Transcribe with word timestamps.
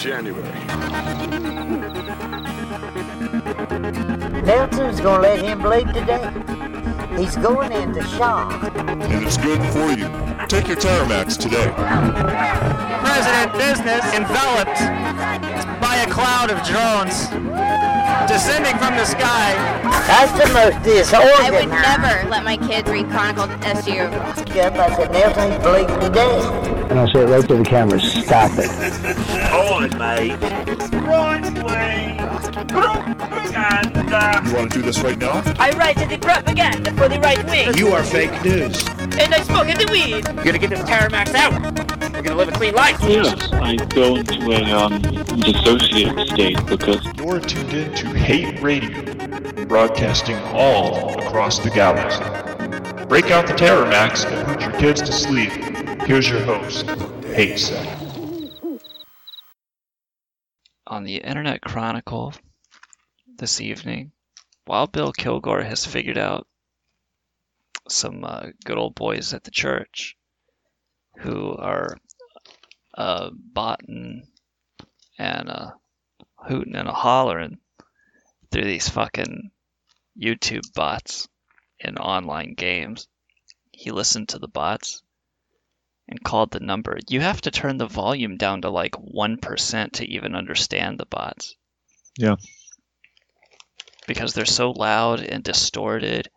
January. 0.00 0.48
Nelson's 4.42 4.98
gonna 4.98 5.20
let 5.20 5.42
him 5.44 5.60
bleed 5.60 5.92
today. 5.92 6.32
He's 7.18 7.36
going 7.36 7.70
into 7.72 8.02
shock. 8.04 8.74
And 8.78 9.26
it's 9.26 9.36
good 9.36 9.60
for 9.74 9.90
you. 9.92 10.08
Take 10.46 10.68
your 10.68 10.78
Terramax 10.78 11.36
today. 11.36 11.68
President 13.04 13.52
business 13.52 14.02
enveloped 14.14 14.80
by 15.82 15.96
a 15.96 16.10
cloud 16.10 16.50
of 16.50 16.62
drones 16.66 17.28
descending 18.26 18.76
from 18.78 18.96
the 18.96 19.04
sky. 19.04 19.54
That's 20.06 20.32
the 20.32 20.46
most 20.52 20.82
disorganized. 20.82 21.42
I 21.42 21.50
would 21.50 21.68
never 21.68 22.28
let 22.28 22.42
my 22.44 22.56
kids 22.56 22.88
read 22.90 23.08
Chronicle 23.10 23.48
SU. 23.62 23.92
Yep, 23.92 24.74
I 24.74 24.96
said 24.96 25.12
Nelson, 25.12 25.52
he's 25.52 25.62
bleeding 25.62 26.00
today. 26.00 26.40
And 26.90 26.98
I 26.98 27.06
said 27.12 27.28
right 27.30 27.46
to 27.46 27.56
the 27.56 27.64
camera, 27.64 28.00
stop 28.00 28.50
it. 28.56 28.70
Right, 29.70 29.90
please. 29.90 30.36
And, 33.54 34.12
uh, 34.12 34.40
You 34.46 34.54
want 34.54 34.72
to 34.72 34.78
do 34.78 34.82
this 34.84 35.00
right 35.00 35.18
now? 35.18 35.42
I 35.58 35.70
write 35.76 35.96
the 35.96 36.18
propaganda 36.18 36.92
for 36.92 37.08
the 37.08 37.18
right 37.20 37.44
wing, 37.46 37.76
You 37.76 37.88
are 37.92 38.02
fake 38.04 38.32
news. 38.44 38.86
and 38.98 39.34
I 39.34 39.40
smoke 39.42 39.68
in 39.68 39.76
the 39.78 39.88
weed. 39.90 40.26
We're 40.36 40.44
gonna 40.44 40.58
get 40.58 40.70
this 40.70 40.80
Terramax 40.80 41.34
out. 41.34 41.52
We're 42.12 42.22
gonna 42.22 42.36
live 42.36 42.48
a 42.48 42.52
clean 42.52 42.74
life. 42.74 42.98
Yes, 43.02 43.52
I 43.52 43.76
go 43.76 44.16
into 44.16 44.50
a 44.52 44.62
um, 44.72 45.00
dissociative 45.02 46.28
state 46.32 46.64
because 46.66 47.04
You're 47.16 47.40
tuned 47.40 47.72
in 47.72 47.94
to 47.96 48.06
Hate 48.08 48.60
Radio, 48.62 49.64
broadcasting 49.66 50.36
all 50.54 51.18
across 51.26 51.58
the 51.58 51.70
galaxy. 51.70 52.24
Break 53.06 53.30
out 53.30 53.46
the 53.46 53.54
Terramax 53.54 54.24
and 54.30 54.46
put 54.46 54.60
your 54.60 54.72
kids 54.80 55.00
to 55.02 55.12
sleep. 55.12 55.50
Here's 56.06 56.28
your 56.28 56.40
host, 56.42 56.86
Hate 57.34 57.58
Set. 57.58 57.96
on 60.86 61.04
the 61.04 61.16
Internet 61.18 61.60
Chronicle 61.62 62.34
this 63.40 63.62
evening, 63.62 64.12
Wild 64.66 64.92
Bill 64.92 65.12
Kilgore 65.12 65.62
has 65.62 65.86
figured 65.86 66.18
out 66.18 66.46
some 67.88 68.22
uh, 68.22 68.48
good 68.66 68.76
old 68.76 68.94
boys 68.94 69.32
at 69.32 69.44
the 69.44 69.50
church 69.50 70.14
who 71.20 71.56
are 71.56 71.96
uh, 72.94 73.30
botting 73.32 74.28
and 75.18 75.48
uh, 75.48 75.70
hooting 76.36 76.76
and 76.76 76.86
a 76.86 76.92
hollering 76.92 77.58
through 78.50 78.64
these 78.64 78.90
fucking 78.90 79.50
YouTube 80.20 80.70
bots 80.74 81.26
in 81.78 81.96
online 81.96 82.52
games. 82.52 83.08
He 83.72 83.90
listened 83.90 84.28
to 84.28 84.38
the 84.38 84.48
bots 84.48 85.02
and 86.06 86.22
called 86.22 86.50
the 86.50 86.60
number. 86.60 86.98
You 87.08 87.22
have 87.22 87.40
to 87.42 87.50
turn 87.50 87.78
the 87.78 87.86
volume 87.86 88.36
down 88.36 88.60
to 88.62 88.70
like 88.70 88.92
1% 88.92 89.92
to 89.92 90.04
even 90.04 90.34
understand 90.34 90.98
the 90.98 91.06
bots. 91.06 91.56
Yeah. 92.18 92.36
Because 94.10 94.34
they're 94.34 94.44
so 94.44 94.72
loud 94.72 95.20
and 95.20 95.44
distorted 95.44 96.28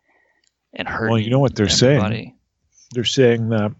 and 0.72 0.86
hurting. 0.86 1.10
Well, 1.10 1.18
you 1.18 1.30
know 1.30 1.40
what 1.40 1.56
they're 1.56 1.68
saying? 1.68 2.36
They're 2.92 3.02
saying 3.02 3.48
that 3.48 3.74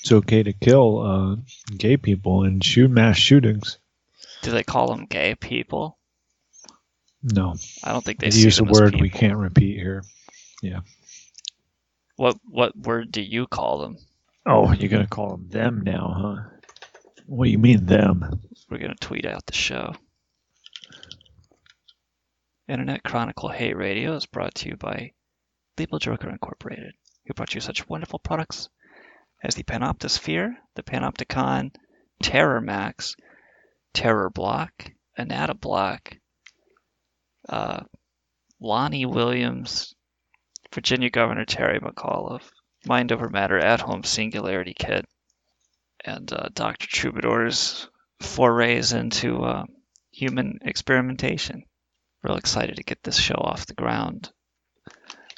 it's 0.00 0.12
okay 0.12 0.42
to 0.42 0.52
kill 0.52 0.98
uh, 1.00 1.36
gay 1.78 1.96
people 1.96 2.42
and 2.42 2.62
shoot 2.62 2.90
mass 2.90 3.16
shootings. 3.16 3.78
Do 4.42 4.50
they 4.50 4.62
call 4.62 4.88
them 4.88 5.06
gay 5.06 5.34
people? 5.34 5.96
No, 7.22 7.54
I 7.82 7.92
don't 7.92 8.04
think 8.04 8.20
they 8.20 8.28
they 8.28 8.36
use 8.36 8.58
a 8.58 8.64
word 8.64 9.00
we 9.00 9.08
can't 9.08 9.38
repeat 9.38 9.78
here. 9.78 10.04
Yeah. 10.60 10.80
What 12.16 12.36
what 12.44 12.76
word 12.76 13.12
do 13.12 13.22
you 13.22 13.46
call 13.46 13.78
them? 13.78 13.96
Oh, 14.44 14.70
you're 14.74 14.90
gonna 14.90 15.06
call 15.06 15.38
them 15.38 15.48
them 15.48 15.80
now, 15.80 16.14
huh? 16.14 16.58
What 17.24 17.46
do 17.46 17.50
you 17.50 17.56
mean 17.56 17.86
them? 17.86 18.42
We're 18.68 18.76
gonna 18.76 18.94
tweet 19.00 19.24
out 19.24 19.46
the 19.46 19.54
show. 19.54 19.94
Internet 22.66 23.02
Chronicle 23.02 23.50
Hate 23.50 23.76
Radio 23.76 24.16
is 24.16 24.24
brought 24.24 24.54
to 24.54 24.70
you 24.70 24.76
by 24.76 25.12
Legal 25.76 25.98
Joker 25.98 26.30
Incorporated, 26.30 26.94
who 27.26 27.34
brought 27.34 27.54
you 27.54 27.60
such 27.60 27.86
wonderful 27.90 28.18
products 28.18 28.70
as 29.42 29.54
the 29.54 29.64
Panoptosphere, 29.64 30.56
the 30.74 30.82
Panopticon, 30.82 31.74
Terror 32.22 32.62
Max, 32.62 33.16
Terror 33.92 34.30
Block, 34.30 34.90
Anata 35.18 35.60
Block, 35.60 36.16
uh, 37.50 37.84
Lonnie 38.60 39.04
Williams, 39.04 39.94
Virginia 40.72 41.10
Governor 41.10 41.44
Terry 41.44 41.80
McAuliffe, 41.80 42.50
Mind 42.86 43.12
Over 43.12 43.28
Matter 43.28 43.58
At 43.58 43.82
Home 43.82 44.04
Singularity 44.04 44.72
Kit, 44.72 45.04
and 46.02 46.32
uh, 46.32 46.48
Dr. 46.54 46.86
Troubadour's 46.86 47.90
forays 48.20 48.94
into 48.94 49.42
uh, 49.42 49.64
human 50.10 50.60
experimentation. 50.62 51.64
Real 52.24 52.36
excited 52.36 52.76
to 52.76 52.82
get 52.82 53.02
this 53.02 53.18
show 53.18 53.34
off 53.34 53.66
the 53.66 53.74
ground. 53.74 54.32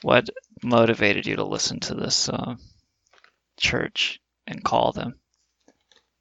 What 0.02 0.30
motivated 0.62 1.26
you 1.26 1.36
to 1.36 1.44
listen 1.44 1.80
to 1.80 1.94
this 1.94 2.28
uh, 2.28 2.54
church 3.58 4.20
and 4.46 4.62
call 4.62 4.92
them? 4.92 5.18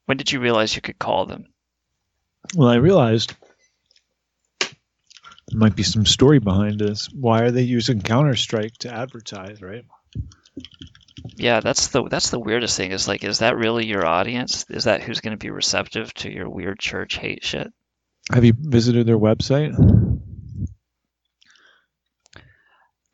When 0.05 0.17
did 0.17 0.31
you 0.31 0.39
realize 0.39 0.75
you 0.75 0.81
could 0.81 0.97
call 0.97 1.27
them? 1.27 1.45
Well, 2.55 2.67
I 2.67 2.75
realized 2.75 3.35
there 4.59 4.69
might 5.59 5.75
be 5.75 5.83
some 5.83 6.05
story 6.05 6.39
behind 6.39 6.79
this. 6.79 7.09
Why 7.13 7.41
are 7.41 7.51
they 7.51 7.61
using 7.61 8.01
Counter 8.01 8.35
Strike 8.35 8.73
to 8.79 8.91
advertise, 8.91 9.61
right? 9.61 9.85
Yeah, 11.35 11.59
that's 11.59 11.87
the 11.87 12.07
that's 12.07 12.31
the 12.31 12.39
weirdest 12.39 12.75
thing. 12.77 12.91
Is 12.91 13.07
like, 13.07 13.23
is 13.23 13.39
that 13.39 13.57
really 13.57 13.85
your 13.85 14.05
audience? 14.05 14.65
Is 14.69 14.85
that 14.85 15.01
who's 15.01 15.21
going 15.21 15.37
to 15.37 15.43
be 15.43 15.51
receptive 15.51 16.11
to 16.15 16.31
your 16.31 16.49
weird 16.49 16.79
church 16.79 17.17
hate 17.17 17.43
shit? 17.43 17.71
Have 18.31 18.45
you 18.45 18.53
visited 18.57 19.05
their 19.05 19.19
website? 19.19 19.75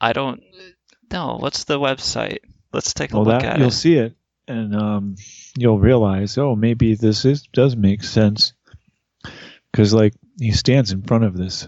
I 0.02 0.14
don't 0.14 0.42
know. 1.12 1.38
What's 1.40 1.66
the 1.66 1.80
website? 1.80 2.40
Let's 2.74 2.94
take 2.94 3.12
a 3.14 3.16
Well, 3.18 3.26
look 3.26 3.42
that 3.42 3.54
at 3.54 3.60
you'll 3.60 3.68
it. 3.68 3.72
see 3.74 3.96
it, 3.98 4.16
and 4.48 4.76
um, 4.76 5.16
you'll 5.56 5.80
realize, 5.80 6.38
oh, 6.38 6.56
maybe 6.56 6.96
this 6.96 7.24
is 7.26 7.44
does 7.54 7.76
make 7.76 8.04
sense, 8.04 8.54
because 9.72 9.94
like 9.94 10.14
he 10.40 10.52
stands 10.52 10.92
in 10.92 11.04
front 11.04 11.24
of 11.26 11.38
this 11.38 11.68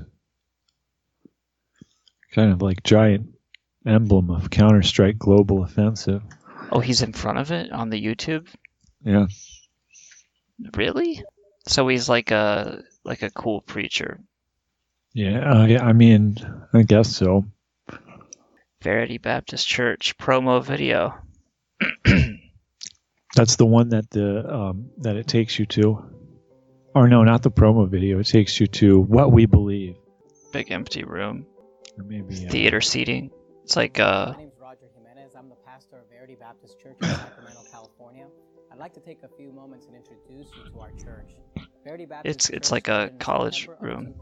kind 2.31 2.51
of 2.51 2.61
like 2.61 2.81
giant 2.83 3.27
emblem 3.85 4.31
of 4.31 4.50
Counter 4.50 4.81
Strike 4.81 5.19
Global 5.19 5.63
Offensive. 5.63 6.23
Oh, 6.71 6.79
he's 6.79 7.03
in 7.03 7.13
front 7.13 7.38
of 7.38 7.51
it 7.51 7.71
on 7.71 7.89
the 7.91 8.03
YouTube. 8.03 8.47
Yeah, 9.05 9.27
Really? 10.75 11.23
So 11.67 11.88
he's 11.88 12.09
like 12.09 12.31
a 12.31 12.81
like 13.03 13.21
a 13.21 13.29
cool 13.29 13.61
preacher. 13.61 14.19
yeah. 15.13 15.39
Uh, 15.61 15.65
yeah 15.65 15.83
I 15.83 15.94
mean, 15.94 16.38
I 16.73 16.83
guess 16.83 17.15
so. 17.15 17.45
Verity 18.83 19.17
Baptist 19.17 19.66
Church 19.66 20.17
promo 20.17 20.61
video. 20.61 21.16
That's 23.33 23.55
the 23.55 23.66
one 23.66 23.89
that 23.89 24.09
the 24.09 24.53
um, 24.53 24.89
that 24.97 25.16
it 25.16 25.25
takes 25.25 25.57
you 25.57 25.66
to, 25.67 26.03
or 26.94 27.07
no, 27.07 27.24
not 27.24 27.44
the 27.44 27.50
promo 27.50 27.88
video. 27.88 28.19
It 28.19 28.27
takes 28.27 28.59
you 28.59 28.68
to 28.68 29.00
what 29.00 29.31
we 29.31 29.45
believe. 29.45 29.95
Big 30.51 30.69
empty 30.69 31.06
room. 31.06 31.45
Or 31.97 32.03
maybe 32.03 32.45
uh, 32.45 32.50
Theater 32.50 32.81
seating. 32.81 33.31
It's 33.63 33.77
like 33.77 34.01
uh 34.01 34.33
My 34.33 34.38
name 34.38 34.47
is 34.50 34.59
Roger 34.59 34.89
Jimenez. 34.94 35.31
I'm 35.38 35.47
the 35.47 35.56
pastor 35.65 36.00
of 36.00 36.09
Verity 36.09 36.35
Baptist 36.35 36.77
Church 36.77 36.97
in 37.01 37.07
Sacramento, 37.07 37.62
California. 37.71 38.25
I'd 38.69 38.80
like 38.80 38.94
to 38.95 39.00
take 39.00 39.24
a 39.24 39.30
few 39.38 39.53
moments 39.53 39.85
and 39.85 39.95
introduce 39.95 40.47
you 40.57 40.71
to 40.71 40.80
our 40.81 40.91
church. 40.91 41.31
Verity 41.85 42.06
Baptist 42.06 42.35
it's 42.35 42.50
it's 42.50 42.71
like 42.71 42.89
a 42.89 43.12
college 43.18 43.69
room. 43.80 44.15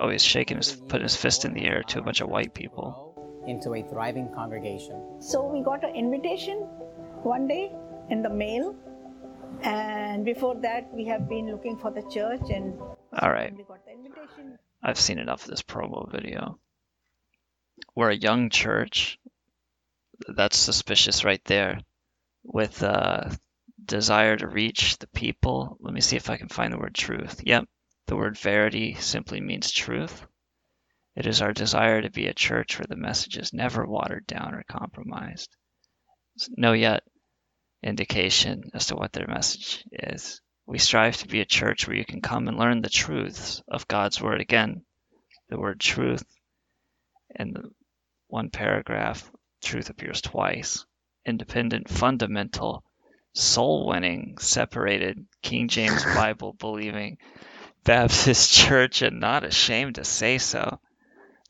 Oh, 0.00 0.08
he's 0.08 0.24
shaking 0.24 0.56
his 0.56 0.72
putting 0.72 1.04
his 1.04 1.14
fist 1.14 1.44
in 1.44 1.54
the 1.54 1.60
the 1.60 1.66
air 1.66 1.84
to 1.84 2.00
a 2.00 2.02
bunch 2.02 2.20
of 2.20 2.28
white 2.28 2.46
church 2.46 2.54
to 2.54 2.60
people. 2.60 3.13
Grow 3.44 3.50
Into 3.52 3.74
a 3.74 3.82
thriving 3.88 4.28
congregation. 4.34 5.20
So 5.20 5.44
we 5.44 5.62
got 5.62 5.84
an 5.84 5.94
invitation 5.94 6.58
one 7.22 7.46
day 7.48 7.72
in 8.10 8.22
the 8.22 8.30
mail, 8.30 8.74
and 9.62 10.24
before 10.24 10.54
that 10.56 10.92
we 10.92 11.04
have 11.06 11.28
been 11.28 11.50
looking 11.50 11.78
for 11.78 11.90
the 11.90 12.02
church, 12.02 12.50
and 12.50 12.74
All 13.18 13.30
right. 13.30 13.54
we 13.56 13.64
got 13.64 13.84
the 13.84 13.92
invitation. 13.92 14.58
I've 14.82 14.98
seen 14.98 15.18
enough 15.18 15.44
of 15.44 15.50
this 15.50 15.62
promo 15.62 16.10
video. 16.10 16.58
We're 17.94 18.10
a 18.10 18.16
young 18.16 18.50
church. 18.50 19.18
That's 20.28 20.56
suspicious 20.56 21.24
right 21.24 21.44
there. 21.44 21.80
With 22.44 22.82
uh, 22.82 23.30
desire 23.84 24.36
to 24.36 24.46
reach 24.46 24.98
the 24.98 25.06
people. 25.06 25.78
Let 25.80 25.94
me 25.94 26.00
see 26.00 26.16
if 26.16 26.28
I 26.30 26.36
can 26.36 26.48
find 26.48 26.72
the 26.72 26.78
word 26.78 26.94
truth. 26.94 27.40
Yep, 27.44 27.66
the 28.06 28.16
word 28.16 28.38
verity 28.38 28.94
simply 28.94 29.40
means 29.40 29.72
truth. 29.72 30.26
It 31.16 31.26
is 31.26 31.40
our 31.40 31.52
desire 31.52 32.02
to 32.02 32.10
be 32.10 32.26
a 32.26 32.34
church 32.34 32.78
where 32.78 32.86
the 32.88 32.96
message 32.96 33.36
is 33.36 33.52
never 33.52 33.86
watered 33.86 34.26
down 34.26 34.54
or 34.54 34.64
compromised. 34.64 35.48
No 36.56 36.72
yet 36.72 37.04
indication 37.84 38.70
as 38.74 38.86
to 38.86 38.96
what 38.96 39.12
their 39.12 39.28
message 39.28 39.84
is. 39.92 40.40
We 40.66 40.78
strive 40.78 41.18
to 41.18 41.28
be 41.28 41.40
a 41.40 41.44
church 41.46 41.86
where 41.86 41.96
you 41.96 42.04
can 42.04 42.20
come 42.20 42.48
and 42.48 42.58
learn 42.58 42.82
the 42.82 42.88
truths 42.88 43.62
of 43.68 43.86
God's 43.86 44.20
word. 44.20 44.40
Again, 44.40 44.84
the 45.48 45.58
word 45.58 45.78
truth 45.78 46.24
in 47.36 47.52
the 47.52 47.70
one 48.26 48.50
paragraph, 48.50 49.30
truth 49.62 49.90
appears 49.90 50.20
twice. 50.20 50.84
Independent, 51.24 51.88
fundamental, 51.88 52.82
soul 53.34 53.86
winning, 53.86 54.38
separated, 54.38 55.26
King 55.42 55.68
James 55.68 56.04
Bible 56.04 56.54
believing 56.54 57.18
Baptist 57.84 58.52
church 58.66 59.02
and 59.02 59.20
not 59.20 59.44
ashamed 59.44 59.96
to 59.96 60.04
say 60.04 60.38
so. 60.38 60.80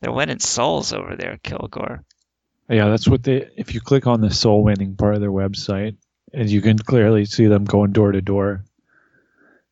They're 0.05 0.13
winning 0.13 0.37
souls 0.37 0.93
over 0.93 1.15
there, 1.15 1.39
Kilgore. 1.41 2.03
Yeah, 2.69 2.89
that's 2.89 3.07
what 3.07 3.23
they. 3.23 3.49
If 3.57 3.73
you 3.73 3.81
click 3.81 4.05
on 4.05 4.21
the 4.21 4.29
soul 4.29 4.63
winning 4.63 4.95
part 4.95 5.15
of 5.15 5.19
their 5.19 5.31
website, 5.31 5.97
and 6.31 6.47
you 6.47 6.61
can 6.61 6.77
clearly 6.77 7.25
see 7.25 7.47
them 7.47 7.65
going 7.65 7.91
door 7.91 8.11
to 8.11 8.21
door. 8.21 8.65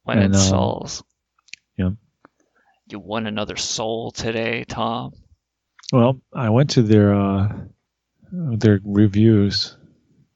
Winning 0.08 0.24
And, 0.24 0.36
um, 0.36 0.42
souls. 0.42 1.04
Yeah. 1.78 1.92
You 2.90 2.98
won 2.98 3.28
another 3.28 3.58
soul 3.58 4.10
today, 4.10 4.64
Tom. 4.68 5.14
Well, 5.92 6.20
I 6.34 6.50
went 6.50 6.72
to 6.72 6.82
their 6.82 7.14
uh, 7.14 7.54
their 8.32 8.80
reviews 8.84 9.78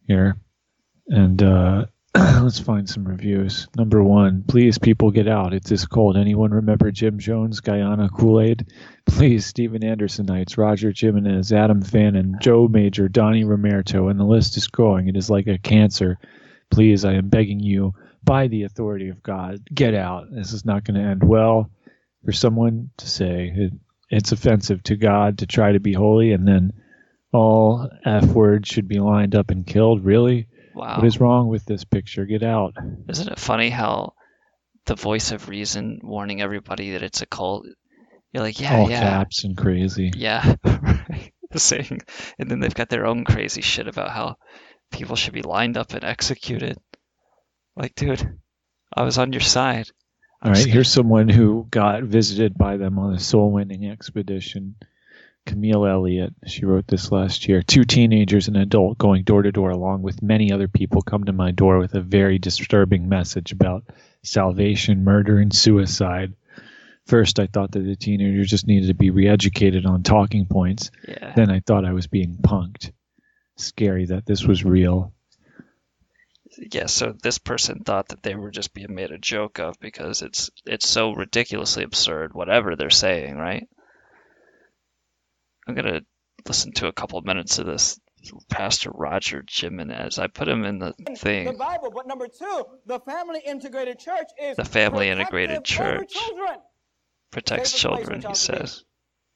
here, 0.06 0.38
and 1.08 1.42
uh, 1.42 1.88
let's 2.42 2.60
find 2.60 2.90
some 2.90 3.08
reviews. 3.08 3.68
Number 3.76 4.04
one, 4.04 4.44
please, 4.48 4.78
people, 4.78 5.12
get 5.12 5.28
out. 5.28 5.54
It's 5.54 5.70
this 5.70 5.86
cold. 5.86 6.18
Anyone 6.18 6.52
remember 6.52 6.90
Jim 6.92 7.20
Jones, 7.20 7.60
Guyana 7.60 8.10
Kool 8.10 8.42
Aid? 8.42 8.66
Please, 9.06 9.46
Steven 9.46 9.82
Andersonites, 9.84 10.58
Roger 10.58 10.92
Jimenez, 10.96 11.54
Adam 11.54 11.82
Fannin, 11.82 12.36
Joe 12.42 12.68
Major, 12.68 13.08
Donnie 13.08 13.46
Romero, 13.46 14.10
and 14.10 14.20
the 14.20 14.26
list 14.26 14.58
is 14.58 14.68
growing. 14.68 15.08
It 15.08 15.16
is 15.16 15.30
like 15.30 15.48
a 15.48 15.58
cancer. 15.58 16.18
Please, 16.70 17.06
I 17.06 17.14
am 17.14 17.30
begging 17.30 17.62
you, 17.62 17.94
by 18.24 18.48
the 18.48 18.64
authority 18.64 19.08
of 19.08 19.24
God, 19.24 19.60
get 19.74 19.94
out. 19.94 20.28
This 20.30 20.52
is 20.52 20.66
not 20.66 20.84
going 20.84 21.00
to 21.02 21.08
end 21.08 21.24
well 21.24 21.72
for 22.26 22.34
someone 22.34 22.90
to 22.98 23.08
say 23.08 23.54
it, 23.56 23.74
it's 24.10 24.34
offensive 24.34 24.84
to 24.84 24.98
God 24.98 25.38
to 25.40 25.48
try 25.48 25.72
to 25.72 25.80
be 25.80 25.94
holy, 25.94 26.34
and 26.34 26.46
then 26.48 26.74
all 27.32 27.90
F 28.06 28.26
words 28.26 28.68
should 28.68 28.88
be 28.88 29.00
lined 29.00 29.36
up 29.36 29.50
and 29.50 29.66
killed. 29.66 30.04
Really? 30.04 30.48
Wow. 30.78 30.98
What 30.98 31.08
is 31.08 31.20
wrong 31.20 31.48
with 31.48 31.66
this 31.66 31.84
picture? 31.86 32.26
Get 32.26 32.44
out. 32.44 32.76
Isn't 33.10 33.30
it 33.30 33.40
funny 33.40 33.72
how 33.72 34.14
the 34.86 34.94
voice 34.94 35.32
of 35.32 35.50
reason 35.50 36.00
warning 36.04 36.40
everybody 36.40 36.92
that 36.92 37.02
it's 37.02 37.24
a 37.24 37.26
cult? 37.26 37.66
You're 38.32 38.44
like, 38.44 38.60
yeah, 38.60 38.78
all 38.78 38.88
yeah, 38.88 39.00
caps 39.00 39.44
and 39.44 39.58
crazy. 39.58 40.12
yeah, 40.16 40.54
saying, 41.56 42.02
and 42.38 42.52
then 42.52 42.60
they've 42.60 42.76
got 42.76 42.90
their 42.90 43.08
own 43.08 43.26
crazy 43.26 43.62
shit 43.62 43.88
about 43.88 44.12
how 44.12 44.36
people 44.92 45.16
should 45.16 45.34
be 45.34 45.42
lined 45.42 45.78
up 45.78 45.96
and 45.96 46.04
executed. 46.04 46.78
Like, 47.76 47.96
dude, 47.96 48.38
I 48.96 49.02
was 49.02 49.18
on 49.18 49.34
your 49.34 49.42
side. 49.42 49.90
I'm 50.44 50.50
All 50.50 50.54
right, 50.54 50.68
here's 50.68 50.92
someone 50.92 51.28
who 51.28 51.66
got 51.72 52.04
visited 52.04 52.56
by 52.56 52.78
them 52.78 53.00
on 53.00 53.16
a 53.16 53.20
soul 53.20 53.52
winning 53.52 53.90
expedition. 53.90 54.76
Camille 55.48 55.86
Elliott, 55.86 56.34
she 56.46 56.66
wrote 56.66 56.88
this 56.88 57.12
last 57.12 57.48
year. 57.48 57.64
Two 57.64 57.86
teenagers 57.86 58.48
and 58.48 58.58
an 58.58 58.64
adult 58.64 58.98
going 58.98 59.24
door 59.24 59.42
to 59.42 59.52
door, 59.52 59.72
along 59.72 60.02
with 60.02 60.22
many 60.22 60.52
other 60.52 60.68
people, 60.68 61.02
come 61.02 61.24
to 61.24 61.32
my 61.32 61.52
door 61.52 61.80
with 61.80 61.96
a 61.96 62.02
very 62.02 62.38
disturbing 62.38 63.08
message 63.08 63.54
about 63.54 63.86
salvation, 64.24 65.04
murder, 65.04 65.40
and 65.40 65.54
suicide. 65.56 66.34
First, 67.06 67.40
I 67.40 67.48
thought 67.48 67.72
that 67.72 67.80
the 67.80 67.96
teenagers 67.96 68.50
just 68.50 68.68
needed 68.68 68.88
to 68.88 68.94
be 68.94 69.10
re 69.10 69.28
educated 69.30 69.86
on 69.86 70.04
talking 70.04 70.46
points. 70.46 70.92
Yeah. 71.08 71.34
Then 71.36 71.50
I 71.50 71.62
thought 71.62 71.86
I 71.86 71.94
was 71.94 72.08
being 72.08 72.38
punked. 72.42 72.92
Scary 73.56 74.06
that 74.08 74.26
this 74.26 74.44
was 74.44 74.66
real. 74.66 75.14
Yeah, 76.58 76.88
so 76.88 77.16
this 77.24 77.38
person 77.38 77.80
thought 77.86 78.10
that 78.10 78.22
they 78.22 78.36
were 78.36 78.52
just 78.52 78.74
being 78.74 78.94
made 78.94 79.12
a 79.12 79.18
joke 79.18 79.60
of 79.60 79.80
because 79.80 80.22
it's 80.22 80.50
it's 80.66 80.88
so 80.88 81.14
ridiculously 81.14 81.84
absurd, 81.84 82.34
whatever 82.34 82.76
they're 82.76 82.90
saying, 82.90 83.38
right? 83.38 83.68
I'm 85.68 85.76
gonna 85.76 86.02
listen 86.48 86.72
to 86.74 86.88
a 86.88 86.94
couple 86.94 87.20
of 87.20 87.26
minutes 87.26 87.60
of 87.60 87.66
this 87.66 88.00
Pastor 88.50 88.92
Roger 88.94 89.44
Jimenez. 89.48 90.18
I 90.18 90.28
put 90.28 90.48
him 90.48 90.64
in 90.66 90.80
the 90.80 90.94
thing. 90.94 91.06
the 91.06 91.16
thing. 91.16 91.58
Bible. 91.58 91.92
But 91.94 92.08
number 92.08 92.28
two, 92.28 92.66
the 92.86 93.00
family 93.00 93.42
integrated 93.46 94.00
church 94.00 94.28
is 94.42 94.58
The 94.58 94.66
family 94.66 95.10
integrated 95.10 95.64
church 95.64 96.14
children 96.14 96.58
protects 97.32 97.72
Safest 97.72 97.86
place 97.86 98.06
for 98.06 98.14
a 98.14 98.20
children, 98.20 98.22
he 98.22 98.24
child 98.24 98.36
to 98.36 98.52
be. 98.52 98.58
says. 98.58 98.84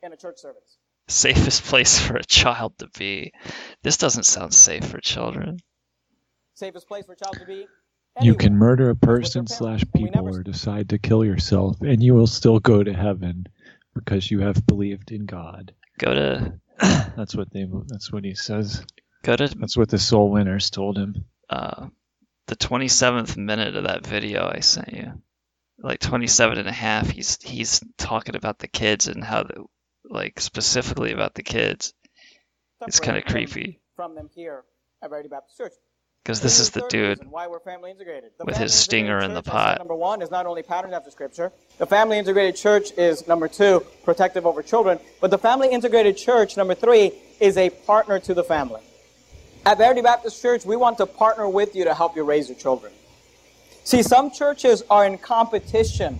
in 0.03 0.13
a 0.13 0.17
church 0.17 0.37
service. 0.39 0.77
Safest 1.07 1.63
place 1.63 1.99
for 1.99 2.15
a 2.15 2.23
child 2.23 2.77
to 2.79 2.87
be. 2.97 3.33
This 3.83 3.97
doesn't 3.97 4.23
sound 4.23 4.53
safe 4.53 4.85
for 4.85 4.99
children. 4.99 5.59
Safest 6.53 6.87
place 6.87 7.05
for 7.05 7.13
a 7.13 7.17
child 7.17 7.37
to 7.39 7.45
be. 7.45 7.67
You 8.21 8.35
can 8.35 8.55
murder 8.55 8.89
a 8.89 8.95
person 8.95 9.47
slash 9.47 9.83
people 9.95 10.27
or 10.27 10.43
decide 10.43 10.89
to 10.89 10.99
kill 10.99 11.23
yourself, 11.23 11.79
and 11.81 12.03
you 12.03 12.13
will 12.13 12.27
still 12.27 12.59
go 12.59 12.83
to 12.83 12.93
heaven 12.93 13.47
because 13.95 14.29
you 14.29 14.41
have 14.41 14.65
believed 14.67 15.11
in 15.11 15.25
God. 15.25 15.73
Go 15.99 16.13
to. 16.13 16.53
that's 16.79 17.35
what 17.35 17.51
they. 17.51 17.67
That's 17.87 18.11
what 18.11 18.23
he 18.25 18.35
says. 18.35 18.85
Go 19.23 19.35
to. 19.35 19.47
That's 19.47 19.77
what 19.77 19.89
the 19.89 19.99
soul 19.99 20.31
winners 20.31 20.69
told 20.71 20.97
him. 20.97 21.25
uh, 21.49 21.87
the 22.47 22.55
27th 22.55 23.37
minute 23.37 23.75
of 23.75 23.85
that 23.85 24.05
video 24.05 24.51
I 24.53 24.59
sent 24.59 24.93
you, 24.93 25.13
like 25.79 25.99
27 25.99 26.57
and 26.57 26.67
a 26.67 26.71
half, 26.71 27.09
he's 27.09 27.41
he's 27.41 27.81
talking 27.97 28.35
about 28.35 28.59
the 28.59 28.67
kids 28.67 29.07
and 29.07 29.23
how 29.23 29.43
the 29.43 29.65
like 30.09 30.39
specifically 30.39 31.13
about 31.13 31.35
the 31.35 31.43
kids. 31.43 31.93
It's 32.87 32.99
kind 32.99 33.17
of 33.17 33.25
creepy 33.25 33.81
From 33.95 34.15
them 34.15 34.29
here 34.35 34.63
at 35.03 35.09
Verity 35.09 35.29
Baptist 35.29 35.57
Church. 35.57 35.73
Because 36.23 36.41
this 36.41 36.59
is 36.59 36.69
the 36.69 36.85
dude 36.87 37.19
Why 37.29 37.47
we're 37.47 37.59
family 37.59 37.91
integrated. 37.91 38.31
The 38.37 38.45
with 38.45 38.57
his 38.57 38.73
stinger 38.73 39.19
in 39.19 39.33
the 39.33 39.41
church, 39.41 39.53
I 39.53 39.57
said 39.57 39.67
pot. 39.69 39.77
Number 39.79 39.95
one 39.95 40.21
is 40.21 40.29
not 40.29 40.45
only 40.45 40.61
patterned 40.61 40.93
after 40.93 41.09
Scripture. 41.09 41.51
The 41.77 41.85
family 41.85 42.17
integrated 42.19 42.55
church 42.55 42.91
is 42.97 43.27
number 43.27 43.47
two, 43.47 43.83
protective 44.03 44.45
over 44.45 44.61
children. 44.61 44.99
But 45.19 45.31
the 45.31 45.37
family 45.37 45.69
integrated 45.69 46.17
church, 46.17 46.57
number 46.57 46.75
three, 46.75 47.11
is 47.39 47.57
a 47.57 47.69
partner 47.69 48.19
to 48.19 48.33
the 48.33 48.43
family. 48.43 48.81
At 49.65 49.77
Verity 49.77 50.01
Baptist 50.01 50.41
Church, 50.41 50.65
we 50.65 50.75
want 50.75 50.97
to 50.97 51.05
partner 51.05 51.47
with 51.49 51.75
you 51.75 51.83
to 51.85 51.93
help 51.93 52.15
you 52.15 52.23
raise 52.23 52.49
your 52.49 52.57
children. 52.57 52.93
See, 53.83 54.03
some 54.03 54.31
churches 54.31 54.83
are 54.89 55.05
in 55.05 55.17
competition 55.17 56.19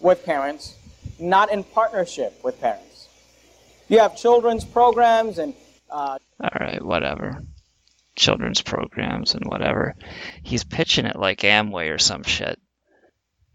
with 0.00 0.24
parents, 0.24 0.76
not 1.18 1.52
in 1.52 1.64
partnership 1.64 2.42
with 2.44 2.60
parents. 2.60 3.08
You 3.88 3.98
have 3.98 4.16
children's 4.16 4.64
programs 4.64 5.38
and 5.38 5.54
uh, 5.90 6.18
All 6.40 6.50
right, 6.60 6.84
whatever. 6.84 7.42
Children's 8.16 8.62
programs 8.62 9.34
and 9.34 9.44
whatever. 9.44 9.96
He's 10.42 10.64
pitching 10.64 11.06
it 11.06 11.16
like 11.16 11.40
Amway 11.40 11.92
or 11.92 11.98
some 11.98 12.22
shit. 12.22 12.60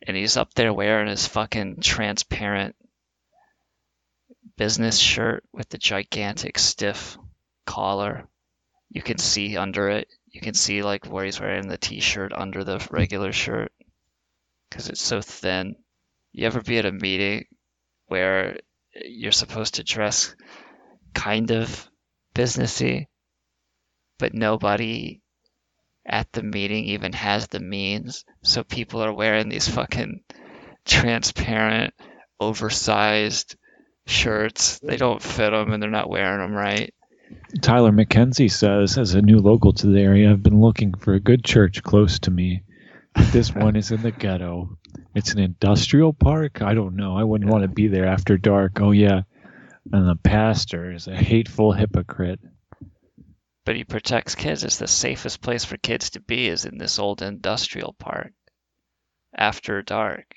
And 0.08 0.16
he's 0.16 0.38
up 0.38 0.54
there 0.54 0.74
wearing 0.74 1.08
his 1.08 1.28
fucking 1.28 1.82
transparent 1.82 2.76
business 4.58 4.98
shirt 4.98 5.44
with 5.52 5.70
the 5.70 5.78
gigantic 5.78 6.58
stiff 6.60 7.18
collar. 7.66 8.28
You 8.90 9.02
can 9.02 9.18
see 9.18 9.58
under 9.58 9.90
it. 9.90 10.08
You 10.28 10.42
can 10.42 10.54
see 10.54 10.84
like 10.84 11.06
where 11.06 11.26
he's 11.26 11.40
wearing 11.40 11.68
the 11.68 11.78
t-shirt 11.78 12.34
under 12.34 12.64
the 12.64 12.86
regular 12.92 13.32
shirt 13.32 13.72
because 14.70 14.90
it's 14.90 15.02
so 15.02 15.22
thin. 15.22 15.76
You 16.32 16.46
ever 16.46 16.62
be 16.62 16.78
at 16.78 16.86
a 16.86 16.92
meeting 16.92 17.46
where 18.08 18.58
you're 18.94 19.32
supposed 19.32 19.76
to 19.76 19.84
dress 19.84 20.36
kind 21.14 21.52
of 21.52 21.90
businessy, 22.34 23.08
but 24.18 24.34
nobody 24.34 25.22
at 26.06 26.32
the 26.32 26.44
meeting 26.44 26.86
even 26.86 27.14
has 27.14 27.48
the 27.48 27.60
means. 27.60 28.26
So 28.44 28.64
people 28.64 29.02
are 29.04 29.14
wearing 29.14 29.50
these 29.50 29.68
fucking 29.68 30.22
transparent, 30.86 31.94
oversized 32.40 33.56
shirts. 34.06 34.80
They 34.80 34.98
don't 34.98 35.22
fit 35.22 35.52
them 35.52 35.72
and 35.72 35.82
they're 35.82 35.90
not 35.90 36.10
wearing 36.10 36.40
them 36.40 36.54
right. 36.54 36.94
Tyler 37.62 37.92
McKenzie 37.92 38.52
says, 38.52 38.98
as 38.98 39.16
a 39.16 39.22
new 39.22 39.40
local 39.40 39.74
to 39.74 39.88
the 39.88 40.00
area, 40.00 40.30
I've 40.30 40.44
been 40.44 40.62
looking 40.62 40.94
for 40.94 41.14
a 41.14 41.20
good 41.20 41.44
church 41.44 41.82
close 41.82 42.20
to 42.20 42.32
me. 42.32 42.64
This 43.32 43.52
one 43.56 43.76
is 43.76 43.92
in 43.92 44.02
the 44.04 44.12
ghetto. 44.12 44.78
It's 45.16 45.34
an 45.34 45.40
industrial 45.40 46.14
park. 46.14 46.62
I 46.62 46.74
don't 46.74 46.96
know. 46.96 47.18
I 47.18 47.24
wouldn't 47.24 47.50
want 47.50 47.64
to 47.64 47.68
be 47.68 47.88
there 47.88 48.06
after 48.06 48.38
dark. 48.38 48.80
Oh 48.82 48.92
yeah, 48.92 49.22
and 49.92 50.08
the 50.08 50.18
pastor 50.22 50.92
is 50.92 51.08
a 51.08 51.16
hateful 51.16 51.72
hypocrite. 51.72 52.40
But 53.66 53.76
he 53.76 53.84
protects 53.84 54.36
kids. 54.36 54.64
It's 54.64 54.78
the 54.78 54.88
safest 54.88 55.42
place 55.42 55.66
for 55.66 55.78
kids 55.78 56.12
to 56.12 56.20
be 56.20 56.48
is 56.48 56.66
in 56.66 56.78
this 56.78 57.00
old 57.00 57.22
industrial 57.22 57.94
park 57.98 58.32
after 59.36 59.82
dark. 59.82 60.36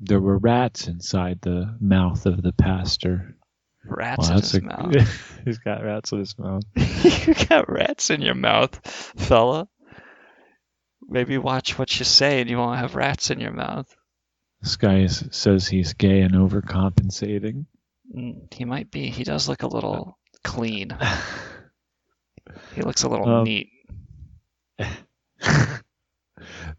There 0.00 0.20
were 0.20 0.38
rats 0.38 0.86
inside 0.86 1.40
the 1.40 1.76
mouth 1.80 2.26
of 2.26 2.42
the 2.42 2.52
pastor. 2.52 3.34
Rats 3.84 4.28
Wow, 4.28 4.34
in 4.36 4.40
his 4.42 4.54
a- 4.54 4.60
mouth. 4.62 5.40
He's 5.44 5.58
got 5.58 5.82
rats 5.82 6.12
in 6.12 6.18
his 6.18 6.38
mouth. 6.38 6.62
you 6.76 7.34
got 7.46 7.70
rats 7.70 8.10
in 8.10 8.20
your 8.20 8.34
mouth, 8.34 8.78
fella. 9.16 9.66
Maybe 11.08 11.38
watch 11.38 11.78
what 11.78 11.98
you 11.98 12.04
say 12.04 12.40
and 12.42 12.50
you 12.50 12.58
won't 12.58 12.78
have 12.78 12.94
rats 12.94 13.30
in 13.30 13.40
your 13.40 13.52
mouth. 13.52 13.92
This 14.60 14.76
guy 14.76 15.00
is, 15.00 15.24
says 15.30 15.66
he's 15.66 15.94
gay 15.94 16.20
and 16.20 16.34
overcompensating. 16.34 17.64
Mm, 18.14 18.52
He 18.52 18.64
might 18.66 18.90
be. 18.90 19.08
He 19.08 19.24
does 19.24 19.48
look 19.48 19.62
a 19.62 19.66
little 19.68 20.18
clean. 20.44 20.94
He 22.74 22.82
looks 22.82 23.02
a 23.02 23.08
little 23.08 23.28
Um, 23.28 23.44
neat. 23.44 23.70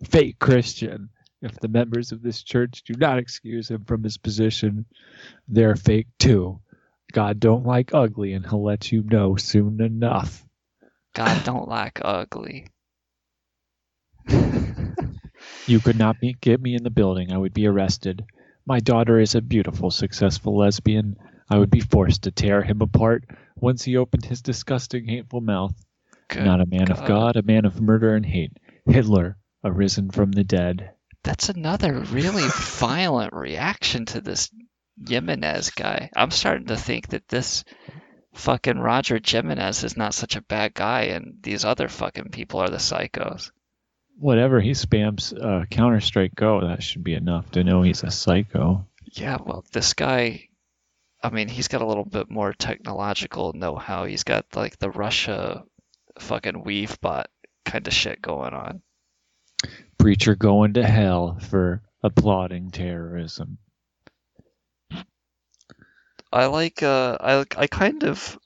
Fake 0.04 0.40
Christian. 0.40 1.10
If 1.42 1.60
the 1.60 1.68
members 1.70 2.12
of 2.12 2.22
this 2.22 2.44
church 2.44 2.84
do 2.84 2.94
not 2.96 3.18
excuse 3.18 3.72
him 3.72 3.86
from 3.86 4.04
his 4.04 4.18
position, 4.18 4.86
they're 5.48 5.76
fake 5.76 6.08
too. 6.20 6.60
God 7.14 7.40
don't 7.40 7.66
like 7.66 7.94
ugly, 7.94 8.34
and 8.34 8.46
he'll 8.46 8.64
let 8.64 8.92
you 8.92 9.04
know 9.04 9.36
soon 9.38 9.82
enough. 9.82 10.46
God 11.14 11.44
don't 11.46 11.68
like 11.68 12.00
ugly. 12.04 12.68
You 15.68 15.80
could 15.80 15.98
not 15.98 16.20
be, 16.20 16.36
get 16.42 16.62
me 16.62 16.76
in 16.76 16.84
the 16.84 16.90
building. 16.90 17.32
I 17.32 17.38
would 17.38 17.54
be 17.54 17.68
arrested. 17.68 18.26
My 18.66 18.80
daughter 18.80 19.20
is 19.20 19.36
a 19.36 19.42
beautiful, 19.42 19.92
successful 19.92 20.58
lesbian. 20.58 21.16
I 21.50 21.58
would 21.58 21.70
be 21.70 21.80
forced 21.80 22.24
to 22.24 22.32
tear 22.32 22.62
him 22.62 22.82
apart 22.82 23.26
once 23.56 23.84
he 23.84 23.98
opened 23.98 24.26
his 24.26 24.42
disgusting, 24.42 25.08
hateful 25.08 25.42
mouth. 25.42 25.74
Good 26.28 26.46
not 26.46 26.62
a 26.62 26.66
man 26.66 26.92
of 26.92 27.00
God. 27.00 27.08
God, 27.08 27.36
a 27.38 27.44
man 27.44 27.66
of 27.66 27.82
murder 27.82 28.16
and 28.16 28.26
hate. 28.26 28.54
Hitler, 28.86 29.38
arisen 29.64 30.12
from 30.12 30.32
the 30.32 30.44
dead. 30.44 30.92
That's 31.24 31.50
another 31.50 31.94
really 31.94 32.48
violent 32.48 33.34
reaction 33.34 34.06
to 34.08 34.22
this 34.22 34.50
Jimenez 35.08 35.72
guy. 35.72 36.10
I'm 36.16 36.32
starting 36.32 36.68
to 36.68 36.78
think 36.78 37.10
that 37.10 37.28
this 37.28 37.64
fucking 38.34 38.78
Roger 38.78 39.20
Jimenez 39.24 39.84
is 39.84 39.98
not 39.98 40.14
such 40.14 40.36
a 40.36 40.42
bad 40.42 40.74
guy, 40.74 41.04
and 41.04 41.40
these 41.42 41.66
other 41.66 41.88
fucking 41.88 42.30
people 42.30 42.60
are 42.60 42.70
the 42.70 42.78
psychos. 42.78 43.52
Whatever 44.18 44.60
he 44.60 44.72
spams 44.72 45.34
uh, 45.34 45.66
Counter 45.66 46.02
Strike 46.02 46.36
Go, 46.36 46.68
that 46.68 46.84
should 46.84 47.04
be 47.04 47.14
enough 47.14 47.50
to 47.52 47.64
know 47.64 47.82
he's 47.82 48.04
a 48.04 48.12
psycho. 48.12 48.86
Yeah, 49.06 49.38
well, 49.44 49.66
this 49.72 49.94
guy, 49.94 50.49
I 51.22 51.30
mean, 51.30 51.50
he's 51.50 51.68
got 51.68 51.82
a 51.82 51.86
little 51.86 52.06
bit 52.06 52.30
more 52.30 52.54
technological 52.54 53.54
know-how. 53.54 54.06
He's 54.06 54.24
got 54.24 54.46
like 54.56 54.78
the 54.78 54.90
Russia 54.90 55.64
fucking 56.18 56.64
weave 56.64 57.00
bot 57.02 57.30
kind 57.66 57.86
of 57.88 57.94
shit 57.94 58.22
going 58.22 58.54
on. 58.54 58.82
Preacher 59.98 60.36
going 60.36 60.74
to 60.74 60.84
hell 60.84 61.38
for 61.50 61.82
applauding 62.02 62.72
terrorism. 62.72 63.58
I 66.32 66.46
like 66.46 66.84
uh 66.84 67.18
I 67.20 67.46
I 67.58 67.68
kind 67.68 68.04
of 68.04 68.38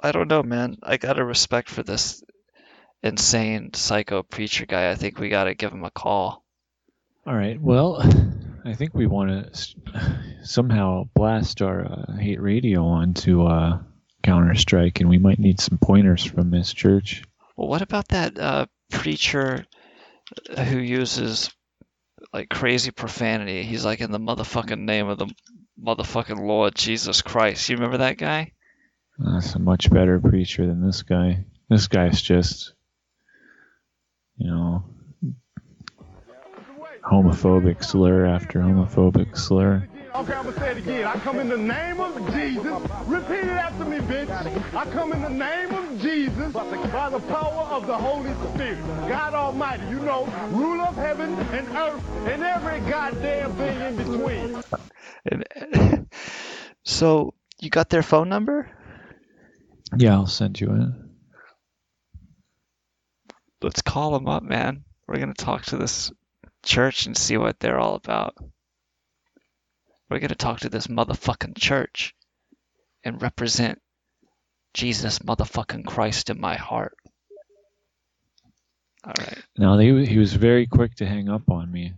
I 0.00 0.12
don't 0.12 0.28
know, 0.28 0.42
man. 0.42 0.76
I 0.82 0.98
got 0.98 1.18
a 1.18 1.24
respect 1.24 1.68
for 1.68 1.82
this 1.82 2.22
insane 3.02 3.72
psycho 3.74 4.22
preacher 4.22 4.66
guy. 4.66 4.90
I 4.90 4.94
think 4.94 5.18
we 5.18 5.28
got 5.28 5.44
to 5.44 5.54
give 5.54 5.72
him 5.72 5.84
a 5.84 5.90
call. 5.90 6.44
All 7.26 7.34
right. 7.34 7.60
Well, 7.60 8.02
I 8.64 8.74
think 8.74 8.94
we 8.94 9.06
want 9.06 9.54
to 9.54 9.66
somehow 10.42 11.08
blast 11.14 11.62
our 11.62 11.84
uh, 11.84 12.16
hate 12.16 12.40
radio 12.40 12.84
onto 12.84 13.46
uh, 13.46 13.78
Counter 14.22 14.54
Strike, 14.54 15.00
and 15.00 15.08
we 15.08 15.18
might 15.18 15.38
need 15.38 15.60
some 15.60 15.78
pointers 15.78 16.24
from 16.24 16.50
this 16.50 16.72
church. 16.72 17.22
Well, 17.56 17.68
what 17.68 17.82
about 17.82 18.08
that 18.08 18.38
uh 18.38 18.66
preacher 18.90 19.66
who 20.56 20.78
uses 20.78 21.50
like 22.32 22.48
crazy 22.48 22.90
profanity? 22.90 23.62
He's 23.62 23.84
like 23.84 24.00
in 24.00 24.10
the 24.10 24.18
motherfucking 24.18 24.78
name 24.78 25.08
of 25.08 25.18
the 25.18 25.32
motherfucking 25.82 26.38
Lord 26.38 26.74
Jesus 26.74 27.22
Christ. 27.22 27.68
You 27.68 27.76
remember 27.76 27.98
that 27.98 28.18
guy? 28.18 28.52
That's 29.18 29.54
a 29.54 29.58
much 29.58 29.90
better 29.90 30.18
preacher 30.20 30.66
than 30.66 30.84
this 30.84 31.02
guy. 31.02 31.44
This 31.68 31.88
guy's 31.88 32.20
just, 32.20 32.72
you 34.36 34.50
know, 34.50 34.84
homophobic 37.10 37.84
slur 37.84 38.24
after 38.24 38.60
homophobic 38.60 39.36
slur. 39.36 39.88
Okay, 40.14 40.32
I'm 40.32 40.44
gonna 40.44 40.58
say 40.58 40.70
it 40.72 40.76
again. 40.78 41.04
I 41.06 41.14
come 41.14 41.38
in 41.38 41.48
the 41.48 41.56
name 41.56 42.00
of 42.00 42.14
Jesus. 42.32 42.82
Repeat 43.06 43.44
it 43.44 43.48
after 43.48 43.84
me, 43.84 43.98
bitch. 43.98 44.74
I 44.74 44.84
come 44.90 45.12
in 45.12 45.22
the 45.22 45.28
name 45.28 45.72
of 45.72 46.00
Jesus 46.00 46.52
by 46.52 47.10
the 47.10 47.20
power 47.20 47.64
of 47.70 47.86
the 47.86 47.96
Holy 47.96 48.32
Spirit. 48.52 48.84
God 49.08 49.34
Almighty, 49.34 49.86
you 49.88 50.00
know, 50.00 50.24
rule 50.50 50.80
of 50.80 50.94
heaven 50.96 51.32
and 51.34 51.68
earth 51.68 52.02
and 52.26 52.42
every 52.42 52.80
goddamn 52.90 53.54
thing 53.54 53.80
in 53.80 53.96
between. 53.96 54.62
And, 55.26 56.06
so 56.84 57.34
you 57.60 57.70
got 57.70 57.88
their 57.88 58.02
phone 58.02 58.28
number? 58.28 58.68
Yeah, 59.96 60.14
I'll 60.14 60.26
send 60.26 60.60
you 60.60 60.72
it. 60.74 61.10
Let's 63.62 63.82
call 63.82 64.12
them 64.12 64.28
up, 64.28 64.42
man. 64.42 64.84
We're 65.06 65.18
gonna 65.18 65.34
talk 65.34 65.66
to 65.66 65.76
this 65.76 66.12
church 66.62 67.06
and 67.06 67.16
see 67.16 67.36
what 67.36 67.58
they're 67.60 67.78
all 67.78 67.94
about. 67.94 68.34
We're 70.08 70.18
gonna 70.20 70.34
talk 70.34 70.60
to 70.60 70.68
this 70.68 70.86
motherfucking 70.88 71.56
church 71.58 72.14
and 73.04 73.22
represent 73.22 73.80
Jesus 74.74 75.20
motherfucking 75.20 75.86
Christ 75.86 76.30
in 76.30 76.40
my 76.40 76.56
heart. 76.56 76.96
All 79.04 79.12
right. 79.18 79.38
Now 79.56 79.78
he 79.78 80.04
he 80.06 80.18
was 80.18 80.32
very 80.34 80.66
quick 80.66 80.96
to 80.96 81.06
hang 81.06 81.28
up 81.28 81.50
on 81.50 81.70
me. 81.70 81.94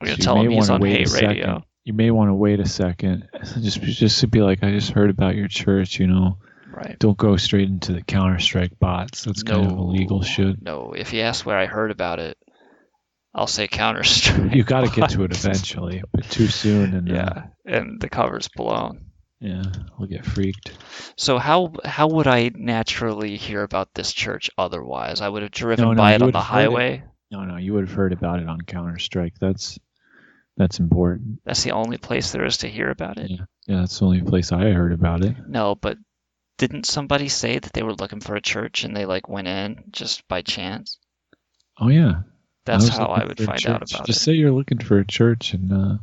We're 0.00 0.06
gonna 0.08 0.16
So 0.18 0.24
tell 0.24 0.40
him 0.40 0.50
he's 0.50 0.70
on 0.70 0.80
hate 0.82 1.08
second. 1.08 1.28
radio. 1.28 1.64
You 1.84 1.92
may 1.94 2.10
want 2.12 2.30
to 2.30 2.34
wait 2.34 2.60
a 2.60 2.68
second, 2.68 3.28
just 3.60 3.80
just 3.82 4.20
to 4.20 4.28
be 4.28 4.40
like, 4.40 4.62
I 4.62 4.70
just 4.70 4.90
heard 4.92 5.10
about 5.10 5.34
your 5.34 5.48
church. 5.48 5.98
You 5.98 6.06
know, 6.06 6.38
Right. 6.72 6.98
Don't 6.98 7.18
go 7.18 7.36
straight 7.36 7.68
into 7.68 7.92
the 7.92 8.02
Counter 8.02 8.38
Strike 8.38 8.78
bots. 8.78 9.24
That's 9.24 9.42
kind 9.42 9.66
of 9.66 9.76
illegal 9.76 10.22
shit. 10.22 10.62
No, 10.62 10.94
if 10.96 11.12
you 11.12 11.20
ask 11.20 11.44
where 11.44 11.58
I 11.58 11.66
heard 11.66 11.90
about 11.90 12.18
it, 12.18 12.38
I'll 13.34 13.46
say 13.46 13.66
Counter 13.68 14.04
Strike. 14.04 14.54
You 14.54 14.62
got 14.64 14.82
to 14.82 14.90
get 15.00 15.10
to 15.10 15.24
it 15.24 15.32
eventually, 15.36 16.02
but 16.12 16.28
too 16.30 16.48
soon, 16.48 16.94
and 16.94 17.10
uh, 17.10 17.14
Yeah, 17.14 17.46
and 17.64 18.00
the 18.00 18.08
cover's 18.10 18.48
blown. 18.48 19.06
yeah, 19.40 19.62
we'll 19.98 20.08
get 20.08 20.24
freaked. 20.26 20.72
So 21.16 21.38
how 21.38 21.72
how 21.84 22.08
would 22.08 22.26
I 22.26 22.50
naturally 22.54 23.36
hear 23.36 23.62
about 23.62 23.94
this 23.94 24.12
church 24.12 24.50
otherwise? 24.58 25.20
I 25.20 25.28
would 25.28 25.42
have 25.42 25.50
driven 25.52 25.84
No, 25.84 25.92
no, 25.92 26.02
by 26.02 26.12
it 26.14 26.22
on 26.22 26.30
the 26.30 26.40
heard 26.40 26.44
it. 26.44 26.68
highway. 26.68 27.04
No, 27.30 27.44
no, 27.44 27.56
you 27.56 27.72
would 27.72 27.88
have 27.88 27.96
heard 27.96 28.12
about 28.12 28.40
it 28.40 28.48
on 28.48 28.60
Counter 28.60 28.98
Strike. 28.98 29.34
That's 29.40 29.78
that's 30.58 30.78
important. 30.80 31.40
That's 31.46 31.62
the 31.62 31.70
only 31.72 31.96
place 31.96 32.32
there 32.32 32.44
is 32.44 32.58
to 32.58 32.68
hear 32.68 32.90
about 32.90 33.16
it. 33.16 33.30
Yeah, 33.30 33.44
yeah, 33.66 33.80
that's 33.80 33.98
the 33.98 34.04
only 34.04 34.20
place 34.20 34.52
I 34.52 34.70
heard 34.72 34.92
about 34.92 35.24
it. 35.24 35.34
No, 35.48 35.74
but 35.74 35.96
didn't 36.58 36.84
somebody 36.84 37.28
say 37.30 37.58
that 37.58 37.72
they 37.72 37.82
were 37.82 37.94
looking 37.94 38.20
for 38.20 38.36
a 38.36 38.40
church 38.42 38.84
and 38.84 38.94
they 38.94 39.06
like 39.06 39.26
went 39.30 39.48
in 39.48 39.84
just 39.90 40.28
by 40.28 40.42
chance? 40.42 40.98
Oh 41.80 41.88
yeah, 41.88 42.20
That's 42.64 42.84
was 42.84 42.96
how 42.96 43.06
I 43.06 43.24
would 43.24 43.38
find 43.38 43.66
out 43.66 43.76
about 43.76 43.88
Just 43.88 44.00
it. 44.00 44.06
Just 44.06 44.22
say 44.22 44.32
you're 44.32 44.52
looking 44.52 44.78
for 44.78 44.98
a 44.98 45.06
church 45.06 45.52
in 45.54 45.72
uh, 45.72 45.98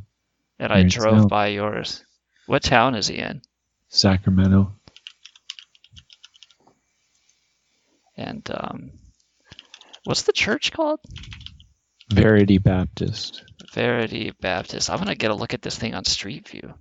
And 0.59 0.71
I 0.73 0.83
drove 0.83 1.19
town. 1.19 1.27
by 1.27 1.47
yours. 1.47 2.03
What 2.47 2.63
town 2.63 2.95
is 2.95 3.07
he 3.07 3.17
in? 3.17 3.41
Sacramento. 3.89 4.73
And 8.17 8.49
um, 8.53 8.91
what's 10.03 10.23
the 10.23 10.33
church 10.33 10.71
called? 10.73 10.99
Verity 12.11 12.57
Baptist. 12.57 13.43
Verity 13.73 14.33
Baptist. 14.41 14.89
I'm 14.89 14.97
gonna 14.97 15.15
get 15.15 15.31
a 15.31 15.35
look 15.35 15.53
at 15.53 15.61
this 15.61 15.77
thing 15.77 15.93
on 15.93 16.03
Street 16.05 16.47
View. 16.49 16.73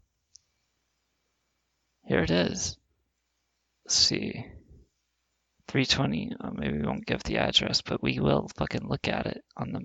Here 2.06 2.20
it 2.20 2.30
is. 2.30 2.76
Let's 3.85 3.94
see. 3.94 4.47
320. 5.68 6.32
Oh, 6.40 6.50
maybe 6.52 6.78
we 6.78 6.87
won't 6.87 7.06
give 7.06 7.22
the 7.22 7.38
address, 7.38 7.82
but 7.82 8.02
we 8.02 8.18
will 8.18 8.48
fucking 8.56 8.88
look 8.88 9.06
at 9.06 9.26
it 9.26 9.44
on 9.56 9.72
the 9.72 9.82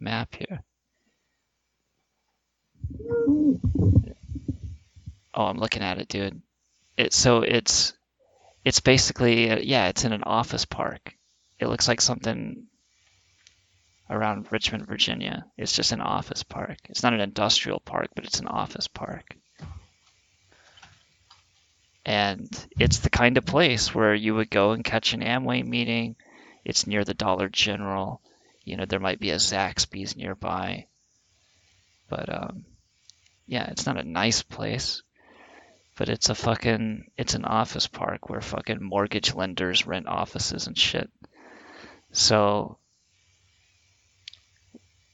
map 0.00 0.34
here. 0.34 0.62
Oh, 5.34 5.46
I'm 5.46 5.58
looking 5.58 5.82
at 5.82 5.98
it, 5.98 6.08
dude. 6.08 6.40
It 6.96 7.12
so 7.12 7.42
it's 7.42 7.92
it's 8.64 8.80
basically 8.80 9.50
uh, 9.50 9.58
yeah, 9.58 9.88
it's 9.88 10.04
in 10.04 10.12
an 10.12 10.22
office 10.22 10.64
park. 10.64 11.14
It 11.58 11.66
looks 11.66 11.88
like 11.88 12.00
something 12.00 12.66
around 14.08 14.50
Richmond, 14.50 14.86
Virginia. 14.86 15.44
It's 15.56 15.72
just 15.72 15.92
an 15.92 16.00
office 16.00 16.42
park. 16.42 16.78
It's 16.88 17.02
not 17.02 17.14
an 17.14 17.20
industrial 17.20 17.80
park, 17.80 18.08
but 18.14 18.24
it's 18.24 18.40
an 18.40 18.48
office 18.48 18.88
park. 18.88 19.36
And 22.04 22.48
it's 22.78 22.98
the 22.98 23.10
kind 23.10 23.38
of 23.38 23.46
place 23.46 23.94
where 23.94 24.14
you 24.14 24.34
would 24.34 24.50
go 24.50 24.72
and 24.72 24.84
catch 24.84 25.14
an 25.14 25.22
Amway 25.22 25.64
meeting. 25.64 26.16
It's 26.64 26.86
near 26.86 27.04
the 27.04 27.14
Dollar 27.14 27.48
General. 27.48 28.20
You 28.64 28.76
know, 28.76 28.84
there 28.84 29.00
might 29.00 29.20
be 29.20 29.30
a 29.30 29.36
Zaxby's 29.36 30.16
nearby. 30.16 30.86
But 32.08 32.32
um 32.32 32.64
yeah, 33.46 33.66
it's 33.70 33.86
not 33.86 33.98
a 33.98 34.04
nice 34.04 34.42
place. 34.42 35.02
But 35.96 36.08
it's 36.08 36.28
a 36.28 36.34
fucking 36.34 37.10
it's 37.16 37.34
an 37.34 37.44
office 37.44 37.86
park 37.86 38.28
where 38.28 38.40
fucking 38.40 38.82
mortgage 38.82 39.34
lenders 39.34 39.86
rent 39.86 40.06
offices 40.06 40.66
and 40.66 40.76
shit. 40.76 41.10
So 42.12 42.78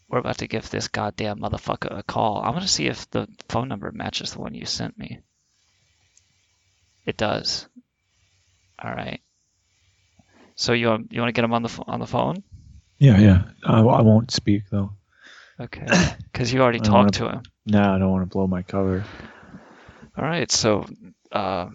we're 0.08 0.18
about 0.18 0.38
to 0.38 0.48
give 0.48 0.68
this 0.70 0.88
goddamn 0.88 1.38
motherfucker 1.38 1.98
a 1.98 2.02
call. 2.02 2.42
I'm 2.42 2.54
gonna 2.54 2.66
see 2.66 2.88
if 2.88 3.08
the 3.10 3.28
phone 3.48 3.68
number 3.68 3.92
matches 3.92 4.32
the 4.32 4.40
one 4.40 4.54
you 4.54 4.66
sent 4.66 4.98
me. 4.98 5.20
It 7.10 7.16
does. 7.16 7.66
All 8.80 8.92
right. 8.92 9.20
So 10.54 10.74
you 10.74 10.86
want 10.86 11.12
you 11.12 11.20
want 11.20 11.28
to 11.30 11.32
get 11.32 11.44
him 11.44 11.52
on 11.52 11.64
the 11.64 11.82
on 11.88 11.98
the 11.98 12.06
phone? 12.06 12.44
Yeah, 13.00 13.18
yeah. 13.18 13.42
I, 13.64 13.80
I 13.80 14.00
won't 14.02 14.30
speak 14.30 14.70
though. 14.70 14.92
Okay. 15.58 15.86
Because 16.30 16.52
you 16.52 16.62
already 16.62 16.78
I 16.78 16.84
don't 16.84 16.92
wanna- 16.94 17.10
talked 17.10 17.14
to 17.18 17.28
him. 17.38 17.42
No, 17.66 17.80
I 17.82 17.98
don't 17.98 18.10
want 18.12 18.22
to 18.22 18.32
blow 18.32 18.46
my 18.46 18.62
cover. 18.62 19.04
All 20.16 20.24
right, 20.24 20.50
so 20.52 20.86
uh, 21.32 21.70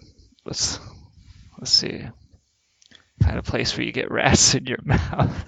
let's 0.46 0.80
let's 1.58 1.72
see. 1.72 2.02
Find 3.22 3.38
a 3.38 3.44
place 3.44 3.76
where 3.76 3.86
you 3.86 3.92
get 3.92 4.10
rats 4.12 4.56
in 4.56 4.66
your 4.68 4.80
mouth. 4.86 5.46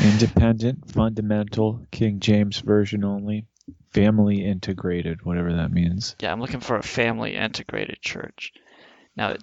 Independent, 0.00 0.92
fundamental, 0.92 1.80
King 1.90 2.20
James 2.20 2.60
version 2.60 3.02
only, 3.04 3.46
family 3.92 4.44
integrated, 4.44 5.24
whatever 5.24 5.52
that 5.54 5.72
means. 5.72 6.14
Yeah, 6.20 6.30
I'm 6.30 6.40
looking 6.40 6.60
for 6.60 6.76
a 6.76 6.82
family 6.82 7.34
integrated 7.34 8.00
church. 8.00 8.52
Now, 9.16 9.36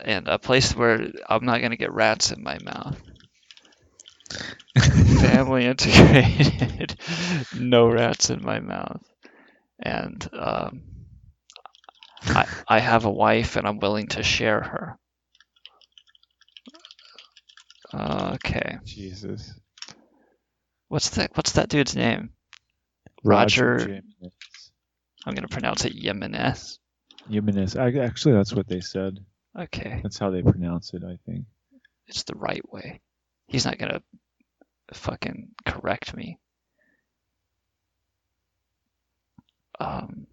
and 0.00 0.28
a 0.28 0.38
place 0.38 0.74
where 0.74 1.10
I'm 1.28 1.44
not 1.44 1.60
gonna 1.60 1.76
get 1.76 1.92
rats 1.92 2.32
in 2.32 2.42
my 2.42 2.58
mouth. 2.58 3.00
family 5.20 5.66
integrated, 5.66 6.96
no 7.58 7.88
rats 7.88 8.30
in 8.30 8.42
my 8.42 8.60
mouth, 8.60 9.02
and 9.80 10.28
um, 10.32 10.82
I 12.22 12.46
I 12.68 12.78
have 12.78 13.04
a 13.04 13.10
wife 13.10 13.56
and 13.56 13.66
I'm 13.66 13.78
willing 13.78 14.08
to 14.08 14.22
share 14.22 14.60
her. 14.60 14.98
Okay. 18.34 18.78
Jesus. 18.84 19.52
What's 20.88 21.10
that? 21.10 21.32
What's 21.34 21.52
that 21.52 21.68
dude's 21.68 21.96
name? 21.96 22.30
Roger 23.24 23.74
Roger. 23.74 24.00
I'm 25.26 25.34
gonna 25.34 25.48
pronounce 25.48 25.84
it 25.84 25.92
Jimenez. 25.92 26.78
Jimenez. 27.28 27.76
Actually, 27.76 28.34
that's 28.34 28.52
what 28.54 28.68
they 28.68 28.80
said. 28.80 29.18
Okay, 29.58 30.00
That's 30.02 30.18
how 30.18 30.30
they 30.30 30.42
pronounce 30.42 30.94
it, 30.94 31.02
I 31.04 31.18
think. 31.26 31.44
it's 32.06 32.22
the 32.22 32.36
right 32.36 32.62
way. 32.72 33.00
He's 33.48 33.64
not 33.64 33.78
gonna 33.78 34.00
fucking 34.94 35.48
correct 35.66 36.14
me. 36.14 36.38
Um, 39.80 40.26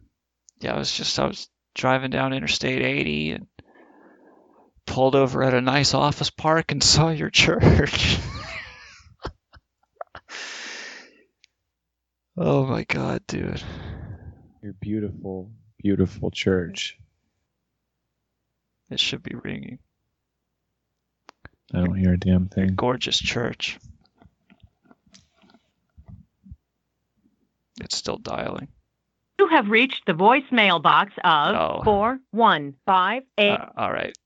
yeah, 0.59 0.75
I 0.75 0.77
was 0.77 0.91
just 0.95 1.17
I 1.19 1.25
was 1.25 1.49
driving 1.73 2.11
down 2.11 2.33
Interstate 2.33 2.81
80 2.83 3.31
and 3.31 3.47
pulled 4.85 5.15
over 5.15 5.43
at 5.43 5.53
a 5.53 5.61
nice 5.61 5.93
office 5.93 6.29
park 6.29 6.71
and 6.71 6.83
saw 6.83 7.09
your 7.09 7.29
church. 7.29 8.17
oh 12.37 12.65
my 12.65 12.83
god, 12.83 13.21
dude. 13.27 13.61
You're 14.61 14.73
beautiful, 14.73 15.51
beautiful 15.81 16.31
church. 16.31 16.97
It 18.89 18.99
should 18.99 19.23
be 19.23 19.35
ringing. 19.35 19.79
I 21.73 21.79
don't 21.79 21.95
hear 21.95 22.13
a 22.13 22.17
damn 22.17 22.47
thing. 22.47 22.75
Gorgeous 22.75 23.19
church. 23.19 23.77
It's 27.81 27.95
still 27.97 28.17
dialing. 28.17 28.69
You 29.39 29.47
have 29.49 29.69
reached 29.69 30.05
the 30.07 30.13
voicemail 30.13 30.81
box 30.81 31.13
of 31.23 31.55
Oh. 31.55 31.81
four 31.83 32.19
one 32.31 32.73
five 32.85 33.23
eight. 33.37 33.51
Uh, 33.51 33.69
all 33.77 33.91
right. 33.91 34.17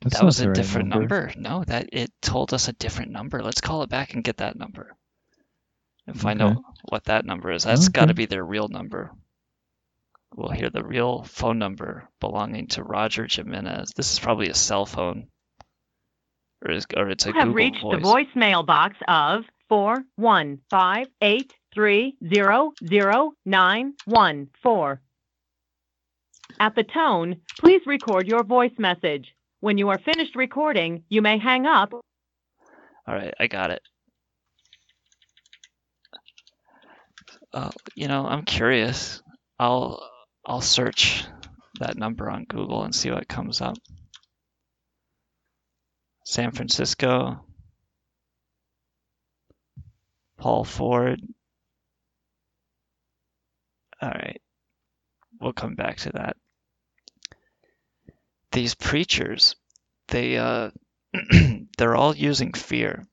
That's 0.00 0.18
that 0.18 0.24
was 0.24 0.40
a 0.40 0.48
right 0.48 0.54
different 0.54 0.88
number. 0.88 1.26
number. 1.26 1.40
No, 1.40 1.64
that 1.64 1.88
it 1.92 2.10
told 2.22 2.54
us 2.54 2.68
a 2.68 2.72
different 2.72 3.10
number. 3.10 3.42
Let's 3.42 3.60
call 3.60 3.82
it 3.82 3.90
back 3.90 4.14
and 4.14 4.22
get 4.24 4.38
that 4.38 4.56
number. 4.56 4.96
And 6.06 6.18
find 6.18 6.40
Okay. 6.40 6.52
out 6.54 6.62
what 6.88 7.04
that 7.04 7.24
number 7.26 7.50
is. 7.50 7.64
That's 7.64 7.88
got 7.88 8.06
to 8.06 8.14
be 8.14 8.26
their 8.26 8.44
real 8.44 8.68
number. 8.68 9.10
We'll 10.36 10.50
hear 10.50 10.68
the 10.68 10.84
real 10.84 11.22
phone 11.24 11.58
number 11.58 12.08
belonging 12.20 12.66
to 12.68 12.82
Roger 12.82 13.26
Jimenez. 13.28 13.92
This 13.96 14.12
is 14.12 14.18
probably 14.18 14.50
a 14.50 14.54
cell 14.54 14.84
phone. 14.84 15.28
Or, 16.62 16.72
is, 16.72 16.86
or 16.94 17.08
it's 17.08 17.24
a 17.24 17.30
You 17.30 17.34
have 17.34 17.44
Google 17.48 17.54
reached 17.54 17.82
voice. 17.82 18.02
the 18.02 18.08
voicemail 18.40 18.66
box 18.66 18.96
of 19.08 19.44
four 19.70 20.04
one 20.16 20.58
five 20.68 21.06
eight 21.22 21.52
three 21.72 22.16
zero 22.32 22.72
zero 22.86 23.32
nine 23.46 23.94
one 24.04 24.48
four. 24.62 25.00
At 26.60 26.74
the 26.74 26.84
tone, 26.84 27.40
please 27.58 27.80
record 27.86 28.28
your 28.28 28.44
voice 28.44 28.72
message. 28.78 29.34
When 29.60 29.78
you 29.78 29.88
are 29.88 29.98
finished 29.98 30.36
recording, 30.36 31.04
you 31.08 31.22
may 31.22 31.38
hang 31.38 31.66
up. 31.66 31.92
All 31.94 33.14
right, 33.14 33.32
I 33.40 33.46
got 33.46 33.70
it. 33.70 33.82
Uh, 37.54 37.70
you 37.94 38.08
know, 38.08 38.26
I'm 38.26 38.44
curious. 38.44 39.22
I'll 39.58 40.06
I'll 40.48 40.60
search 40.60 41.24
that 41.80 41.96
number 41.96 42.30
on 42.30 42.44
Google 42.44 42.84
and 42.84 42.94
see 42.94 43.10
what 43.10 43.26
comes 43.26 43.60
up. 43.60 43.76
San 46.24 46.52
Francisco. 46.52 47.44
Paul 50.38 50.64
Ford. 50.64 51.20
All 54.00 54.08
right. 54.08 54.40
We'll 55.40 55.52
come 55.52 55.74
back 55.74 55.96
to 55.98 56.12
that. 56.12 56.36
These 58.52 58.76
preachers, 58.76 59.56
they 60.08 60.36
uh 60.36 60.70
they're 61.76 61.96
all 61.96 62.14
using 62.14 62.52
fear. 62.52 63.04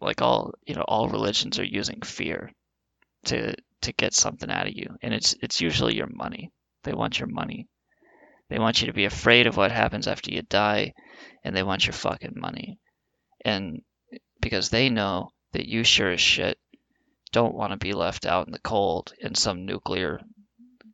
Like 0.00 0.22
all, 0.22 0.54
you 0.66 0.74
know, 0.74 0.84
all 0.86 1.08
religions 1.08 1.58
are 1.58 1.64
using 1.64 2.00
fear 2.02 2.52
to 3.26 3.54
to 3.82 3.92
get 3.92 4.14
something 4.14 4.50
out 4.50 4.66
of 4.66 4.74
you. 4.74 4.96
And 5.02 5.14
it's 5.14 5.34
it's 5.42 5.60
usually 5.60 5.94
your 5.94 6.08
money. 6.10 6.50
They 6.84 6.92
want 6.92 7.18
your 7.18 7.28
money. 7.28 7.68
They 8.50 8.58
want 8.58 8.80
you 8.80 8.86
to 8.86 8.92
be 8.94 9.04
afraid 9.04 9.46
of 9.46 9.56
what 9.56 9.72
happens 9.72 10.06
after 10.06 10.30
you 10.32 10.42
die 10.42 10.94
and 11.44 11.54
they 11.54 11.62
want 11.62 11.86
your 11.86 11.92
fucking 11.92 12.34
money. 12.36 12.78
And 13.44 13.82
because 14.40 14.70
they 14.70 14.88
know 14.88 15.30
that 15.52 15.66
you 15.66 15.84
sure 15.84 16.10
as 16.10 16.20
shit 16.20 16.58
don't 17.32 17.54
want 17.54 17.72
to 17.72 17.76
be 17.78 17.92
left 17.92 18.24
out 18.24 18.46
in 18.46 18.52
the 18.52 18.58
cold 18.60 19.12
in 19.20 19.34
some 19.34 19.66
nuclear 19.66 20.20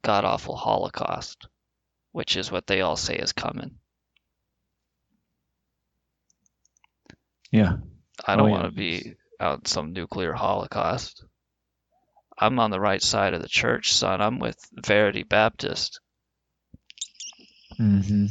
god 0.02 0.24
awful 0.24 0.56
holocaust, 0.56 1.46
which 2.12 2.36
is 2.36 2.50
what 2.50 2.66
they 2.66 2.80
all 2.80 2.96
say 2.96 3.16
is 3.16 3.32
coming. 3.32 3.76
Yeah. 7.52 7.76
I 8.26 8.36
don't 8.36 8.48
Oh, 8.48 8.52
want 8.52 8.64
to 8.64 8.70
be 8.72 9.14
out 9.40 9.60
in 9.60 9.64
some 9.66 9.92
nuclear 9.92 10.32
holocaust. 10.32 11.24
I'm 12.38 12.58
on 12.58 12.70
the 12.70 12.80
right 12.80 13.02
side 13.02 13.34
of 13.34 13.42
the 13.42 13.48
church, 13.48 13.92
son. 13.92 14.20
I'm 14.20 14.38
with 14.38 14.58
Verity 14.74 15.22
Baptist. 15.24 16.00
hmm 17.76 18.26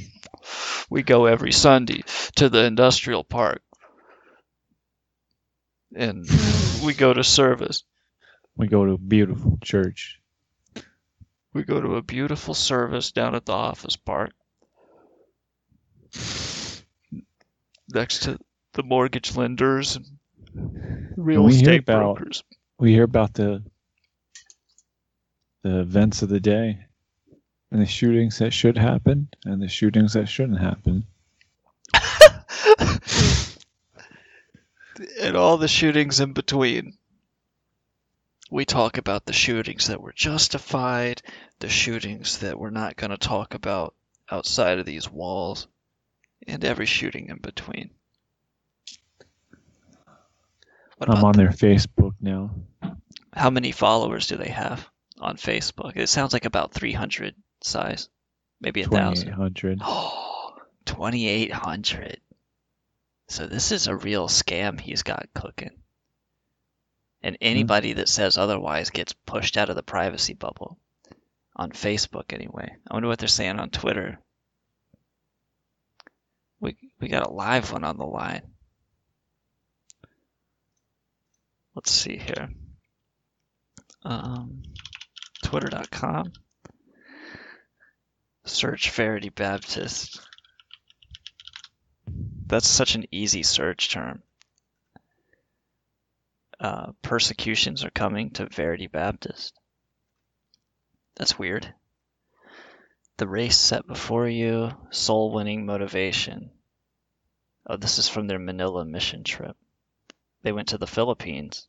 We 0.89 1.03
go 1.03 1.25
every 1.25 1.51
Sunday 1.51 2.03
to 2.35 2.49
the 2.49 2.65
industrial 2.65 3.23
park. 3.23 3.61
And 5.95 6.25
we 6.83 6.93
go 6.93 7.13
to 7.13 7.23
service. 7.23 7.83
We 8.57 8.67
go 8.67 8.85
to 8.85 8.93
a 8.93 8.97
beautiful 8.97 9.57
church. 9.63 10.19
We 11.53 11.63
go 11.63 11.81
to 11.81 11.95
a 11.95 12.01
beautiful 12.01 12.53
service 12.53 13.11
down 13.11 13.35
at 13.35 13.45
the 13.45 13.53
office 13.53 13.95
park. 13.95 14.33
Next 17.93 18.23
to 18.23 18.39
the 18.73 18.83
mortgage 18.83 19.35
lenders 19.35 19.95
and 19.95 20.05
real 21.15 21.45
we 21.45 21.53
estate 21.53 21.79
about 21.79 22.15
brokers. 22.15 22.43
we 22.79 22.91
hear 22.91 23.03
about 23.03 23.33
the 23.33 23.63
the 25.63 25.79
events 25.79 26.21
of 26.21 26.29
the 26.29 26.39
day 26.39 26.85
and 27.71 27.81
the 27.81 27.87
shootings 27.87 28.37
that 28.37 28.53
should 28.53 28.77
happen 28.77 29.29
and 29.45 29.61
the 29.61 29.67
shootings 29.67 30.13
that 30.13 30.27
shouldn't 30.27 30.59
happen. 30.59 31.05
and 35.19 35.35
all 35.35 35.57
the 35.57 35.67
shootings 35.67 36.19
in 36.19 36.33
between. 36.33 36.97
We 38.51 38.65
talk 38.65 38.99
about 38.99 39.25
the 39.25 39.33
shootings 39.33 39.87
that 39.87 40.01
were 40.01 40.13
justified, 40.13 41.23
the 41.59 41.69
shootings 41.69 42.39
that 42.39 42.59
we're 42.59 42.69
not 42.69 42.95
going 42.95 43.09
to 43.09 43.17
talk 43.17 43.55
about 43.55 43.95
outside 44.29 44.77
of 44.77 44.85
these 44.85 45.09
walls, 45.09 45.67
and 46.45 46.63
every 46.63 46.85
shooting 46.85 47.29
in 47.29 47.37
between. 47.37 47.89
I'm 51.01 51.23
on 51.23 51.33
their 51.33 51.49
Facebook 51.49 52.13
now. 52.21 52.51
how 53.33 53.49
many 53.49 53.71
followers 53.71 54.27
do 54.27 54.37
they 54.37 54.49
have 54.49 54.87
on 55.23 55.37
Facebook? 55.37 55.95
It 55.95 56.09
sounds 56.09 56.33
like 56.33 56.45
about 56.45 56.73
300 56.73 57.35
size, 57.61 58.09
maybe 58.61 58.81
a 58.81 58.87
thousand. 58.87 59.29
2800. 59.29 59.79
2,800. 60.85 62.21
So 63.29 63.47
this 63.47 63.71
is 63.71 63.87
a 63.87 63.95
real 63.95 64.27
scam 64.27 64.79
he's 64.79 65.03
got 65.03 65.29
cooking. 65.33 65.71
And 67.21 67.37
anybody 67.39 67.93
that 67.93 68.09
says 68.09 68.37
otherwise 68.37 68.89
gets 68.89 69.13
pushed 69.13 69.55
out 69.55 69.69
of 69.69 69.77
the 69.77 69.83
privacy 69.83 70.33
bubble. 70.33 70.77
On 71.55 71.71
Facebook, 71.71 72.33
anyway. 72.33 72.75
I 72.89 72.93
wonder 72.93 73.07
what 73.07 73.19
they're 73.19 73.27
saying 73.27 73.59
on 73.59 73.69
Twitter. 73.69 74.19
We, 76.59 76.75
we 76.99 77.07
got 77.07 77.27
a 77.27 77.31
live 77.31 77.71
one 77.71 77.83
on 77.83 77.97
the 77.97 78.05
line. 78.05 78.41
Let's 81.75 81.91
see 81.91 82.17
here. 82.17 82.49
Um, 84.03 84.63
Twitter.com. 85.53 86.33
Search 88.45 88.89
Verity 88.91 89.29
Baptist. 89.29 90.19
That's 92.47 92.67
such 92.67 92.95
an 92.95 93.05
easy 93.11 93.43
search 93.43 93.91
term. 93.91 94.23
uh, 96.59 96.93
persecutions 97.01 97.83
are 97.83 97.91
coming 97.91 98.31
to 98.31 98.47
Verity 98.47 98.87
Baptist. 98.87 99.53
That's 101.15 101.37
weird. 101.37 101.73
The 103.17 103.27
race 103.27 103.57
set 103.57 103.85
before 103.85 104.27
you, 104.27 104.71
soul 104.89 105.31
winning 105.33 105.65
motivation. 105.65 106.49
Oh, 107.67 107.77
this 107.77 107.99
is 107.99 108.07
from 108.09 108.27
their 108.27 108.39
Manila 108.39 108.85
mission 108.85 109.23
trip. 109.23 109.55
They 110.41 110.51
went 110.51 110.69
to 110.69 110.77
the 110.77 110.87
Philippines. 110.87 111.67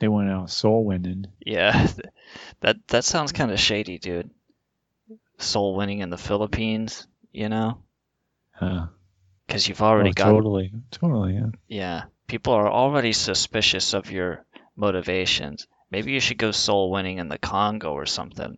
They 0.00 0.08
went 0.08 0.30
out 0.30 0.50
soul 0.50 0.84
winning. 0.84 1.26
Yeah, 1.44 1.86
that 2.60 2.78
that 2.88 3.04
sounds 3.04 3.32
kind 3.32 3.50
of 3.50 3.60
shady, 3.60 3.98
dude. 3.98 4.30
Soul 5.38 5.76
winning 5.76 6.00
in 6.00 6.10
the 6.10 6.18
Philippines, 6.18 7.06
you 7.32 7.48
know? 7.48 7.82
Huh. 8.52 8.86
Because 9.46 9.68
you've 9.68 9.82
already 9.82 10.10
Oh, 10.10 10.12
got 10.12 10.30
totally, 10.30 10.72
totally. 10.90 11.34
Yeah. 11.34 11.46
Yeah, 11.68 12.02
people 12.26 12.54
are 12.54 12.70
already 12.70 13.12
suspicious 13.12 13.94
of 13.94 14.10
your 14.10 14.44
motivations. 14.76 15.66
Maybe 15.90 16.12
you 16.12 16.20
should 16.20 16.38
go 16.38 16.50
soul 16.50 16.90
winning 16.90 17.18
in 17.18 17.28
the 17.28 17.38
Congo 17.38 17.92
or 17.92 18.06
something. 18.06 18.56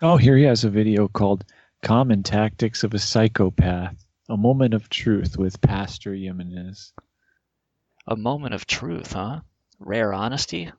Oh, 0.00 0.16
here 0.16 0.36
he 0.36 0.44
has 0.44 0.64
a 0.64 0.70
video 0.70 1.06
called 1.06 1.44
"Common 1.82 2.22
Tactics 2.24 2.82
of 2.82 2.94
a 2.94 2.98
Psychopath: 2.98 4.04
A 4.28 4.36
Moment 4.36 4.74
of 4.74 4.88
Truth" 4.88 5.38
with 5.38 5.60
Pastor 5.60 6.14
Jimenez. 6.14 6.92
A 8.06 8.16
moment 8.16 8.54
of 8.54 8.66
truth, 8.66 9.12
huh? 9.12 9.40
Rare 9.84 10.12
honesty? 10.12 10.70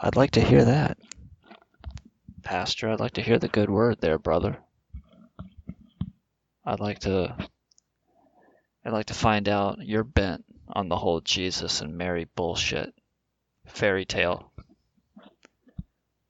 I'd 0.00 0.16
like 0.16 0.32
to 0.32 0.40
hear 0.40 0.64
that. 0.64 0.98
Pastor, 2.42 2.90
I'd 2.90 3.00
like 3.00 3.12
to 3.12 3.22
hear 3.22 3.38
the 3.38 3.48
good 3.48 3.70
word 3.70 4.00
there, 4.00 4.18
brother. 4.18 4.58
I'd 6.64 6.80
like 6.80 7.00
to 7.00 7.36
I'd 8.84 8.92
like 8.92 9.06
to 9.06 9.14
find 9.14 9.48
out 9.48 9.78
your 9.80 10.04
bent 10.04 10.44
on 10.68 10.88
the 10.88 10.96
whole 10.96 11.20
Jesus 11.20 11.80
and 11.80 11.96
Mary 11.96 12.26
bullshit. 12.34 12.92
Fairy 13.66 14.04
tale. 14.04 14.50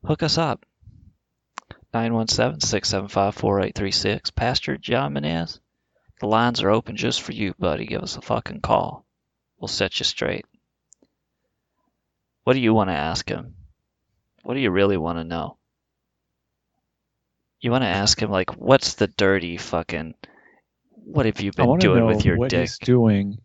Hook 0.04 0.22
us 0.22 0.36
up. 0.36 0.66
917-675-4836. 1.94 4.34
Pastor 4.34 4.76
John 4.76 5.14
Menez. 5.14 5.60
The 6.20 6.26
lines 6.26 6.62
are 6.62 6.70
open 6.70 6.96
just 6.96 7.22
for 7.22 7.32
you, 7.32 7.54
buddy. 7.58 7.86
Give 7.86 8.02
us 8.02 8.16
a 8.16 8.22
fucking 8.22 8.60
call. 8.60 9.06
We'll 9.58 9.68
set 9.68 9.98
you 9.98 10.04
straight. 10.04 10.44
What 12.44 12.54
do 12.54 12.60
you 12.60 12.74
want 12.74 12.90
to 12.90 12.94
ask 12.94 13.28
him? 13.28 13.54
What 14.42 14.54
do 14.54 14.60
you 14.60 14.70
really 14.70 14.96
want 14.96 15.18
to 15.18 15.24
know? 15.24 15.58
You 17.60 17.70
want 17.70 17.82
to 17.84 17.88
ask 17.88 18.20
him, 18.20 18.30
like, 18.30 18.56
what's 18.56 18.94
the 18.94 19.06
dirty 19.06 19.56
fucking. 19.56 20.14
What 21.04 21.26
have 21.26 21.40
you 21.40 21.52
been 21.52 21.78
doing 21.78 22.00
know 22.00 22.06
with 22.06 22.24
your 22.24 22.36
what 22.36 22.50
dick? 22.50 22.60
he's 22.60 22.78
doing, 22.78 23.38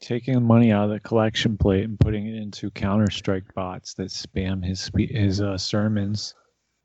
taking 0.00 0.34
the 0.34 0.40
money 0.40 0.70
out 0.70 0.84
of 0.84 0.90
the 0.90 1.00
collection 1.00 1.56
plate 1.56 1.84
and 1.84 1.98
putting 1.98 2.26
it 2.26 2.34
into 2.40 2.70
Counter 2.70 3.10
Strike 3.10 3.54
bots 3.54 3.94
that 3.94 4.08
spam 4.08 4.64
his 4.64 4.90
his 4.96 5.40
uh, 5.40 5.58
sermons. 5.58 6.34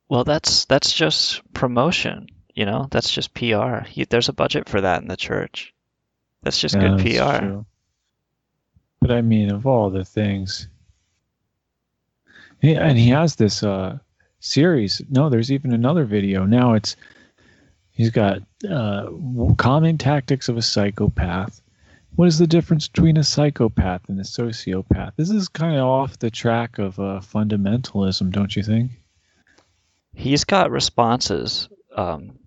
Well, 0.09 0.23
that's 0.23 0.65
that's 0.65 0.91
just 0.93 1.41
promotion, 1.53 2.27
you 2.53 2.65
know. 2.65 2.87
That's 2.89 3.11
just 3.11 3.33
PR. 3.33 3.83
He, 3.85 4.05
there's 4.05 4.29
a 4.29 4.33
budget 4.33 4.67
for 4.67 4.81
that 4.81 5.01
in 5.01 5.07
the 5.07 5.17
church. 5.17 5.73
That's 6.43 6.59
just 6.59 6.75
Yeah, 6.75 6.81
good 6.81 6.97
that's 6.97 7.03
PR. 7.03 7.37
true. 7.39 7.65
But 8.99 9.11
I 9.11 9.21
mean, 9.21 9.51
of 9.51 9.65
all 9.67 9.89
the 9.89 10.03
things, 10.05 10.67
and 12.61 12.97
he 12.97 13.09
has 13.09 13.35
this 13.35 13.63
uh, 13.63 13.97
series. 14.39 15.01
No, 15.09 15.29
there's 15.29 15.51
even 15.51 15.73
another 15.73 16.05
video. 16.05 16.45
Now 16.45 16.73
it's 16.73 16.95
he's 17.91 18.11
got 18.11 18.41
uh, 18.69 19.09
common 19.57 19.97
tactics 19.97 20.49
of 20.49 20.57
a 20.57 20.61
psychopath. 20.61 21.61
What 22.15 22.27
is 22.27 22.37
the 22.37 22.47
difference 22.47 22.87
between 22.87 23.17
a 23.17 23.23
psychopath 23.23 24.09
and 24.09 24.19
a 24.19 24.23
sociopath? 24.23 25.13
This 25.15 25.29
is 25.29 25.47
kind 25.47 25.77
of 25.77 25.85
off 25.85 26.19
the 26.19 26.29
track 26.29 26.77
of 26.77 26.99
uh, 26.99 27.21
fundamentalism, 27.21 28.31
don't 28.31 28.53
you 28.55 28.63
think? 28.63 28.91
He's 30.13 30.43
got 30.43 30.71
responses 30.71 31.69
um, 31.95 32.37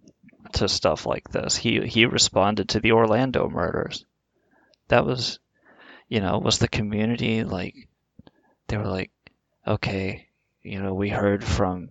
to 0.53 0.69
stuff 0.69 1.07
like 1.07 1.31
this. 1.31 1.57
He 1.57 1.87
he 1.87 2.05
responded 2.05 2.71
to 2.71 2.81
the 2.81 2.93
Orlando 2.93 3.49
murders. 3.49 4.05
That 4.89 5.07
was, 5.07 5.39
you 6.09 6.21
know, 6.21 6.39
was 6.39 6.59
the 6.59 6.69
community 6.69 7.43
like 7.43 7.89
they 8.69 8.77
were 8.77 8.85
like, 8.85 9.11
okay, 9.67 10.29
you 10.63 10.83
know, 10.83 10.95
we 10.95 11.09
heard 11.09 11.45
from 11.45 11.91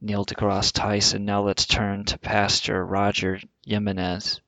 Neil 0.00 0.24
deGrasse 0.24 0.72
Tyson. 0.72 1.24
Now 1.24 1.42
let's 1.42 1.66
turn 1.66 2.04
to 2.06 2.18
Pastor 2.18 2.84
Roger 2.84 3.40
Jimenez. 3.66 4.40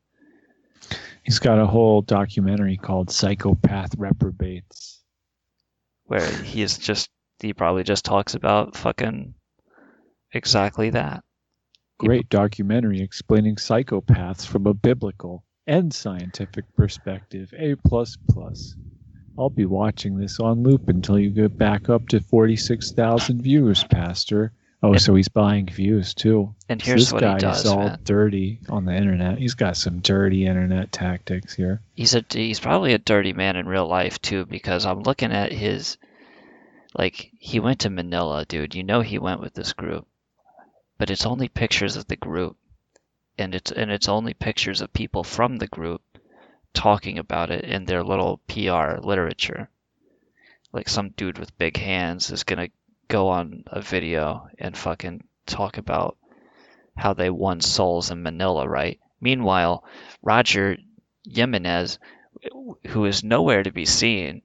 He's 1.22 1.38
got 1.40 1.58
a 1.58 1.66
whole 1.66 2.02
documentary 2.02 2.76
called 2.76 3.10
Psychopath 3.10 3.96
Reprobates. 3.98 5.00
where 6.04 6.30
he 6.42 6.62
is 6.62 6.78
just 6.78 7.10
he 7.40 7.52
probably 7.52 7.84
just 7.84 8.04
talks 8.04 8.34
about 8.34 8.76
fucking 8.76 9.34
exactly 10.32 10.90
that. 10.90 11.22
Great 11.98 12.28
documentary 12.28 13.00
explaining 13.00 13.56
psychopaths 13.56 14.46
from 14.46 14.66
a 14.66 14.74
biblical 14.74 15.44
and 15.66 15.92
scientific 15.92 16.64
perspective. 16.76 17.52
A 17.56 17.74
plus 17.76 18.16
plus. 18.30 18.74
I'll 19.38 19.50
be 19.50 19.66
watching 19.66 20.18
this 20.18 20.40
on 20.40 20.64
loop 20.64 20.88
until 20.88 21.18
you 21.18 21.30
get 21.30 21.56
back 21.56 21.88
up 21.88 22.08
to 22.08 22.20
forty 22.20 22.56
six 22.56 22.90
thousand 22.90 23.42
views, 23.42 23.84
Pastor. 23.84 24.52
Oh, 24.82 24.96
so 24.96 25.14
he's 25.14 25.28
buying 25.28 25.66
views 25.66 26.14
too. 26.14 26.54
And 26.68 26.80
here's 26.80 27.06
this 27.06 27.12
what 27.12 27.22
he 27.22 27.28
guy 27.28 27.38
does, 27.38 27.60
is 27.60 27.66
all 27.66 27.78
man. 27.78 27.98
dirty 28.04 28.60
on 28.68 28.84
the 28.84 28.94
internet. 28.94 29.38
He's 29.38 29.54
got 29.54 29.76
some 29.76 30.00
dirty 30.00 30.46
internet 30.46 30.92
tactics 30.92 31.54
here. 31.54 31.80
He's 31.94 32.14
a 32.14 32.24
he's 32.28 32.60
probably 32.60 32.94
a 32.94 32.98
dirty 32.98 33.32
man 33.32 33.56
in 33.56 33.68
real 33.68 33.86
life 33.86 34.20
too 34.20 34.44
because 34.44 34.86
I'm 34.86 35.02
looking 35.02 35.32
at 35.32 35.52
his 35.52 35.98
like 36.96 37.30
he 37.38 37.60
went 37.60 37.80
to 37.80 37.90
Manila, 37.90 38.44
dude. 38.44 38.74
You 38.74 38.82
know 38.82 39.00
he 39.00 39.18
went 39.18 39.40
with 39.40 39.54
this 39.54 39.72
group. 39.72 40.06
But 40.96 41.10
it's 41.10 41.26
only 41.26 41.48
pictures 41.48 41.96
of 41.96 42.08
the 42.08 42.16
group 42.16 42.56
and 43.38 43.54
it's 43.54 43.70
and 43.70 43.90
it's 43.90 44.08
only 44.08 44.34
pictures 44.34 44.80
of 44.80 44.92
people 44.92 45.22
from 45.22 45.56
the 45.56 45.68
group 45.68 46.02
talking 46.74 47.18
about 47.18 47.50
it 47.50 47.64
in 47.64 47.84
their 47.84 48.02
little 48.02 48.38
PR 48.48 48.98
literature. 49.00 49.68
Like 50.72 50.88
some 50.88 51.10
dude 51.10 51.38
with 51.38 51.58
big 51.58 51.76
hands 51.76 52.30
is 52.30 52.44
going 52.44 52.58
to 52.58 52.72
go 53.08 53.28
on 53.28 53.64
a 53.66 53.80
video 53.80 54.48
and 54.58 54.76
fucking 54.76 55.24
talk 55.46 55.78
about 55.78 56.16
how 56.96 57.14
they 57.14 57.30
won 57.30 57.60
souls 57.60 58.10
in 58.10 58.22
Manila, 58.22 58.68
right? 58.68 59.00
Meanwhile, 59.20 59.84
Roger 60.22 60.76
Jimenez, 61.24 61.98
who 62.88 63.04
is 63.06 63.24
nowhere 63.24 63.62
to 63.62 63.72
be 63.72 63.86
seen, 63.86 64.42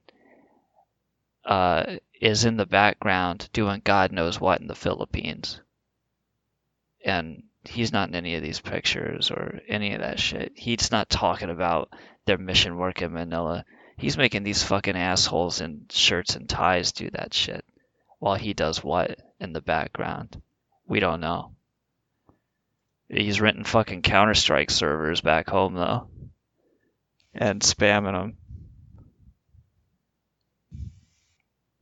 uh, 1.46 1.98
is 2.22 2.46
in 2.46 2.58
the 2.58 2.66
background 2.66 3.50
doing 3.54 3.82
God 3.84 4.12
knows 4.12 4.40
what 4.40 4.62
in 4.62 4.68
the 4.68 4.76
Philippines. 4.76 5.60
And 7.04 7.44
he's 7.66 7.92
not 7.92 8.10
in 8.10 8.16
any 8.16 8.36
of 8.36 8.44
these 8.44 8.62
pictures 8.62 9.30
or 9.30 9.60
any 9.68 9.94
of 9.94 10.02
that 10.02 10.20
shit. 10.20 10.54
He's 10.56 10.92
not 10.92 11.10
talking 11.10 11.50
about 11.50 11.90
their 12.26 12.38
mission 12.38 12.78
work 12.78 13.02
in 13.02 13.14
Manila. 13.14 13.66
He's 13.98 14.18
making 14.18 14.44
these 14.44 14.64
fucking 14.64 14.96
assholes 14.96 15.62
in 15.62 15.86
shirts 15.90 16.36
and 16.36 16.50
ties 16.50 16.92
do 16.92 17.10
that 17.12 17.34
shit 17.34 17.64
while 18.20 18.36
he 18.36 18.54
does 18.54 18.84
what 18.84 19.20
in 19.40 19.54
the 19.54 19.62
background. 19.62 20.42
We 20.88 21.00
don't 21.00 21.20
know. 21.20 21.52
He's 23.10 23.42
renting 23.42 23.66
fucking 23.66 24.02
Counter 24.02 24.34
Strike 24.34 24.72
servers 24.72 25.22
back 25.22 25.50
home 25.50 25.76
though, 25.76 26.08
and 27.34 27.62
spamming 27.62 28.14
them. 28.14 28.38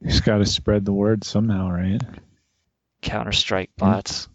He's 0.04 0.22
got 0.22 0.40
to 0.40 0.46
spread 0.46 0.84
the 0.84 0.94
word 0.94 1.24
somehow, 1.24 1.70
right? 1.70 2.02
Counter 3.02 3.32
Strike 3.32 3.70
bots. 3.78 4.28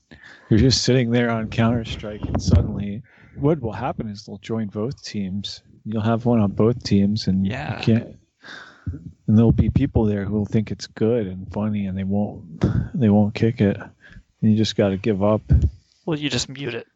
You're 0.49 0.61
just 0.61 0.85
sitting 0.85 1.11
there 1.11 1.31
on 1.31 1.51
Counter 1.51 1.85
Strike, 1.85 2.23
and 2.23 2.40
suddenly, 2.40 3.03
what 3.35 3.61
will 3.61 3.73
happen 3.73 4.09
is 4.09 4.25
they'll 4.25 4.38
join 4.38 4.69
both 4.69 5.03
teams. 5.03 5.62
You'll 5.87 6.03
have 6.03 6.27
one 6.27 6.40
on 6.40 6.51
both 6.53 6.83
teams, 6.83 7.29
and 7.29 7.46
Yeah. 7.46 7.79
you 7.79 7.85
can't. 7.85 8.16
And 9.27 9.37
there'll 9.38 9.53
be 9.53 9.70
people 9.70 10.05
there 10.05 10.25
who 10.25 10.35
will 10.35 10.44
think 10.44 10.70
it's 10.70 10.87
good 10.88 11.27
and 11.27 11.51
funny, 11.53 11.87
and 11.87 11.96
they 11.96 12.05
won't. 12.05 12.64
They 12.94 13.09
won't 13.09 13.35
kick 13.35 13.61
it. 13.61 13.77
And 13.77 14.51
you 14.51 14.57
just 14.57 14.77
got 14.77 14.88
to 14.90 14.96
give 14.96 15.22
up. 15.22 15.42
Well, 16.05 16.18
you 16.18 16.29
just 16.29 16.49
mute 16.49 16.75
it. 16.75 16.87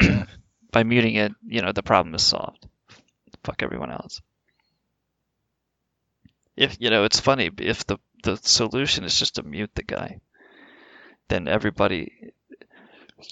By 0.72 0.82
muting 0.84 1.14
it, 1.14 1.32
you 1.46 1.62
know 1.62 1.72
the 1.72 1.82
problem 1.82 2.14
is 2.14 2.22
solved. 2.22 2.66
Fuck 3.44 3.62
everyone 3.62 3.90
else. 3.90 4.20
If 6.56 6.76
you 6.80 6.90
know, 6.90 7.04
it's 7.04 7.20
funny 7.20 7.50
if 7.58 7.86
the 7.86 7.98
the 8.24 8.36
solution 8.36 9.04
is 9.04 9.18
just 9.18 9.36
to 9.36 9.42
mute 9.42 9.70
the 9.74 9.82
guy, 9.84 10.20
then 11.28 11.48
everybody 11.48 12.32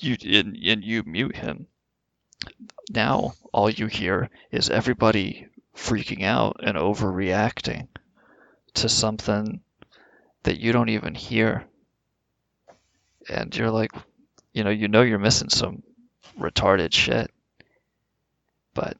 you 0.00 0.16
and, 0.22 0.56
and 0.56 0.85
you 0.85 1.02
mute 1.04 1.37
him. 1.37 1.66
Now 2.90 3.35
all 3.53 3.68
you 3.68 3.87
hear 3.87 4.31
is 4.51 4.70
everybody 4.70 5.49
freaking 5.75 6.22
out 6.22 6.61
and 6.62 6.77
overreacting 6.77 7.88
to 8.75 8.88
something 8.88 9.61
that 10.44 10.59
you 10.59 10.72
don't 10.72 10.88
even 10.88 11.14
hear. 11.14 11.64
And 13.29 13.55
you're 13.57 13.70
like, 13.70 13.90
you 14.53 14.64
know, 14.64 14.70
you 14.70 14.88
know 14.88 15.03
you're 15.03 15.18
missing 15.18 15.51
some 15.51 15.83
retarded 16.38 16.92
shit. 16.92 17.31
But 18.75 18.96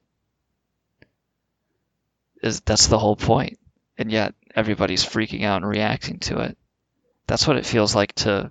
is 2.43 2.61
that's 2.61 2.89
the 2.89 2.99
whole 2.99 3.17
point. 3.17 3.59
And 3.99 4.11
yet 4.11 4.35
everybody's 4.55 5.05
freaking 5.05 5.45
out 5.45 5.63
and 5.63 5.71
reacting 5.71 6.19
to 6.21 6.41
it. 6.41 6.59
That's 7.27 7.47
what 7.47 7.57
it 7.57 7.67
feels 7.67 7.95
like 7.95 8.15
to 8.17 8.51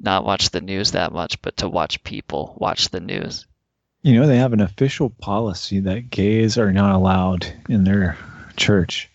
not 0.00 0.24
watch 0.24 0.50
the 0.50 0.60
news 0.60 0.92
that 0.92 1.12
much, 1.12 1.42
but 1.42 1.56
to 1.58 1.68
watch 1.68 2.04
people 2.04 2.56
watch 2.58 2.90
the 2.90 3.00
news. 3.00 3.46
You 4.02 4.14
know, 4.14 4.26
they 4.26 4.38
have 4.38 4.52
an 4.52 4.60
official 4.60 5.10
policy 5.10 5.80
that 5.80 6.10
gays 6.10 6.56
are 6.56 6.72
not 6.72 6.94
allowed 6.94 7.46
in 7.68 7.84
their 7.84 8.16
church. 8.56 9.10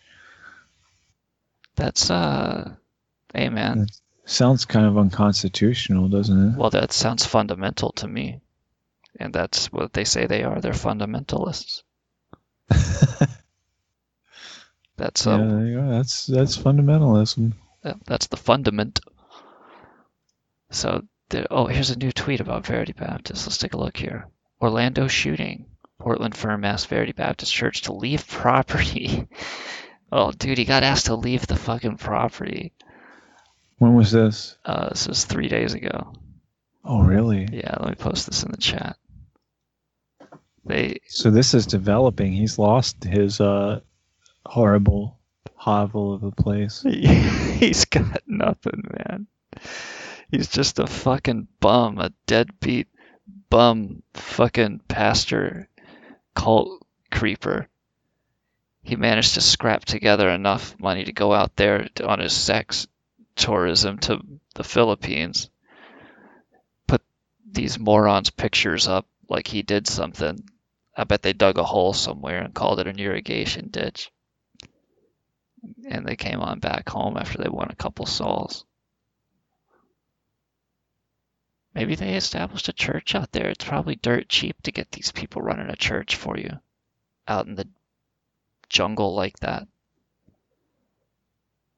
That's 1.76 2.10
uh, 2.12 2.74
hey 3.34 3.50
man. 3.50 3.88
Sounds 4.26 4.66
kind 4.66 4.86
of 4.86 4.98
unconstitutional, 4.98 6.08
doesn't 6.08 6.54
it? 6.54 6.58
Well, 6.58 6.70
that 6.70 6.94
sounds 6.94 7.26
fundamental 7.26 7.92
to 7.94 8.08
me, 8.08 8.40
and 9.20 9.34
that's 9.34 9.72
what 9.72 9.92
they 9.94 10.06
say 10.06 10.28
they 10.28 10.44
are. 10.44 10.62
They're 10.62 10.72
fundamentalists. 10.72 11.84
that's 14.98 15.26
yeah, 15.26 15.34
uh, 15.34 15.38
there 15.38 15.66
you 15.66 15.76
go. 15.76 15.90
that's 15.90 16.26
that's 16.26 16.58
fundamentalism. 16.58 17.54
That's 18.06 18.28
the 18.28 18.38
fundament. 18.38 19.02
So, 20.72 21.04
there, 21.30 21.46
oh, 21.52 21.66
here's 21.66 21.90
a 21.92 21.98
new 21.98 22.12
tweet 22.12 22.40
about 22.40 22.66
Verity 22.66 22.94
Baptist. 22.94 23.46
Let's 23.46 23.58
take 23.58 23.74
a 23.74 23.78
look 23.78 23.98
here. 23.98 24.28
Orlando 24.64 25.10
shooting. 25.10 25.66
Portland 26.00 26.38
Firm 26.38 26.64
asked 26.64 26.88
Verity 26.88 27.12
Baptist 27.12 27.52
Church 27.52 27.82
to 27.82 27.94
leave 27.94 28.26
property. 28.26 29.28
oh, 30.12 30.32
dude, 30.32 30.58
he 30.58 30.64
got 30.64 30.84
asked 30.84 31.08
to 31.08 31.16
leave 31.16 31.46
the 31.46 31.58
fucking 31.58 31.98
property. 31.98 32.72
When 33.78 33.94
was 33.94 34.12
this? 34.12 34.58
Uh, 34.64 34.88
this 34.88 35.06
was 35.06 35.26
three 35.26 35.50
days 35.50 35.74
ago. 35.74 36.14
Oh, 36.86 37.02
really? 37.02 37.46
Yeah, 37.52 37.76
let 37.78 37.90
me 37.90 37.96
post 37.96 38.26
this 38.26 38.44
in 38.44 38.52
the 38.52 38.58
chat. 38.58 38.96
They 40.64 41.00
So 41.08 41.30
this 41.30 41.54
is 41.54 41.66
developing. 41.66 42.32
He's 42.32 42.58
lost 42.58 43.04
his 43.04 43.42
uh 43.42 43.82
horrible 44.46 45.20
hovel 45.56 46.14
of 46.14 46.24
a 46.24 46.32
place. 46.32 46.84
he's 46.88 47.84
got 47.84 48.22
nothing, 48.26 48.82
man. 48.98 49.28
He's 50.32 50.48
just 50.48 50.80
a 50.80 50.88
fucking 50.88 51.50
bum, 51.60 52.00
a 52.00 52.14
deadbeat 52.28 52.88
bum 53.54 54.02
fucking 54.16 54.80
pastor 54.88 55.70
cult 56.34 56.84
creeper. 57.12 57.68
He 58.82 58.96
managed 58.96 59.36
to 59.36 59.42
scrap 59.42 59.86
together 59.86 60.28
enough 60.28 60.76
money 60.80 61.04
to 61.04 61.12
go 61.12 61.32
out 61.36 61.56
there 61.56 61.88
on 62.04 62.18
his 62.18 62.34
sex 62.34 62.88
tourism 63.36 64.00
to 64.00 64.20
the 64.56 64.64
Philippines. 64.64 65.52
Put 66.88 67.04
these 67.48 67.78
morons' 67.78 68.32
pictures 68.32 68.88
up 68.88 69.06
like 69.30 69.46
he 69.46 69.62
did 69.62 69.86
something. 69.86 70.50
I 70.98 71.04
bet 71.04 71.22
they 71.22 71.34
dug 71.34 71.60
a 71.60 71.64
hole 71.64 71.94
somewhere 71.94 72.42
and 72.42 72.56
called 72.56 72.80
it 72.80 72.88
an 72.88 72.98
irrigation 72.98 73.68
ditch. 73.70 74.12
And 75.88 76.08
they 76.08 76.16
came 76.16 76.40
on 76.40 76.58
back 76.58 76.90
home 76.90 77.18
after 77.18 77.38
they 77.38 77.50
won 77.50 77.70
a 77.70 77.76
couple 77.76 78.08
souls. 78.08 78.66
Maybe 81.74 81.96
they 81.96 82.16
established 82.16 82.70
a 82.70 82.74
church 82.74 83.16
out 83.16 83.32
there. 83.32 83.48
It's 83.48 83.66
probably 83.66 83.96
dirt 83.96 84.30
cheap 84.30 84.62
to 84.64 84.72
get 84.72 84.92
these 84.92 85.12
people 85.12 85.42
running 85.42 85.70
a 85.70 85.76
church 85.76 86.16
for 86.16 86.38
you 86.38 86.60
out 87.28 87.48
in 87.48 87.56
the 87.56 87.68
jungle 88.70 89.16
like 89.16 89.40
that. 89.40 89.68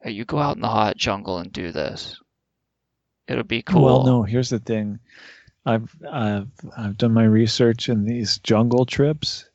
Hey, 0.02 0.12
you 0.12 0.26
go 0.26 0.40
out 0.40 0.56
in 0.56 0.62
the 0.62 0.68
hot 0.68 0.98
jungle 0.98 1.38
and 1.38 1.52
do 1.52 1.72
this. 1.72 2.20
It'll 3.28 3.44
be 3.44 3.62
cool. 3.62 3.86
Well, 3.86 4.04
no, 4.06 4.24
here's 4.24 4.50
the 4.50 4.60
thing. 4.60 5.00
I've 5.66 5.96
I've 6.12 6.52
I've 6.78 6.98
done 6.98 7.14
my 7.14 7.24
research 7.24 7.90
in 7.90 8.06
these 8.06 8.38
jungle 8.40 8.86
trips 8.86 9.50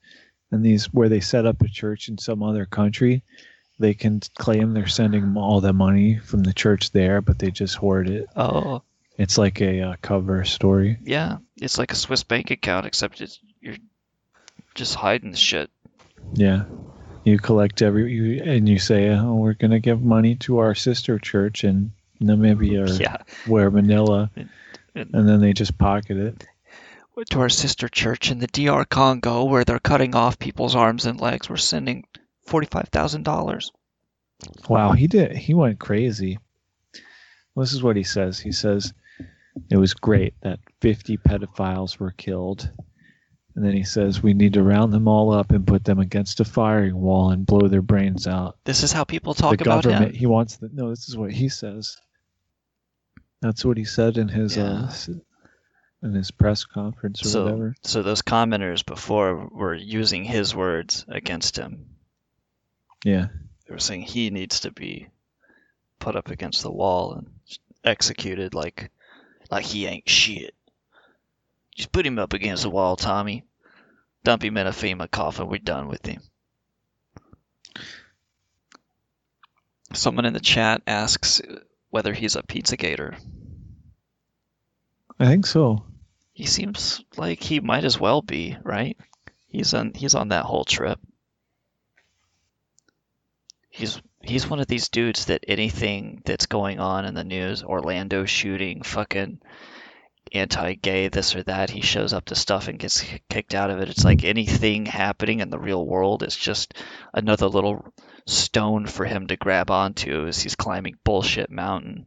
and 0.50 0.64
these 0.64 0.86
where 0.92 1.08
they 1.08 1.20
set 1.20 1.46
up 1.46 1.60
a 1.62 1.68
church 1.68 2.08
in 2.08 2.18
some 2.18 2.42
other 2.42 2.66
country. 2.66 3.22
They 3.78 3.94
can 3.94 4.20
claim 4.38 4.74
they're 4.74 4.88
sending 4.88 5.36
all 5.36 5.60
the 5.60 5.72
money 5.72 6.18
from 6.18 6.42
the 6.42 6.52
church 6.52 6.90
there, 6.90 7.20
but 7.20 7.38
they 7.38 7.50
just 7.50 7.76
hoard 7.76 8.10
it. 8.10 8.26
Oh, 8.36 8.82
It's 9.20 9.36
like 9.36 9.60
a 9.60 9.82
uh, 9.82 9.96
cover 10.00 10.44
story. 10.44 10.96
yeah. 11.04 11.36
It's 11.56 11.76
like 11.76 11.92
a 11.92 11.96
Swiss 11.96 12.24
bank 12.24 12.50
account, 12.50 12.86
except 12.86 13.20
it's 13.20 13.38
you're 13.60 13.76
just 14.74 14.94
hiding 14.94 15.30
the 15.30 15.36
shit. 15.36 15.70
Yeah. 16.32 16.64
You 17.24 17.38
collect 17.38 17.82
every 17.82 18.10
you 18.12 18.42
and 18.42 18.66
you 18.66 18.78
say, 18.78 19.10
"Oh, 19.10 19.34
we're 19.34 19.52
going 19.52 19.72
to 19.72 19.78
give 19.78 20.00
money 20.00 20.36
to 20.36 20.58
our 20.58 20.74
sister 20.74 21.18
church 21.18 21.64
in 21.64 21.92
Namibia 22.20 22.88
or 22.88 22.92
Yeah. 23.02 23.18
where 23.46 23.70
Manila." 23.70 24.30
and- 24.36 24.48
And 25.14 25.28
then 25.28 25.40
they 25.40 25.52
just 25.52 25.76
pocket 25.78 26.16
it. 26.16 26.46
To 27.30 27.40
our 27.40 27.50
sister 27.50 27.86
church 27.88 28.30
in 28.30 28.38
the 28.38 28.46
DR 28.46 28.86
Congo 28.88 29.44
where 29.44 29.62
they're 29.64 29.78
cutting 29.78 30.14
off 30.14 30.38
people's 30.38 30.74
arms 30.74 31.04
and 31.04 31.20
legs. 31.20 31.50
We're 31.50 31.58
sending 31.58 32.06
forty-five 32.46 32.88
thousand 32.88 33.24
dollars. 33.24 33.70
Wow, 34.70 34.92
he 34.92 35.06
did. 35.06 35.36
He 35.36 35.52
went 35.52 35.78
crazy. 35.78 36.38
This 37.54 37.74
is 37.74 37.82
what 37.82 37.96
he 37.96 38.02
says. 38.04 38.38
He 38.40 38.52
says 38.52 38.94
it 39.70 39.76
was 39.76 39.94
great 39.94 40.34
that 40.42 40.58
50 40.80 41.16
pedophiles 41.18 41.98
were 41.98 42.12
killed. 42.12 42.70
And 43.56 43.64
then 43.64 43.72
he 43.72 43.82
says 43.84 44.22
we 44.22 44.32
need 44.32 44.52
to 44.54 44.62
round 44.62 44.92
them 44.92 45.08
all 45.08 45.32
up 45.32 45.50
and 45.50 45.66
put 45.66 45.84
them 45.84 45.98
against 45.98 46.38
a 46.40 46.44
firing 46.44 46.94
wall 46.96 47.30
and 47.32 47.44
blow 47.44 47.66
their 47.68 47.82
brains 47.82 48.26
out. 48.26 48.56
This 48.64 48.82
is 48.84 48.92
how 48.92 49.04
people 49.04 49.34
talk 49.34 49.58
the 49.58 49.64
about 49.64 49.82
government. 49.84 50.12
him. 50.14 50.18
He 50.18 50.26
wants 50.26 50.56
the 50.56 50.70
no. 50.72 50.88
This 50.90 51.08
is 51.08 51.16
what 51.16 51.32
he 51.32 51.48
says. 51.48 51.96
That's 53.42 53.64
what 53.64 53.76
he 53.76 53.84
said 53.84 54.18
in 54.18 54.28
his 54.28 54.56
uh, 54.56 54.92
in 56.02 56.12
his 56.14 56.30
press 56.30 56.64
conference 56.64 57.22
or 57.22 57.28
So, 57.28 57.44
whatever. 57.44 57.74
so 57.82 58.02
those 58.02 58.22
commenters 58.22 58.86
before 58.86 59.48
were 59.52 59.74
using 59.74 60.24
his 60.24 60.54
words 60.54 61.04
against 61.08 61.56
him. 61.58 61.86
Yeah. 63.04 63.26
They 63.66 63.74
were 63.74 63.78
saying 63.80 64.02
he 64.02 64.30
needs 64.30 64.60
to 64.60 64.70
be 64.70 65.08
put 65.98 66.16
up 66.16 66.30
against 66.30 66.62
the 66.62 66.70
wall 66.70 67.14
and 67.14 67.26
executed 67.84 68.54
like 68.54 68.90
like 69.50 69.64
he 69.64 69.86
ain't 69.86 70.08
shit. 70.08 70.54
Just 71.74 71.92
put 71.92 72.06
him 72.06 72.18
up 72.18 72.32
against 72.32 72.62
the 72.62 72.70
wall, 72.70 72.96
Tommy. 72.96 73.44
Dump 74.22 74.44
him 74.44 74.56
in 74.56 74.66
a 74.66 74.70
FEMA 74.70 75.10
coffin. 75.10 75.48
We're 75.48 75.58
done 75.58 75.88
with 75.88 76.04
him. 76.04 76.20
Someone 79.92 80.24
in 80.24 80.34
the 80.34 80.40
chat 80.40 80.82
asks 80.86 81.40
whether 81.88 82.12
he's 82.12 82.36
a 82.36 82.42
pizza 82.42 82.76
gator. 82.76 83.16
I 85.18 85.26
think 85.26 85.46
so. 85.46 85.84
He 86.32 86.46
seems 86.46 87.04
like 87.16 87.42
he 87.42 87.60
might 87.60 87.84
as 87.84 87.98
well 87.98 88.22
be, 88.22 88.56
right? 88.62 88.96
He's 89.48 89.74
on 89.74 89.92
he's 89.94 90.14
on 90.14 90.28
that 90.28 90.44
whole 90.44 90.64
trip. 90.64 90.98
He's 93.68 94.00
he's 94.22 94.48
one 94.48 94.60
of 94.60 94.66
these 94.66 94.88
dudes 94.88 95.26
that 95.26 95.44
anything 95.48 96.22
that's 96.24 96.46
going 96.46 96.80
on 96.80 97.04
in 97.04 97.14
the 97.14 97.24
news, 97.24 97.62
Orlando 97.62 98.24
shooting, 98.24 98.82
fucking 98.82 99.40
anti-gay, 100.32 101.08
this 101.08 101.34
or 101.34 101.42
that, 101.44 101.70
he 101.70 101.80
shows 101.80 102.12
up 102.12 102.26
to 102.26 102.34
stuff 102.34 102.68
and 102.68 102.78
gets 102.78 103.04
kicked 103.28 103.54
out 103.54 103.70
of 103.70 103.80
it. 103.80 103.88
It's 103.88 104.04
like 104.04 104.24
anything 104.24 104.86
happening 104.86 105.40
in 105.40 105.50
the 105.50 105.58
real 105.58 105.84
world 105.84 106.22
is 106.22 106.36
just 106.36 106.74
another 107.12 107.48
little 107.48 107.92
stone 108.26 108.86
for 108.86 109.04
him 109.04 109.26
to 109.28 109.36
grab 109.36 109.70
onto 109.70 110.26
as 110.26 110.40
he's 110.40 110.54
climbing 110.54 110.96
bullshit 111.04 111.50
mountain. 111.50 112.06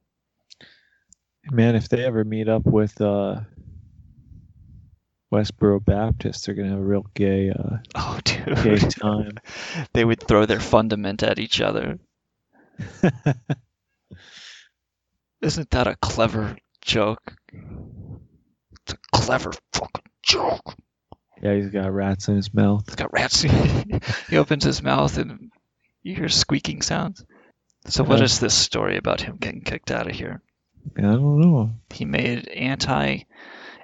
Man, 1.51 1.75
if 1.75 1.89
they 1.89 2.05
ever 2.05 2.23
meet 2.23 2.47
up 2.47 2.65
with 2.65 3.01
uh, 3.01 3.41
Westboro 5.33 5.83
Baptist, 5.83 6.45
they're 6.45 6.53
gonna 6.53 6.69
have 6.69 6.77
a 6.77 6.83
real 6.83 7.07
gay, 7.15 7.49
uh, 7.49 7.77
oh, 7.95 8.19
dude. 8.23 8.63
gay 8.63 8.77
time. 8.77 9.39
they 9.93 10.05
would 10.05 10.21
throw 10.21 10.45
their 10.45 10.59
fundament 10.59 11.23
at 11.23 11.39
each 11.39 11.59
other. 11.59 11.97
Isn't 15.41 15.71
that 15.71 15.87
a 15.87 15.95
clever 15.95 16.55
joke? 16.81 17.33
It's 17.51 18.93
a 18.93 18.97
clever 19.11 19.51
fucking 19.71 20.03
joke. 20.21 20.75
Yeah, 21.41 21.55
he's 21.55 21.69
got 21.69 21.91
rats 21.91 22.27
in 22.27 22.35
his 22.35 22.53
mouth. 22.53 22.83
He's 22.85 22.95
got 22.95 23.11
rats. 23.11 23.41
he 24.29 24.37
opens 24.37 24.63
his 24.63 24.83
mouth 24.83 25.17
and 25.17 25.51
you 26.03 26.15
hear 26.15 26.29
squeaking 26.29 26.83
sounds. 26.83 27.25
So, 27.87 28.03
what 28.03 28.21
is 28.21 28.39
this 28.39 28.53
story 28.53 28.97
about 28.97 29.21
him 29.21 29.37
getting 29.37 29.61
kicked 29.61 29.89
out 29.89 30.07
of 30.07 30.15
here? 30.15 30.43
I 30.95 31.01
don't 31.01 31.41
know. 31.41 31.71
He 31.91 32.05
made 32.05 32.47
anti 32.49 33.23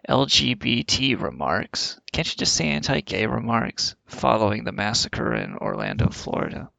LGBT 0.08 1.22
remarks. 1.22 2.00
Can't 2.12 2.28
you 2.28 2.38
just 2.38 2.54
say 2.54 2.68
anti 2.70 3.02
gay 3.02 3.26
remarks 3.26 3.96
following 4.06 4.64
the 4.64 4.72
massacre 4.72 5.34
in 5.36 5.56
Orlando, 5.56 6.10
Florida? 6.10 6.70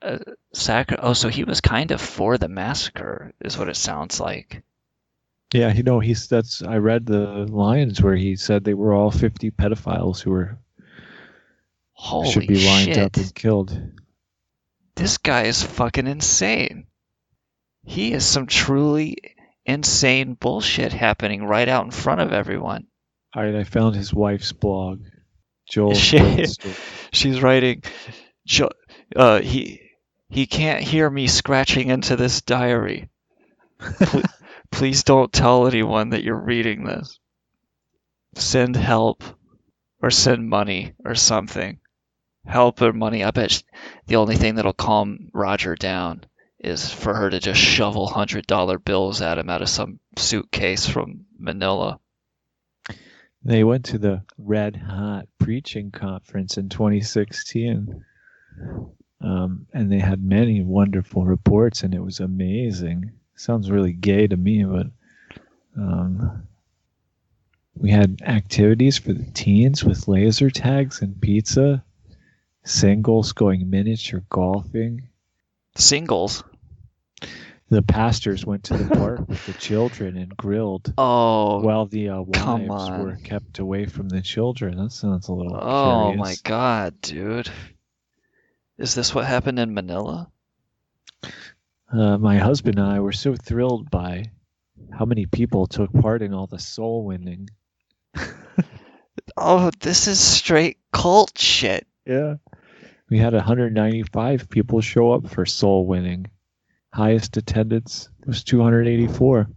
Uh, 0.00 0.18
oh, 0.98 1.12
so 1.12 1.28
he 1.28 1.44
was 1.44 1.60
kind 1.60 1.90
of 1.92 2.00
for 2.00 2.36
the 2.38 2.48
massacre, 2.48 3.32
is 3.40 3.56
what 3.56 3.68
it 3.68 3.76
sounds 3.76 4.18
like. 4.20 4.62
Yeah, 5.52 5.72
you 5.72 5.82
know, 5.82 6.00
he's 6.00 6.28
that's. 6.28 6.62
I 6.62 6.76
read 6.78 7.06
the 7.06 7.46
lines 7.48 8.02
where 8.02 8.16
he 8.16 8.36
said 8.36 8.64
they 8.64 8.74
were 8.74 8.94
all 8.94 9.10
50 9.10 9.50
pedophiles 9.50 10.20
who 10.20 10.30
were 10.30 10.58
Holy 11.92 12.30
should 12.30 12.46
be 12.48 12.66
lined 12.66 12.86
shit. 12.86 12.98
up 12.98 13.16
and 13.16 13.34
killed. 13.34 13.80
This 14.96 15.18
guy 15.18 15.44
is 15.44 15.62
fucking 15.62 16.06
insane. 16.06 16.86
He 17.84 18.12
is 18.12 18.24
some 18.24 18.46
truly 18.46 19.31
insane 19.64 20.34
bullshit 20.34 20.92
happening 20.92 21.44
right 21.44 21.68
out 21.68 21.84
in 21.84 21.90
front 21.90 22.20
of 22.20 22.32
everyone. 22.32 22.86
All 23.34 23.42
right, 23.42 23.54
I 23.54 23.64
found 23.64 23.94
his 23.94 24.12
wife's 24.12 24.52
blog. 24.52 25.02
Joel. 25.70 25.94
She- 25.94 26.44
she's 27.12 27.42
writing 27.42 27.82
jo- 28.46 28.70
uh, 29.14 29.40
he 29.40 29.80
He 30.28 30.46
can't 30.46 30.82
hear 30.82 31.08
me 31.08 31.26
scratching 31.28 31.88
into 31.88 32.16
this 32.16 32.40
diary. 32.42 33.08
Pl- 33.78 34.22
please 34.70 35.04
don't 35.04 35.32
tell 35.32 35.66
anyone 35.66 36.10
that 36.10 36.24
you're 36.24 36.40
reading 36.40 36.84
this. 36.84 37.18
Send 38.34 38.76
help 38.76 39.22
or 40.02 40.10
send 40.10 40.48
money 40.48 40.94
or 41.04 41.14
something. 41.14 41.78
Help 42.46 42.80
or 42.82 42.92
money. 42.92 43.22
I 43.22 43.30
bet 43.30 43.62
the 44.06 44.16
only 44.16 44.36
thing 44.36 44.54
that'll 44.56 44.72
calm 44.72 45.28
Roger 45.32 45.74
down 45.76 46.24
is 46.62 46.92
for 46.92 47.14
her 47.14 47.28
to 47.28 47.40
just 47.40 47.60
shovel 47.60 48.06
hundred 48.06 48.46
dollar 48.46 48.78
bills 48.78 49.20
at 49.20 49.38
him 49.38 49.50
out 49.50 49.62
of 49.62 49.68
some 49.68 49.98
suitcase 50.16 50.86
from 50.86 51.26
Manila. 51.38 51.98
They 53.44 53.64
went 53.64 53.86
to 53.86 53.98
the 53.98 54.22
Red 54.38 54.76
Hot 54.76 55.26
Preaching 55.38 55.90
Conference 55.90 56.56
in 56.56 56.68
2016. 56.68 58.04
Um, 59.20 59.66
and 59.72 59.90
they 59.90 59.98
had 59.98 60.22
many 60.22 60.62
wonderful 60.62 61.24
reports, 61.24 61.82
and 61.82 61.94
it 61.94 62.02
was 62.02 62.20
amazing. 62.20 63.12
Sounds 63.34 63.70
really 63.70 63.92
gay 63.92 64.26
to 64.26 64.36
me, 64.36 64.64
but 64.64 64.86
um, 65.76 66.46
we 67.74 67.90
had 67.90 68.20
activities 68.24 68.98
for 68.98 69.12
the 69.12 69.30
teens 69.32 69.84
with 69.84 70.08
laser 70.08 70.50
tags 70.50 71.02
and 71.02 71.20
pizza, 71.20 71.84
singles 72.64 73.32
going 73.32 73.70
miniature 73.70 74.22
golfing. 74.28 75.08
Singles? 75.76 76.44
The 77.72 77.80
pastors 77.80 78.44
went 78.44 78.64
to 78.64 78.76
the 78.76 78.94
park 78.96 79.26
with 79.26 79.46
the 79.46 79.54
children 79.54 80.18
and 80.18 80.36
grilled. 80.36 80.92
Oh, 80.98 81.62
while 81.62 81.86
the 81.86 82.10
uh, 82.10 82.20
wives 82.20 82.90
were 82.90 83.16
kept 83.24 83.60
away 83.60 83.86
from 83.86 84.10
the 84.10 84.20
children. 84.20 84.76
That 84.76 84.92
sounds 84.92 85.28
a 85.28 85.32
little. 85.32 85.56
Oh 85.56 86.10
curious. 86.12 86.18
my 86.18 86.34
god, 86.44 87.00
dude. 87.00 87.48
Is 88.76 88.94
this 88.94 89.14
what 89.14 89.24
happened 89.24 89.58
in 89.58 89.72
Manila? 89.72 90.30
Uh, 91.90 92.18
my 92.18 92.36
husband 92.36 92.78
and 92.78 92.86
I 92.86 93.00
were 93.00 93.12
so 93.12 93.34
thrilled 93.34 93.90
by 93.90 94.26
how 94.92 95.06
many 95.06 95.24
people 95.24 95.66
took 95.66 95.90
part 95.94 96.20
in 96.20 96.34
all 96.34 96.46
the 96.46 96.58
soul 96.58 97.06
winning. 97.06 97.48
Oh, 99.34 99.70
this 99.80 100.08
is 100.08 100.20
straight 100.20 100.76
cult 100.92 101.38
shit. 101.38 101.86
Yeah. 102.04 102.34
We 103.08 103.16
had 103.16 103.32
195 103.32 104.50
people 104.50 104.82
show 104.82 105.12
up 105.12 105.30
for 105.30 105.46
soul 105.46 105.86
winning. 105.86 106.26
Highest 106.92 107.36
attendance 107.38 108.08
was 108.26 108.44
284. 108.44 109.48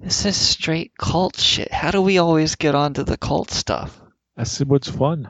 This 0.00 0.26
is 0.26 0.36
straight 0.36 0.96
cult 0.98 1.38
shit. 1.38 1.72
How 1.72 1.90
do 1.90 2.02
we 2.02 2.18
always 2.18 2.56
get 2.56 2.74
onto 2.74 3.04
the 3.04 3.16
cult 3.16 3.50
stuff? 3.50 4.00
That's 4.36 4.58
what's 4.60 4.90
fun. 4.90 5.28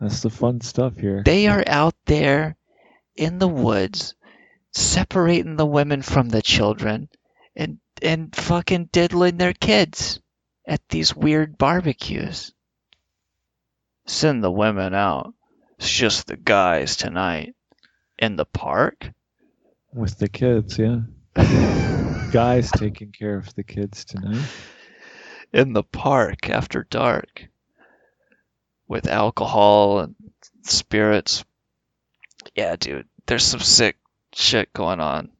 That's 0.00 0.22
the 0.22 0.30
fun 0.30 0.60
stuff 0.60 0.96
here. 0.96 1.22
They 1.24 1.48
are 1.48 1.62
out 1.66 1.94
there 2.06 2.56
in 3.14 3.38
the 3.38 3.48
woods 3.48 4.14
separating 4.72 5.56
the 5.56 5.66
women 5.66 6.02
from 6.02 6.28
the 6.28 6.42
children 6.42 7.08
and 7.54 7.78
and 8.00 8.34
fucking 8.34 8.86
diddling 8.92 9.36
their 9.36 9.52
kids 9.52 10.20
at 10.66 10.80
these 10.88 11.14
weird 11.14 11.58
barbecues. 11.58 12.52
Send 14.06 14.42
the 14.42 14.50
women 14.50 14.94
out. 14.94 15.34
It's 15.78 15.90
just 15.90 16.26
the 16.26 16.36
guys 16.36 16.96
tonight. 16.96 17.54
In 18.18 18.36
the 18.36 18.44
park? 18.44 19.12
With 19.92 20.18
the 20.18 20.28
kids, 20.28 20.78
yeah. 20.78 21.00
Guys 22.32 22.70
taking 22.70 23.12
care 23.12 23.36
of 23.36 23.54
the 23.54 23.62
kids 23.62 24.04
tonight. 24.04 24.44
in 25.52 25.72
the 25.72 25.82
park 25.82 26.50
after 26.50 26.86
dark 26.90 27.48
with 28.86 29.06
alcohol 29.06 30.00
and 30.00 30.14
spirits. 30.62 31.44
Yeah, 32.54 32.76
dude, 32.76 33.06
there's 33.26 33.44
some 33.44 33.60
sick 33.60 33.96
shit 34.34 34.72
going 34.72 35.00
on 35.00 35.30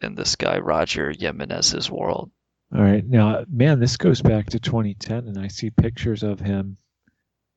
in 0.00 0.14
this 0.14 0.36
guy 0.36 0.58
Roger 0.58 1.12
Jimenez's 1.12 1.90
world. 1.90 2.30
All 2.74 2.82
right. 2.82 3.04
Now, 3.06 3.44
man, 3.50 3.80
this 3.80 3.96
goes 3.96 4.22
back 4.22 4.50
to 4.50 4.60
2010, 4.60 5.26
and 5.26 5.38
I 5.38 5.48
see 5.48 5.70
pictures 5.70 6.22
of 6.22 6.38
him 6.40 6.76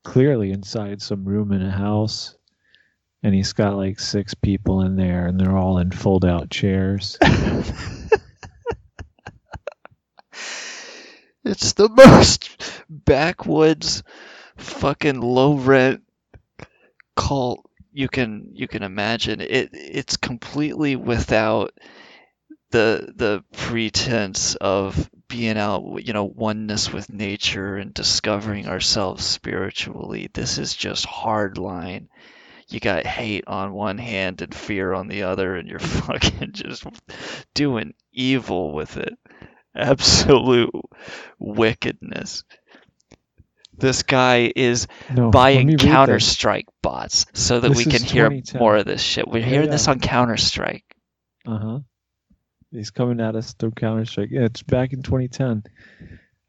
clearly 0.04 0.52
inside 0.52 1.02
some 1.02 1.24
room 1.24 1.52
in 1.52 1.62
a 1.62 1.72
house. 1.72 2.36
And 3.24 3.34
he's 3.34 3.54
got 3.54 3.78
like 3.78 4.00
six 4.00 4.34
people 4.34 4.82
in 4.82 4.98
there, 4.98 5.28
and 5.28 5.40
they're 5.40 5.58
all 5.58 5.78
in 5.78 5.92
fold 5.92 6.26
out 6.26 6.50
chairs. 6.50 7.18
It's 11.46 11.74
the 11.74 11.90
most 11.90 12.50
backwoods 12.90 14.04
fucking 14.58 15.20
low 15.20 15.56
rent 15.56 16.04
cult 17.16 17.70
you 17.92 18.08
can 18.08 18.52
you 18.54 18.68
can 18.68 18.82
imagine. 18.82 19.42
It 19.42 19.70
it's 19.74 20.18
completely 20.18 20.96
without 20.96 21.74
the 22.72 23.14
the 23.16 23.44
pretense 23.52 24.56
of 24.56 25.10
being 25.28 25.58
out, 25.58 26.06
you 26.06 26.14
know, 26.14 26.26
oneness 26.26 26.92
with 26.94 27.12
nature 27.12 27.76
and 27.76 27.94
discovering 27.94 28.68
ourselves 28.68 29.26
spiritually. 29.26 30.30
This 30.34 30.58
is 30.58 30.74
just 30.74 31.06
hard 31.06 31.58
line. 31.58 32.08
You 32.74 32.80
got 32.80 33.06
hate 33.06 33.44
on 33.48 33.74
one 33.74 33.98
hand 34.00 34.42
and 34.42 34.54
fear 34.54 34.94
on 34.94 35.08
the 35.08 35.24
other, 35.24 35.56
and 35.56 35.68
you're 35.68 35.80
fucking 36.08 36.54
just 36.54 36.84
doing 37.54 37.94
evil 38.12 38.74
with 38.74 38.98
it. 38.98 39.14
Absolute 39.76 40.72
wickedness. 41.40 42.44
This 43.76 44.04
guy 44.04 44.52
is 44.56 44.88
No, 45.14 45.32
buying 45.32 45.78
Counter 45.78 46.20
Strike 46.20 46.68
bots 46.82 47.26
so 47.34 47.60
that 47.60 47.70
This 47.70 47.78
we 47.86 47.92
can 47.92 48.04
hear 48.04 48.30
more 48.56 48.78
of 48.78 48.86
this 48.86 49.02
shit. 49.02 49.28
We're 49.28 49.40
Yeah, 49.40 49.46
hearing 49.46 49.66
yeah. 49.68 49.72
this 49.72 49.88
on 49.88 50.00
Counter 50.00 50.38
Strike. 50.38 50.86
Uh 51.46 51.58
huh. 51.58 51.80
He's 52.72 52.92
coming 52.92 53.20
at 53.20 53.36
us 53.36 53.54
through 53.54 53.72
Counter 53.72 54.06
Strike. 54.06 54.30
Yeah, 54.32 54.46
it's 54.46 54.64
back 54.64 54.94
in 54.94 55.02
2010. 55.04 55.64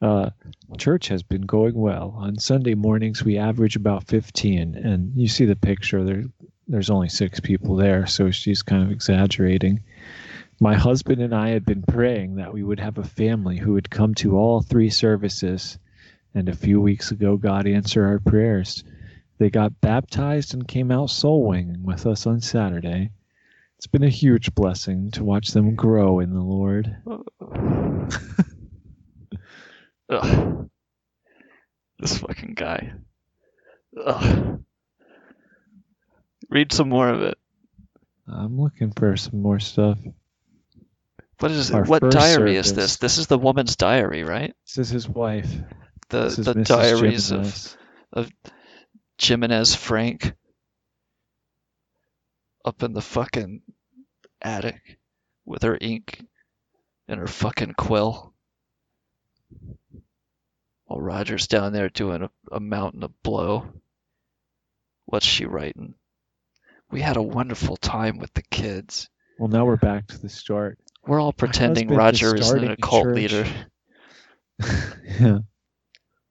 Uh, 0.05 0.29
church 0.77 1.09
has 1.09 1.23
been 1.23 1.41
going 1.41 1.73
well. 1.73 2.15
On 2.19 2.39
Sunday 2.39 2.75
mornings, 2.75 3.25
we 3.25 3.39
average 3.39 3.75
about 3.75 4.05
15, 4.05 4.75
and 4.75 5.11
you 5.17 5.27
see 5.27 5.47
the 5.47 5.57
picture. 5.57 6.05
There, 6.05 6.25
there's 6.69 6.91
only 6.91 7.09
six 7.09 7.41
people 7.41 7.75
there, 7.75 8.05
so 8.05 8.31
she's 8.31 8.61
kind 8.61 8.83
of 8.83 8.91
exaggerating. 8.91 9.83
My 10.61 10.75
husband 10.75 11.23
and 11.23 11.35
I 11.35 11.49
had 11.49 11.65
been 11.65 11.83
praying 11.85 12.35
that 12.35 12.53
we 12.53 12.63
would 12.63 12.81
have 12.81 12.99
a 12.99 13.03
family 13.03 13.57
who 13.57 13.73
would 13.73 13.89
come 13.89 14.15
to 14.17 14.37
all 14.37 14.61
three 14.61 14.91
services, 14.91 15.79
and 16.35 16.51
a 16.51 16.55
few 16.55 16.83
weeks 16.83 17.11
ago, 17.11 17.39
God 17.39 17.67
answered 17.67 18.05
our 18.05 18.19
prayers. 18.19 18.85
They 19.39 19.49
got 19.49 19.81
baptized 19.81 20.53
and 20.53 20.69
came 20.69 20.91
out 20.91 21.09
soul 21.09 21.47
winning 21.47 21.83
with 21.83 22.07
us 22.07 22.27
on 22.27 22.43
Saturday. 22.43 23.11
It's 23.79 23.87
been 23.87 24.05
a 24.05 24.11
huge 24.11 24.55
blessing 24.55 25.13
to 25.13 25.25
watch 25.25 25.53
them 25.53 25.75
grow 25.75 26.21
in 26.21 26.35
the 26.35 26.43
Lord. 26.43 26.95
Ugh. 30.11 30.69
This 31.99 32.19
fucking 32.19 32.55
guy. 32.55 32.93
Ugh. 34.05 34.61
Read 36.51 36.73
some 36.73 36.89
more 36.89 37.09
of 37.09 37.23
it. 37.23 37.39
I'm 38.29 38.61
looking 38.61 38.93
for 38.93 39.17
some 39.17 39.41
more 39.41 39.61
stuff. 39.61 39.99
What 41.41 41.51
is 41.51 41.71
Our 41.71 41.85
what 41.85 42.11
diary 42.11 42.57
is 42.57 42.73
this? 42.75 42.97
This 42.97 43.19
is 43.19 43.27
the 43.27 43.39
woman's 43.39 43.77
diary, 43.77 44.25
right? 44.25 44.55
This 44.67 44.79
is 44.79 44.89
his 44.91 45.09
wife. 45.09 45.51
The 46.09 46.25
This 46.25 46.39
is 46.39 46.47
the 46.47 46.55
Mrs. 46.55 46.67
diaries 46.67 47.29
Jimenez. 47.31 47.77
of 48.13 48.25
of 48.27 48.33
Jimenez 49.21 49.75
Frank 49.75 50.35
up 52.65 52.83
in 52.83 52.93
the 52.93 53.03
fucking 53.03 53.63
attic 54.41 54.99
with 55.45 55.63
her 55.63 55.77
ink 55.81 56.25
and 57.09 57.21
her 57.21 57.27
fucking 57.27 57.75
quill. 57.75 58.33
While 60.95 61.03
Roger's 61.03 61.49
down 61.49 61.73
there 61.73 61.89
doing 61.89 62.23
a, 62.23 62.31
a 62.53 62.61
mountain 62.61 63.03
of 63.03 63.21
blow. 63.25 63.67
What's 65.07 65.27
she 65.27 65.45
writing? 65.45 65.95
We 66.89 67.01
had 67.01 67.17
a 67.17 67.23
wonderful 67.23 67.77
time 67.77 68.19
with 68.19 68.33
the 68.35 68.43
kids. 68.43 69.09
Well, 69.37 69.49
now 69.49 69.65
we're 69.65 69.75
back 69.75 70.07
to 70.09 70.19
the 70.19 70.29
start. 70.29 70.79
We're 71.05 71.21
all 71.21 71.33
pretending 71.33 71.89
Roger 71.89 72.37
isn't 72.37 72.45
starting 72.45 72.71
a 72.71 72.75
a 72.75 72.77
cult 72.77 73.03
church. 73.07 73.17
leader. 73.17 73.47
Yeah. 75.21 75.39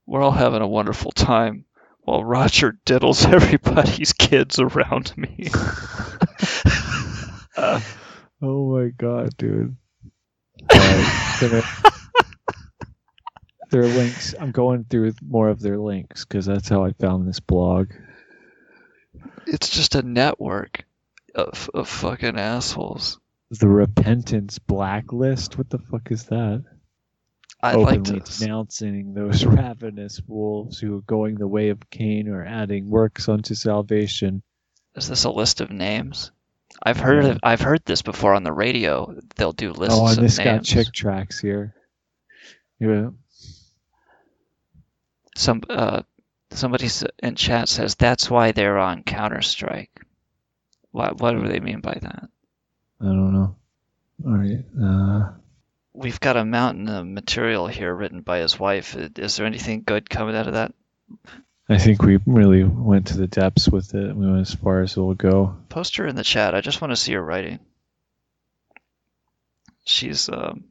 We're 0.08 0.22
all 0.22 0.32
having 0.32 0.62
a 0.62 0.68
wonderful 0.68 1.12
time 1.12 1.66
while 2.04 2.24
Roger 2.24 2.80
diddles 2.86 3.26
everybody's 3.34 4.14
kids 4.14 4.60
around 4.60 5.14
me. 5.18 5.50
Uh, 7.56 7.80
oh 8.42 8.76
my 8.76 8.88
god, 8.98 9.30
dude. 9.38 9.76
Gonna- 10.70 11.64
their 13.74 13.88
links. 13.88 14.36
I'm 14.40 14.52
going 14.52 14.86
through 14.86 15.14
more 15.28 15.50
of 15.50 15.60
their 15.60 15.80
links 15.80 16.24
because 16.24 16.46
that's 16.46 16.70
how 16.70 16.86
I 16.86 16.94
found 16.94 17.28
this 17.28 17.40
blog. 17.40 17.90
it's 19.48 19.70
just 19.70 19.96
a 19.96 20.04
network 20.04 20.86
of, 21.36 21.70
of 21.74 21.90
fucking 21.90 22.38
assholes. 22.38 23.20
The 23.50 23.68
Repentance 23.68 24.60
Blacklist. 24.60 25.58
What 25.58 25.70
the 25.70 25.80
fuck 25.80 26.12
is 26.12 26.26
that? 26.26 26.64
Like 27.62 27.76
Openly 27.76 28.20
to. 28.20 28.40
denouncing 28.40 29.14
those 29.14 29.46
ravenous 29.46 30.22
wolves 30.28 30.80
who 30.80 30.98
are 30.98 31.02
going 31.02 31.36
the 31.36 31.48
way 31.48 31.70
of 31.70 31.90
Cain 31.90 32.30
or 32.30 32.46
adding 32.46 32.90
works 32.90 33.28
unto 33.28 33.56
salvation. 33.56 34.44
Is 34.96 35.08
this 35.08 35.24
a 35.24 35.32
list 35.32 35.62
of 35.62 35.72
names? 35.72 36.32
I've 36.82 37.00
heard 37.00 37.26
of, 37.26 37.40
I've 37.42 37.62
heard 37.62 37.82
this 37.86 38.02
before 38.02 38.34
on 38.34 38.44
the 38.44 38.52
radio. 38.52 39.16
They'll 39.36 39.52
do 39.52 39.72
oh, 39.72 39.80
lists 39.80 40.00
oh, 40.00 40.08
and 40.08 40.18
of 40.18 40.24
this 40.24 40.38
got 40.38 40.64
Chick 40.64 40.92
tracts 40.92 41.40
here. 41.40 41.74
Yeah. 42.80 43.10
Some 45.36 45.62
uh, 45.70 46.04
somebody 46.52 46.90
in 47.22 47.36
chat 47.36 47.70
says 47.70 47.96
that's 47.96 48.30
why 48.30 48.52
they're 48.52 48.78
on 48.78 49.04
Counter 49.04 49.42
Strike. 49.42 49.92
What 50.92 51.20
what 51.20 51.32
do 51.32 51.48
they 51.48 51.60
mean 51.60 51.82
by 51.82 51.98
that? 52.02 52.30
I 53.02 53.06
don't 53.06 53.34
know. 53.34 53.56
All 54.26 54.38
right. 54.38 54.64
Uh, 54.82 55.32
We've 55.96 56.20
got 56.20 56.38
a 56.38 56.46
mountain 56.46 56.90
of 56.90 57.06
material 57.06 57.68
here 57.68 57.94
written 57.94 58.22
by 58.22 58.40
his 58.40 58.60
wife. 58.60 58.96
Is 58.96 59.36
there 59.36 59.46
anything 59.46 59.84
good 59.86 60.10
coming 60.10 60.36
out 60.36 60.48
of 60.48 60.54
that? 60.54 60.74
I 61.70 61.78
think 61.78 62.02
we 62.02 62.20
really 62.26 62.64
went 62.64 63.08
to 63.08 63.18
the 63.18 63.28
depths 63.28 63.70
with 63.70 63.94
it. 63.94 64.16
We 64.16 64.26
went 64.26 64.42
as 64.42 64.56
far 64.56 64.82
as 64.82 64.94
it'll 64.94 65.14
go. 65.14 65.56
Post 65.70 65.98
her 65.98 66.08
in 66.08 66.16
the 66.16 66.24
chat. 66.24 66.56
I 66.56 66.62
just 66.62 66.82
want 66.82 66.92
to 66.92 66.96
see 66.96 67.14
her 67.14 67.24
writing. 67.24 67.60
She's 69.86 70.30
um, 70.30 70.66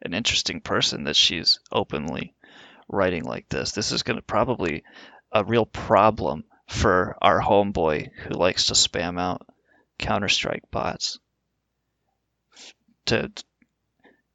an 0.00 0.14
interesting 0.14 0.60
person 0.60 1.04
that 1.04 1.16
she's 1.16 1.60
openly 1.70 2.34
writing 2.92 3.24
like 3.24 3.48
this. 3.48 3.72
This 3.72 3.90
is 3.90 4.04
going 4.04 4.18
to 4.18 4.22
probably 4.22 4.84
a 5.32 5.42
real 5.42 5.66
problem 5.66 6.44
for 6.68 7.16
our 7.20 7.40
homeboy 7.40 8.10
who 8.12 8.34
likes 8.34 8.66
to 8.66 8.74
spam 8.74 9.18
out 9.18 9.46
Counter 9.98 10.28
Strike 10.28 10.70
bots. 10.70 11.18
To 13.06 13.30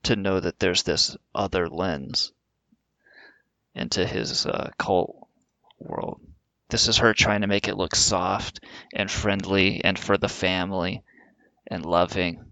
to 0.03 0.15
know 0.15 0.39
that 0.39 0.59
there's 0.59 0.83
this 0.83 1.15
other 1.33 1.67
lens 1.69 2.31
into 3.75 4.05
his 4.05 4.45
uh, 4.45 4.71
cult 4.77 5.27
world. 5.79 6.21
This 6.69 6.87
is 6.87 6.97
her 6.97 7.13
trying 7.13 7.41
to 7.41 7.47
make 7.47 7.67
it 7.67 7.77
look 7.77 7.95
soft 7.95 8.59
and 8.93 9.09
friendly 9.09 9.83
and 9.83 9.97
for 9.97 10.17
the 10.17 10.29
family 10.29 11.03
and 11.67 11.85
loving. 11.85 12.43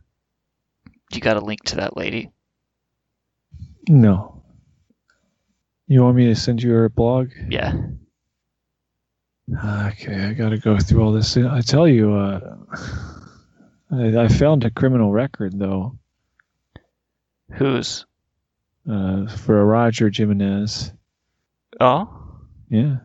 You 1.11 1.19
got 1.19 1.37
a 1.37 1.41
link 1.41 1.63
to 1.65 1.77
that 1.77 1.97
lady? 1.97 2.31
No. 3.87 4.34
You 5.87 6.03
want 6.03 6.17
me 6.17 6.25
to 6.27 6.35
send 6.35 6.61
you 6.63 6.71
her 6.71 6.89
blog? 6.89 7.29
Yeah. 7.49 7.73
Okay, 9.51 10.25
I 10.25 10.33
got 10.33 10.49
to 10.49 10.57
go 10.57 10.77
through 10.79 11.03
all 11.03 11.11
this. 11.11 11.37
I 11.37 11.61
tell 11.61 11.87
you, 11.87 12.13
uh, 12.15 12.55
I, 13.91 14.17
I 14.23 14.27
found 14.27 14.63
a 14.63 14.71
criminal 14.71 15.11
record 15.11 15.57
though. 15.59 15.97
Whose? 17.51 18.05
Uh, 18.89 19.27
for 19.27 19.59
a 19.59 19.65
Roger 19.65 20.09
Jimenez. 20.13 20.91
Oh, 21.79 22.39
Yeah. 22.69 22.97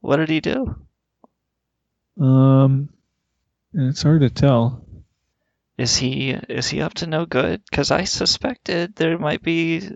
what 0.00 0.16
did 0.18 0.28
he 0.28 0.40
do? 0.40 0.76
Um, 2.20 2.90
it's 3.72 4.02
hard 4.02 4.20
to 4.20 4.30
tell. 4.30 4.86
Is 5.76 5.96
he 5.96 6.30
is 6.30 6.68
he 6.68 6.80
up 6.82 6.94
to 6.94 7.08
no 7.08 7.26
good? 7.26 7.62
Because 7.68 7.90
I 7.90 8.04
suspected 8.04 8.94
there 8.94 9.18
might 9.18 9.42
be 9.42 9.88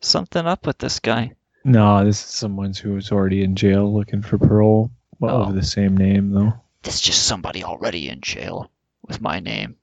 something 0.00 0.46
up 0.46 0.66
with 0.66 0.78
this 0.78 1.00
guy. 1.00 1.32
No, 1.64 2.04
this 2.04 2.22
is 2.24 2.30
someone 2.30 2.72
who 2.74 2.94
was 2.94 3.10
already 3.12 3.42
in 3.42 3.54
jail 3.56 3.92
looking 3.92 4.22
for 4.22 4.38
parole. 4.38 4.90
Well, 5.18 5.48
Oh. 5.48 5.52
the 5.52 5.62
same 5.64 5.96
name 5.96 6.30
though. 6.30 6.54
This 6.82 6.94
is 6.96 7.00
just 7.00 7.24
somebody 7.26 7.64
already 7.64 8.08
in 8.08 8.20
jail 8.20 8.70
with 9.06 9.20
my 9.20 9.40
name. 9.40 9.76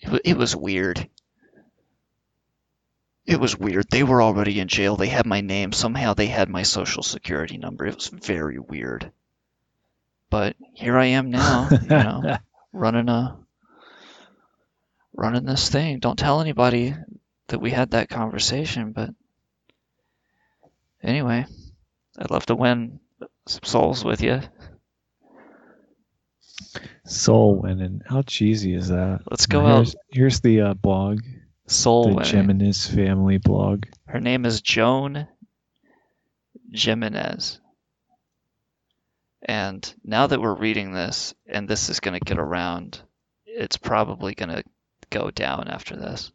It, 0.00 0.10
wa- 0.10 0.18
it 0.24 0.36
was 0.36 0.54
weird. 0.56 1.08
It 3.26 3.40
was 3.40 3.56
weird. 3.58 3.86
They 3.90 4.02
were 4.02 4.20
already 4.20 4.60
in 4.60 4.68
jail. 4.68 4.96
They 4.96 5.06
had 5.08 5.24
my 5.24 5.40
name. 5.40 5.72
Somehow 5.72 6.12
they 6.12 6.26
had 6.26 6.48
my 6.50 6.62
social 6.62 7.02
security 7.02 7.56
number. 7.56 7.86
It 7.86 7.94
was 7.94 8.08
very 8.08 8.58
weird. 8.58 9.10
But 10.28 10.56
here 10.74 10.98
I 10.98 11.06
am 11.06 11.30
now, 11.30 11.68
you 11.82 11.88
know, 11.88 12.36
running 12.72 13.08
a 13.08 13.38
running 15.14 15.44
this 15.44 15.70
thing. 15.70 16.00
Don't 16.00 16.18
tell 16.18 16.40
anybody 16.40 16.94
that 17.46 17.60
we 17.60 17.70
had 17.70 17.92
that 17.92 18.08
conversation, 18.10 18.92
but 18.92 19.10
anyway, 21.04 21.46
I'd 22.18 22.30
love 22.30 22.46
to 22.46 22.54
win 22.54 23.00
some 23.46 23.62
souls 23.64 24.04
with 24.04 24.22
you. 24.22 24.40
Soul 27.06 27.56
winning. 27.56 28.00
How 28.06 28.22
cheesy 28.22 28.74
is 28.74 28.88
that? 28.88 29.20
Let's 29.30 29.46
go 29.46 29.62
Now, 29.62 29.66
out. 29.66 29.76
Here's, 29.76 29.96
here's 30.10 30.40
the 30.40 30.60
uh, 30.62 30.74
blog. 30.74 31.20
Soul 31.66 32.08
the 32.08 32.14
winning. 32.16 32.30
Jimenez 32.30 32.86
family 32.86 33.38
blog. 33.38 33.84
Her 34.06 34.20
name 34.20 34.44
is 34.46 34.60
Joan 34.60 35.28
Jimenez. 36.72 37.60
And 39.42 39.94
now 40.02 40.26
that 40.26 40.40
we're 40.40 40.54
reading 40.54 40.92
this, 40.92 41.34
and 41.46 41.68
this 41.68 41.90
is 41.90 42.00
going 42.00 42.18
to 42.18 42.24
get 42.24 42.38
around, 42.38 43.02
it's 43.44 43.76
probably 43.76 44.34
going 44.34 44.48
to 44.48 44.64
go 45.10 45.30
down 45.30 45.68
after 45.68 45.96
this. 45.96 46.32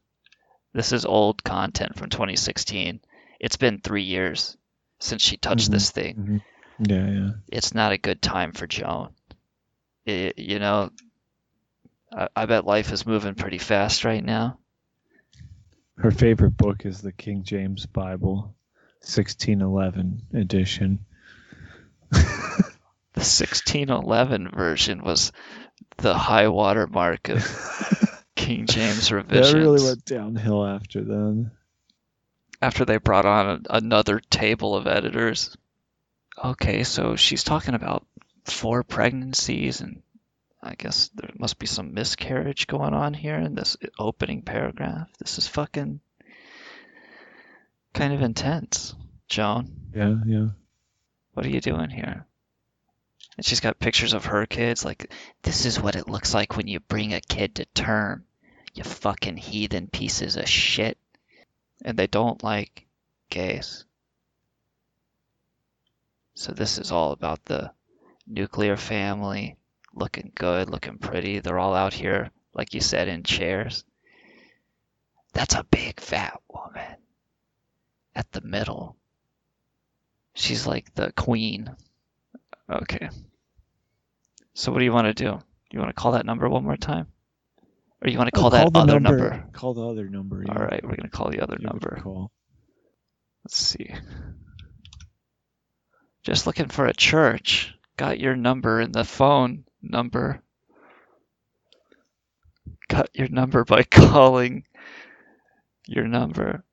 This 0.74 0.92
is 0.92 1.06
old 1.06 1.44
content 1.44 1.98
from 1.98 2.10
2016. 2.10 3.02
It's 3.40 3.58
been 3.58 3.80
three 3.80 4.04
years 4.04 4.58
since 5.00 5.22
she 5.22 5.38
touched 5.38 5.70
Mhm, 5.70 5.72
this 5.72 5.92
thing. 5.92 6.16
mhm. 6.18 6.42
Yeah, 6.88 7.10
yeah. 7.10 7.30
It's 7.52 7.74
not 7.74 7.92
a 7.92 7.98
good 7.98 8.22
time 8.22 8.52
for 8.54 8.68
Joan. 8.68 9.10
It, 10.06 10.40
you 10.40 10.60
know, 10.60 10.92
I, 12.12 12.28
I 12.36 12.46
bet 12.46 12.66
life 12.66 12.92
is 12.92 13.06
moving 13.06 13.36
pretty 13.36 13.58
fast 13.58 14.06
right 14.06 14.24
now. 14.24 14.58
Her 15.98 16.12
favorite 16.12 16.56
book 16.58 16.86
is 16.86 17.02
the 17.02 17.12
King 17.12 17.44
James 17.44 17.86
Bible, 17.86 18.56
1611 19.02 20.22
edition. 20.34 21.00
The 23.14 23.26
1611 23.26 24.50
version 24.52 25.04
was 25.04 25.32
the 25.98 26.14
high 26.14 26.48
water 26.48 26.88
mark 26.88 27.28
of 27.30 27.44
King 28.36 28.66
James 28.68 29.12
revisions. 29.12 29.52
That 29.52 29.60
really 29.60 29.84
went 29.84 30.06
downhill 30.06 30.66
after 30.66 31.04
then. 31.04 31.52
After 32.62 32.86
they 32.86 32.98
brought 32.98 33.26
on 33.26 33.66
another 33.70 34.20
table 34.20 34.76
of 34.76 34.88
editors. 34.88 35.56
Okay, 36.44 36.84
so 36.84 37.16
she's 37.16 37.44
talking 37.44 37.74
about 37.74 38.06
four 38.46 38.84
pregnancies, 38.84 39.82
and 39.82 40.02
I 40.62 40.76
guess 40.76 41.10
there 41.16 41.32
must 41.38 41.58
be 41.60 41.68
some 41.68 41.94
miscarriage 41.94 42.68
going 42.68 42.94
on 42.94 43.14
here 43.14 43.36
in 43.36 43.56
this 43.56 43.78
opening 43.98 44.42
paragraph. 44.42 45.08
This 45.20 45.38
is 45.38 45.48
fucking 45.48 46.02
kind 47.94 48.14
of 48.14 48.22
intense, 48.22 48.94
Joan. 49.28 49.72
Yeah, 49.96 50.16
yeah. 50.26 50.48
What 51.34 51.46
are 51.46 51.50
you 51.50 51.62
doing 51.62 51.90
here? 51.90 52.26
And 53.38 53.46
she's 53.46 53.62
got 53.62 53.80
pictures 53.80 54.14
of 54.14 54.26
her 54.26 54.46
kids. 54.46 54.84
Like, 54.84 55.14
this 55.44 55.66
is 55.66 55.80
what 55.80 55.96
it 55.96 56.10
looks 56.10 56.34
like 56.34 56.58
when 56.58 56.68
you 56.68 56.82
bring 56.82 57.14
a 57.14 57.22
kid 57.22 57.56
to 57.56 57.66
term. 57.74 58.26
You 58.74 58.84
fucking 58.84 59.38
heathen 59.38 59.88
pieces 59.88 60.36
of 60.36 60.50
shit. 60.50 60.98
And 61.84 61.98
they 61.98 62.08
don't 62.08 62.44
like 62.44 62.86
gays. 63.30 63.86
So 66.36 66.52
this 66.52 66.78
is 66.78 66.92
all 66.92 67.12
about 67.12 67.44
the 67.46 67.72
nuclear 68.28 68.78
family 68.78 69.58
looking 69.94 70.32
good, 70.36 70.70
looking 70.70 70.98
pretty. 70.98 71.40
They're 71.40 71.60
all 71.60 71.76
out 71.76 71.94
here, 71.94 72.32
like 72.54 72.74
you 72.74 72.82
said, 72.82 73.08
in 73.08 73.24
chairs. 73.24 73.84
That's 75.34 75.56
a 75.56 75.64
big 75.64 76.00
fat 76.00 76.40
woman 76.50 76.98
at 78.16 78.32
the 78.32 78.42
middle. 78.42 78.96
She's 80.34 80.66
like 80.66 80.94
the 80.94 81.12
queen. 81.12 81.76
Okay. 82.70 83.10
So 84.54 84.72
what 84.72 84.80
do 84.80 84.86
you 84.86 84.94
want 84.94 85.08
to 85.08 85.14
do? 85.14 85.40
You 85.72 85.80
want 85.80 85.90
to 85.90 86.02
call 86.02 86.14
that 86.14 86.26
number 86.26 86.50
one 86.50 86.64
more 86.64 86.78
time? 86.78 87.08
Or 88.02 88.10
you 88.10 88.18
want 88.18 88.30
to 88.34 88.38
Oh, 88.38 88.42
call 88.42 88.50
that 88.52 88.72
the 88.74 88.80
other 88.80 89.00
number? 89.00 89.46
Call 89.52 89.74
the 89.74 89.86
other 89.88 90.08
number. 90.10 90.44
yeah. 90.46 90.54
All 90.54 90.64
right, 90.64 90.82
we're 90.84 90.96
going 90.96 91.10
to 91.10 91.10
call 91.10 91.30
the 91.30 91.42
other 91.42 91.58
Give 91.58 91.66
number. 91.66 92.00
call. 92.02 92.32
Let's 93.44 93.58
see. 93.58 93.94
Just 96.24 96.48
looking 96.48 96.68
for 96.68 96.86
a 96.86 96.94
church. 96.94 97.74
Got 97.98 98.20
your 98.20 98.36
number 98.36 98.80
in 98.80 98.92
the 98.92 99.04
phone 99.04 99.66
number. 99.82 100.42
Got 102.88 103.10
your 103.14 103.28
number 103.30 103.64
by 103.66 103.84
calling 103.92 104.64
your 105.88 106.08
number. 106.08 106.64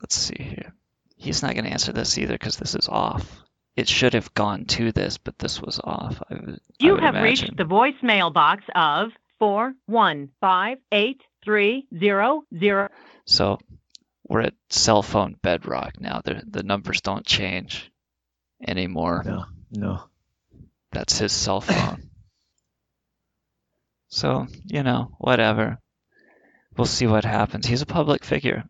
Let's 0.00 0.16
see 0.16 0.36
here. 0.42 0.74
He's 1.16 1.42
not 1.42 1.54
going 1.54 1.64
to 1.64 1.70
answer 1.70 1.92
this 1.92 2.16
either 2.18 2.34
because 2.34 2.56
this 2.56 2.74
is 2.74 2.88
off. 2.88 3.42
It 3.80 3.88
should 3.88 4.12
have 4.14 4.32
gone 4.34 4.66
to 4.66 4.92
this, 4.92 5.16
but 5.18 5.38
this 5.38 5.60
was 5.62 5.80
off. 5.82 6.22
I 6.30 6.34
would, 6.34 6.54
I 6.54 6.84
You 6.84 6.96
have 6.96 7.14
imagine. 7.14 7.22
reached 7.22 7.56
the 7.56 7.64
voicemail 7.64 8.30
box 8.32 8.62
of 8.74 9.08
four 9.38 9.72
one 9.86 10.28
five 10.40 10.78
eight 10.92 11.22
three 11.44 11.86
zero 11.98 12.44
zero. 12.58 12.88
So 13.24 13.58
we're 14.28 14.42
at 14.42 14.54
cell 14.68 15.02
phone 15.02 15.34
bedrock 15.42 15.98
now. 15.98 16.20
The 16.22 16.42
the 16.46 16.62
numbers 16.62 17.00
don't 17.00 17.24
change 17.24 17.90
anymore. 18.66 19.22
No, 19.24 19.44
no. 19.70 20.02
That's 20.92 21.18
his 21.18 21.32
cell 21.32 21.60
phone. 21.62 22.10
so, 24.08 24.46
you 24.66 24.82
know, 24.82 25.14
whatever. 25.18 25.78
We'll 26.76 26.86
see 26.86 27.06
what 27.06 27.24
happens. 27.24 27.66
He's 27.66 27.82
a 27.82 27.86
public 27.86 28.24
figure. 28.24 28.64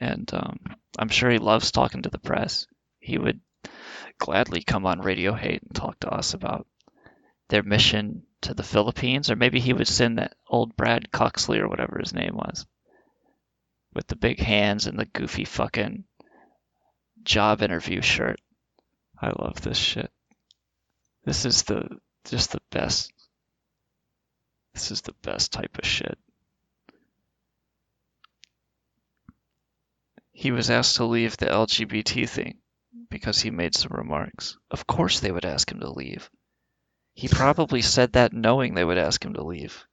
And 0.00 0.28
um, 0.32 0.58
I'm 0.98 1.08
sure 1.08 1.30
he 1.30 1.38
loves 1.38 1.70
talking 1.72 2.02
to 2.02 2.08
the 2.08 2.18
press. 2.18 2.66
He 3.00 3.18
would 3.18 3.40
gladly 4.18 4.62
come 4.62 4.86
on 4.86 5.00
Radio 5.00 5.34
Hate 5.34 5.62
and 5.62 5.74
talk 5.74 6.00
to 6.00 6.10
us 6.10 6.34
about 6.34 6.66
their 7.48 7.62
mission 7.62 8.26
to 8.42 8.54
the 8.54 8.62
Philippines, 8.62 9.30
or 9.30 9.36
maybe 9.36 9.60
he 9.60 9.72
would 9.72 9.88
send 9.88 10.18
that 10.18 10.36
old 10.46 10.76
Brad 10.76 11.10
Coxley 11.10 11.58
or 11.58 11.68
whatever 11.68 11.98
his 11.98 12.12
name 12.12 12.36
was, 12.36 12.66
with 13.94 14.06
the 14.06 14.16
big 14.16 14.38
hands 14.38 14.86
and 14.86 14.98
the 14.98 15.06
goofy 15.06 15.44
fucking 15.44 16.04
job 17.22 17.62
interview 17.62 18.00
shirt. 18.00 18.40
I 19.20 19.28
love 19.28 19.60
this 19.60 19.78
shit. 19.78 20.10
This 21.24 21.44
is 21.44 21.62
the 21.64 21.98
just 22.24 22.52
the 22.52 22.60
best. 22.70 23.12
This 24.74 24.90
is 24.90 25.00
the 25.00 25.14
best 25.22 25.52
type 25.52 25.78
of 25.78 25.86
shit. 25.86 26.18
He 30.32 30.52
was 30.52 30.70
asked 30.70 30.96
to 30.96 31.04
leave 31.04 31.36
the 31.36 31.46
LGBT 31.46 32.28
thing 32.28 32.58
because 33.10 33.40
he 33.40 33.50
made 33.50 33.74
some 33.74 33.92
remarks. 33.92 34.56
Of 34.70 34.86
course 34.86 35.20
they 35.20 35.32
would 35.32 35.44
ask 35.44 35.70
him 35.70 35.80
to 35.80 35.90
leave. 35.90 36.30
He 37.14 37.28
probably 37.28 37.82
said 37.82 38.12
that 38.12 38.32
knowing 38.32 38.74
they 38.74 38.84
would 38.84 38.98
ask 38.98 39.24
him 39.24 39.34
to 39.34 39.42
leave. 39.42 39.86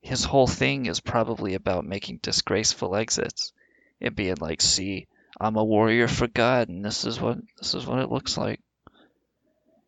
His 0.00 0.24
whole 0.24 0.46
thing 0.46 0.86
is 0.86 1.00
probably 1.00 1.54
about 1.54 1.84
making 1.84 2.18
disgraceful 2.22 2.94
exits 2.94 3.52
and 4.00 4.14
being 4.14 4.36
like, 4.40 4.60
"See, 4.60 5.08
I'm 5.40 5.56
a 5.56 5.64
warrior 5.64 6.06
for 6.06 6.28
God, 6.28 6.68
and 6.68 6.84
this 6.84 7.04
is 7.04 7.20
what 7.20 7.38
this 7.56 7.74
is 7.74 7.84
what 7.84 7.98
it 7.98 8.10
looks 8.10 8.36
like." 8.36 8.60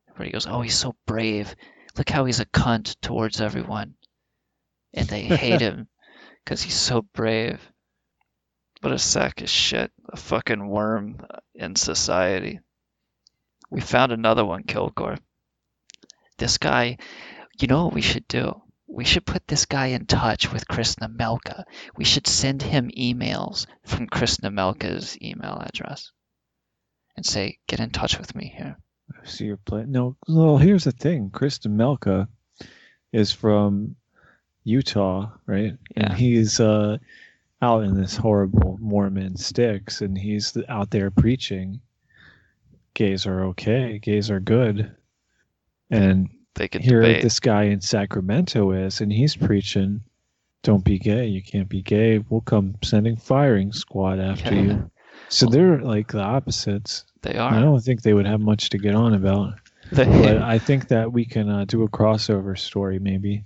Everybody 0.08 0.32
goes, 0.32 0.46
"Oh, 0.48 0.62
he's 0.62 0.76
so 0.76 0.96
brave. 1.06 1.54
Look 1.96 2.08
how 2.10 2.24
he's 2.24 2.40
a 2.40 2.46
cunt 2.46 2.96
towards 3.00 3.40
everyone," 3.40 3.94
and 4.92 5.06
they 5.08 5.22
hate 5.22 5.60
him 5.68 5.88
because 6.44 6.60
he's 6.60 6.78
so 6.78 7.02
brave. 7.02 7.69
What 8.80 8.92
a 8.92 8.98
sack 8.98 9.42
of 9.42 9.48
shit, 9.48 9.92
a 10.08 10.16
fucking 10.16 10.66
worm 10.66 11.18
in 11.54 11.76
society. 11.76 12.60
We 13.70 13.80
found 13.80 14.10
another 14.12 14.44
one, 14.44 14.64
Kilgore. 14.64 15.18
This 16.38 16.56
guy, 16.58 16.96
you 17.60 17.68
know 17.68 17.84
what 17.84 17.94
we 17.94 18.00
should 18.00 18.26
do? 18.26 18.62
We 18.88 19.04
should 19.04 19.26
put 19.26 19.46
this 19.46 19.66
guy 19.66 19.88
in 19.88 20.06
touch 20.06 20.50
with 20.50 20.66
Chris 20.66 20.96
Nemelka. 20.96 21.64
We 21.96 22.04
should 22.04 22.26
send 22.26 22.62
him 22.62 22.90
emails 22.96 23.66
from 23.84 24.08
Chris 24.08 24.38
Nemelka's 24.38 25.16
email 25.22 25.62
address 25.64 26.10
and 27.16 27.24
say, 27.24 27.58
get 27.68 27.80
in 27.80 27.90
touch 27.90 28.18
with 28.18 28.34
me 28.34 28.52
here. 28.56 28.78
I 29.12 29.26
see 29.26 29.44
your 29.44 29.58
plan. 29.58 29.92
No, 29.92 30.16
well, 30.26 30.56
here's 30.56 30.84
the 30.84 30.92
thing. 30.92 31.30
Chris 31.30 31.58
Nemelka 31.58 32.28
is 33.12 33.30
from 33.30 33.96
Utah, 34.64 35.32
right? 35.46 35.76
Yeah. 35.94 36.10
And 36.10 36.12
he's 36.14 36.58
uh, 36.58 36.98
out 37.62 37.84
in 37.84 37.94
this 38.00 38.16
horrible 38.16 38.78
Mormon 38.80 39.36
sticks, 39.36 40.00
and 40.00 40.16
he's 40.16 40.56
out 40.68 40.90
there 40.90 41.10
preaching. 41.10 41.80
Gays 42.94 43.26
are 43.26 43.44
okay. 43.46 43.98
Gays 43.98 44.30
are 44.30 44.40
good. 44.40 44.90
And 45.90 46.28
they 46.54 46.68
can 46.68 46.82
here 46.82 47.02
debate. 47.02 47.22
this 47.22 47.40
guy 47.40 47.64
in 47.64 47.80
Sacramento 47.80 48.70
is, 48.72 49.00
and 49.00 49.12
he's 49.12 49.36
preaching, 49.36 50.02
"Don't 50.62 50.84
be 50.84 50.98
gay. 50.98 51.26
You 51.26 51.42
can't 51.42 51.68
be 51.68 51.82
gay. 51.82 52.18
We'll 52.18 52.40
come 52.40 52.76
sending 52.82 53.16
firing 53.16 53.72
squad 53.72 54.18
after 54.18 54.54
Yeah. 54.54 54.62
you." 54.62 54.90
So 55.28 55.46
they're 55.46 55.80
like 55.80 56.12
the 56.12 56.22
opposites. 56.22 57.04
They 57.22 57.36
are. 57.36 57.52
I 57.52 57.60
don't 57.60 57.80
think 57.80 58.02
they 58.02 58.14
would 58.14 58.26
have 58.26 58.40
much 58.40 58.70
to 58.70 58.78
get 58.78 58.94
on 58.94 59.14
about. 59.14 59.54
But 59.92 60.08
I 60.42 60.58
think 60.58 60.88
that 60.88 61.12
we 61.12 61.24
can 61.24 61.48
uh, 61.48 61.64
do 61.66 61.82
a 61.82 61.88
crossover 61.88 62.58
story 62.58 62.98
maybe. 62.98 63.42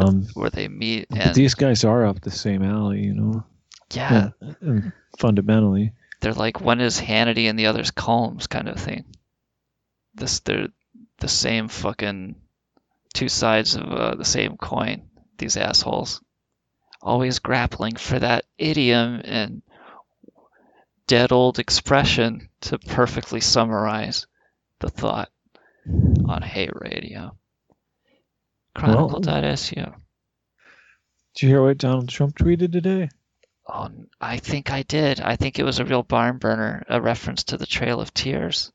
Um, 0.00 0.26
Where 0.34 0.50
they 0.50 0.68
meet 0.68 1.06
and 1.10 1.34
these 1.34 1.54
guys 1.54 1.84
are 1.84 2.06
up 2.06 2.20
the 2.20 2.30
same 2.30 2.62
alley, 2.62 3.02
you 3.04 3.14
know. 3.14 3.44
Yeah. 3.92 4.30
And- 4.40 4.56
and 4.60 4.92
fundamentally, 5.18 5.92
they're 6.20 6.32
like 6.32 6.60
one 6.60 6.80
is 6.80 7.00
Hannity 7.00 7.48
and 7.50 7.58
the 7.58 7.66
other's 7.66 7.90
Colmes 7.90 8.46
kind 8.46 8.68
of 8.68 8.78
thing. 8.78 9.04
This 10.14 10.40
they're 10.40 10.68
the 11.18 11.28
same 11.28 11.68
fucking 11.68 12.36
two 13.14 13.28
sides 13.28 13.74
of 13.76 13.84
uh, 13.92 14.14
the 14.14 14.24
same 14.24 14.56
coin. 14.56 15.08
These 15.38 15.56
assholes 15.56 16.22
always 17.00 17.40
grappling 17.40 17.96
for 17.96 18.18
that 18.18 18.44
idiom 18.58 19.20
and 19.24 19.62
dead 21.06 21.32
old 21.32 21.58
expression 21.58 22.48
to 22.62 22.78
perfectly 22.78 23.40
summarize 23.40 24.26
the 24.78 24.88
thought 24.88 25.30
on 26.26 26.42
Hate 26.42 26.70
Radio. 26.74 27.36
Chronicle.su. 28.74 29.74
did 29.74 31.42
you 31.42 31.48
hear 31.48 31.62
what 31.62 31.78
Donald 31.78 32.08
Trump 32.08 32.36
tweeted 32.36 32.72
today? 32.72 33.08
Oh, 33.68 33.88
I 34.20 34.38
think 34.38 34.70
I 34.70 34.82
did. 34.82 35.20
I 35.20 35.36
think 35.36 35.58
it 35.58 35.64
was 35.64 35.78
a 35.78 35.84
real 35.84 36.02
barn 36.02 36.38
burner, 36.38 36.84
a 36.88 37.00
reference 37.00 37.44
to 37.44 37.56
the 37.56 37.66
Trail 37.66 38.00
of 38.00 38.12
Tears. 38.12 38.72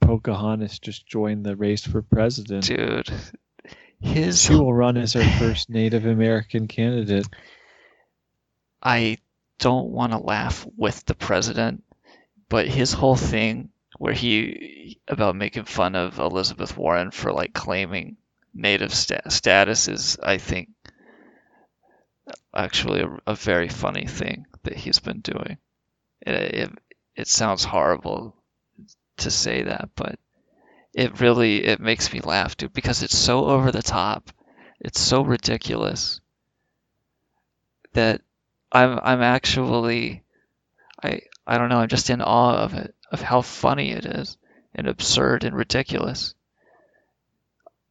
Pocahontas 0.00 0.78
just 0.78 1.06
joined 1.06 1.44
the 1.44 1.56
race 1.56 1.86
for 1.86 2.02
president. 2.02 2.64
Dude, 2.64 3.12
his 4.00 4.42
she 4.42 4.54
will 4.54 4.72
run 4.72 4.96
as 4.96 5.14
our 5.16 5.22
first 5.38 5.70
Native 5.70 6.06
American 6.06 6.66
candidate. 6.66 7.28
I 8.82 9.18
don't 9.58 9.90
want 9.90 10.12
to 10.12 10.18
laugh 10.18 10.66
with 10.76 11.04
the 11.04 11.14
president, 11.14 11.82
but 12.48 12.68
his 12.68 12.92
whole 12.92 13.16
thing 13.16 13.70
where 13.98 14.12
he 14.12 15.00
about 15.08 15.36
making 15.36 15.64
fun 15.64 15.94
of 15.94 16.18
Elizabeth 16.18 16.76
Warren 16.76 17.10
for 17.10 17.32
like 17.32 17.52
claiming 17.52 18.16
native 18.58 18.94
sta- 18.94 19.30
status 19.30 19.88
is, 19.88 20.18
I 20.22 20.38
think, 20.38 20.70
actually 22.54 23.00
a, 23.00 23.18
a 23.26 23.34
very 23.34 23.68
funny 23.68 24.06
thing 24.06 24.46
that 24.64 24.76
he's 24.76 24.98
been 25.00 25.20
doing. 25.20 25.56
It, 26.22 26.34
it 26.54 26.70
it 27.16 27.28
sounds 27.28 27.64
horrible 27.64 28.36
to 29.18 29.30
say 29.30 29.62
that, 29.64 29.90
but 29.96 30.18
it 30.94 31.20
really 31.20 31.64
it 31.64 31.80
makes 31.80 32.12
me 32.12 32.20
laugh, 32.20 32.56
dude, 32.56 32.72
because 32.74 33.02
it's 33.02 33.18
so 33.18 33.46
over 33.46 33.72
the 33.72 33.82
top. 33.82 34.30
It's 34.80 35.00
so 35.00 35.22
ridiculous 35.22 36.20
that 37.92 38.22
I'm 38.72 38.98
I'm 39.02 39.22
actually 39.22 40.22
I 41.02 41.22
I 41.46 41.58
don't 41.58 41.68
know, 41.70 41.80
I'm 41.80 41.88
just 41.88 42.10
in 42.10 42.22
awe 42.22 42.56
of 42.56 42.74
it, 42.74 42.94
of 43.12 43.22
how 43.22 43.42
funny 43.42 43.92
it 43.92 44.06
is 44.06 44.36
and 44.74 44.86
absurd 44.88 45.44
and 45.44 45.56
ridiculous. 45.56 46.34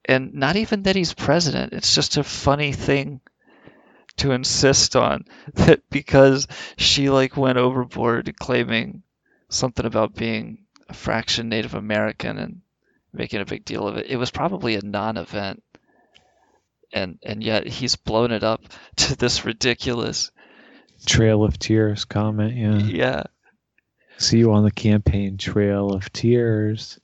And 0.08 0.34
not 0.34 0.56
even 0.56 0.84
that 0.84 0.96
he's 0.96 1.14
president, 1.14 1.74
it's 1.74 1.94
just 1.94 2.18
a 2.18 2.24
funny 2.24 2.72
thing 2.72 3.22
to 4.18 4.32
insist 4.32 4.96
on 4.96 5.26
that 5.54 5.82
because 5.90 6.48
she 6.78 7.10
like 7.10 7.38
went 7.38 7.58
overboard 7.58 8.34
claiming 8.40 9.04
something 9.50 9.86
about 9.86 10.16
being 10.16 10.66
a 10.90 10.94
fraction 10.94 11.50
Native 11.50 11.74
American 11.74 12.38
and 12.38 12.62
making 13.14 13.42
a 13.42 13.46
big 13.46 13.66
deal 13.66 13.88
of 13.88 13.98
it. 13.98 14.08
It 14.08 14.18
was 14.18 14.32
probably 14.32 14.76
a 14.76 14.82
non-event. 14.82 15.64
And 16.94 17.20
and 17.22 17.44
yet 17.44 17.68
he's 17.68 17.98
blown 17.98 18.32
it 18.32 18.44
up 18.44 18.64
to 18.96 19.16
this 19.18 19.44
ridiculous 19.44 20.32
Trail 21.06 21.44
of 21.44 21.60
Tears 21.60 22.06
comment, 22.06 22.56
yeah. 22.56 22.78
Yeah. 22.78 23.24
See 24.18 24.40
you 24.40 24.52
on 24.52 24.64
the 24.64 24.72
campaign 24.72 25.38
trail 25.38 25.92
of 25.92 26.12
tears. 26.12 27.00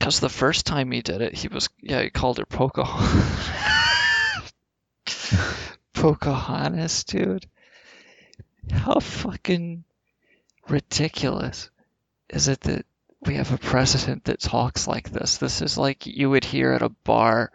Because 0.00 0.18
the 0.18 0.30
first 0.30 0.64
time 0.64 0.90
he 0.90 1.02
did 1.02 1.20
it, 1.20 1.34
he 1.34 1.48
was 1.48 1.68
yeah, 1.82 2.00
he 2.02 2.08
called 2.08 2.38
her 2.38 2.46
Pocahontas. 2.46 3.52
Pocahontas, 5.92 7.04
dude. 7.04 7.44
How 8.72 8.98
fucking 8.98 9.84
ridiculous 10.66 11.68
is 12.30 12.48
it 12.48 12.62
that 12.62 12.86
we 13.26 13.34
have 13.34 13.52
a 13.52 13.58
president 13.58 14.24
that 14.24 14.40
talks 14.40 14.88
like 14.88 15.10
this? 15.10 15.36
This 15.36 15.60
is 15.60 15.76
like 15.76 16.06
you 16.06 16.30
would 16.30 16.44
hear 16.44 16.72
at 16.72 16.80
a 16.80 16.88
bar 16.88 17.52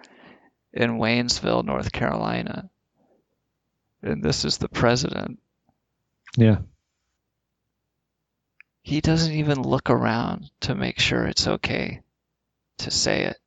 in 0.71 0.99
Waynesville, 0.99 1.65
North 1.65 1.91
Carolina. 1.91 2.69
And 4.03 4.23
this 4.23 4.45
is 4.45 4.59
the 4.59 4.69
president. 4.69 5.39
Yeah. 6.37 6.57
He 8.83 9.01
doesn't 9.01 9.33
even 9.33 9.63
look 9.63 9.89
around 9.89 10.51
to 10.59 10.75
make 10.75 10.99
sure 10.99 11.25
it's 11.25 11.47
okay 11.47 12.01
to 12.79 12.91
say 12.91 13.23
it. 13.23 13.37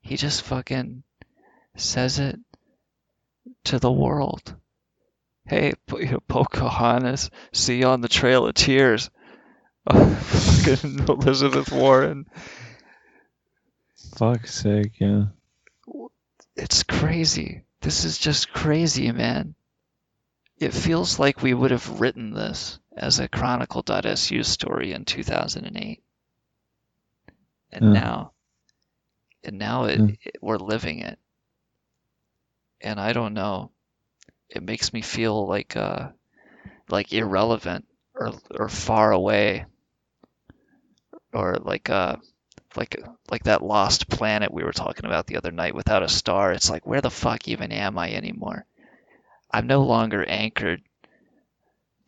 He 0.00 0.16
just 0.16 0.42
fucking 0.42 1.02
says 1.76 2.18
it 2.18 2.38
to 3.64 3.78
the 3.78 3.92
world. 3.92 4.54
Hey, 5.46 5.74
you 5.92 6.10
know, 6.10 6.20
Pocahontas, 6.26 7.30
see 7.52 7.78
you 7.78 7.86
on 7.86 8.00
the 8.00 8.08
Trail 8.08 8.46
of 8.46 8.54
Tears. 8.54 9.10
fucking 9.90 11.08
Elizabeth 11.08 11.70
Warren. 11.70 12.26
Fuck's 14.16 14.54
sake, 14.54 14.98
yeah. 15.00 15.26
It's 16.56 16.82
crazy. 16.82 17.62
This 17.80 18.04
is 18.04 18.18
just 18.18 18.52
crazy, 18.52 19.12
man. 19.12 19.54
It 20.58 20.72
feels 20.72 21.18
like 21.18 21.42
we 21.42 21.52
would 21.54 21.70
have 21.70 22.00
written 22.00 22.32
this 22.32 22.80
as 22.96 23.18
a 23.20 23.28
Chronicle.su 23.28 24.42
story 24.42 24.92
in 24.92 25.04
2008. 25.04 26.02
And 27.72 27.84
Yeah. 27.94 28.00
now, 28.00 28.32
and 29.46 29.58
now 29.58 29.84
it, 29.84 29.98
Yeah. 30.00 30.14
it- 30.22 30.36
we're 30.42 30.58
living 30.58 30.98
it. 30.98 31.18
And 32.82 33.00
I 33.00 33.12
don't 33.14 33.32
know. 33.34 33.70
It 34.50 34.62
makes 34.62 34.92
me 34.92 35.00
feel 35.02 35.46
like 35.46 35.76
uh 35.76 36.10
like 36.90 37.12
irrelevant 37.12 37.86
or 38.14 38.32
or 38.50 38.68
far 38.68 39.12
away. 39.12 39.64
or 41.32 41.56
like 41.60 41.90
uh 41.90 42.16
like 42.76 43.02
like 43.30 43.44
that 43.44 43.62
lost 43.62 44.08
planet 44.08 44.52
we 44.52 44.62
were 44.62 44.72
talking 44.72 45.06
about 45.06 45.26
the 45.26 45.36
other 45.36 45.50
night 45.50 45.74
without 45.74 46.02
a 46.02 46.08
star. 46.08 46.52
It's 46.52 46.70
like 46.70 46.86
where 46.86 47.00
the 47.00 47.10
fuck 47.10 47.48
even 47.48 47.72
am 47.72 47.98
I 47.98 48.12
anymore? 48.12 48.66
I'm 49.50 49.66
no 49.66 49.82
longer 49.84 50.24
anchored 50.24 50.82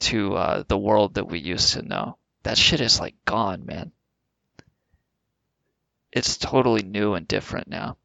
to 0.01 0.35
uh, 0.37 0.63
the 0.69 0.79
world 0.79 1.15
that 1.15 1.29
we 1.29 1.39
used 1.39 1.73
to 1.75 1.83
know. 1.83 2.19
That 2.43 2.59
shit 2.59 2.81
is 2.81 3.01
like 3.01 3.15
gone, 3.25 3.65
man. 3.67 3.93
It's 6.13 6.37
totally 6.39 6.83
new 6.83 7.15
and 7.15 7.27
different 7.29 7.69
now. 7.69 7.97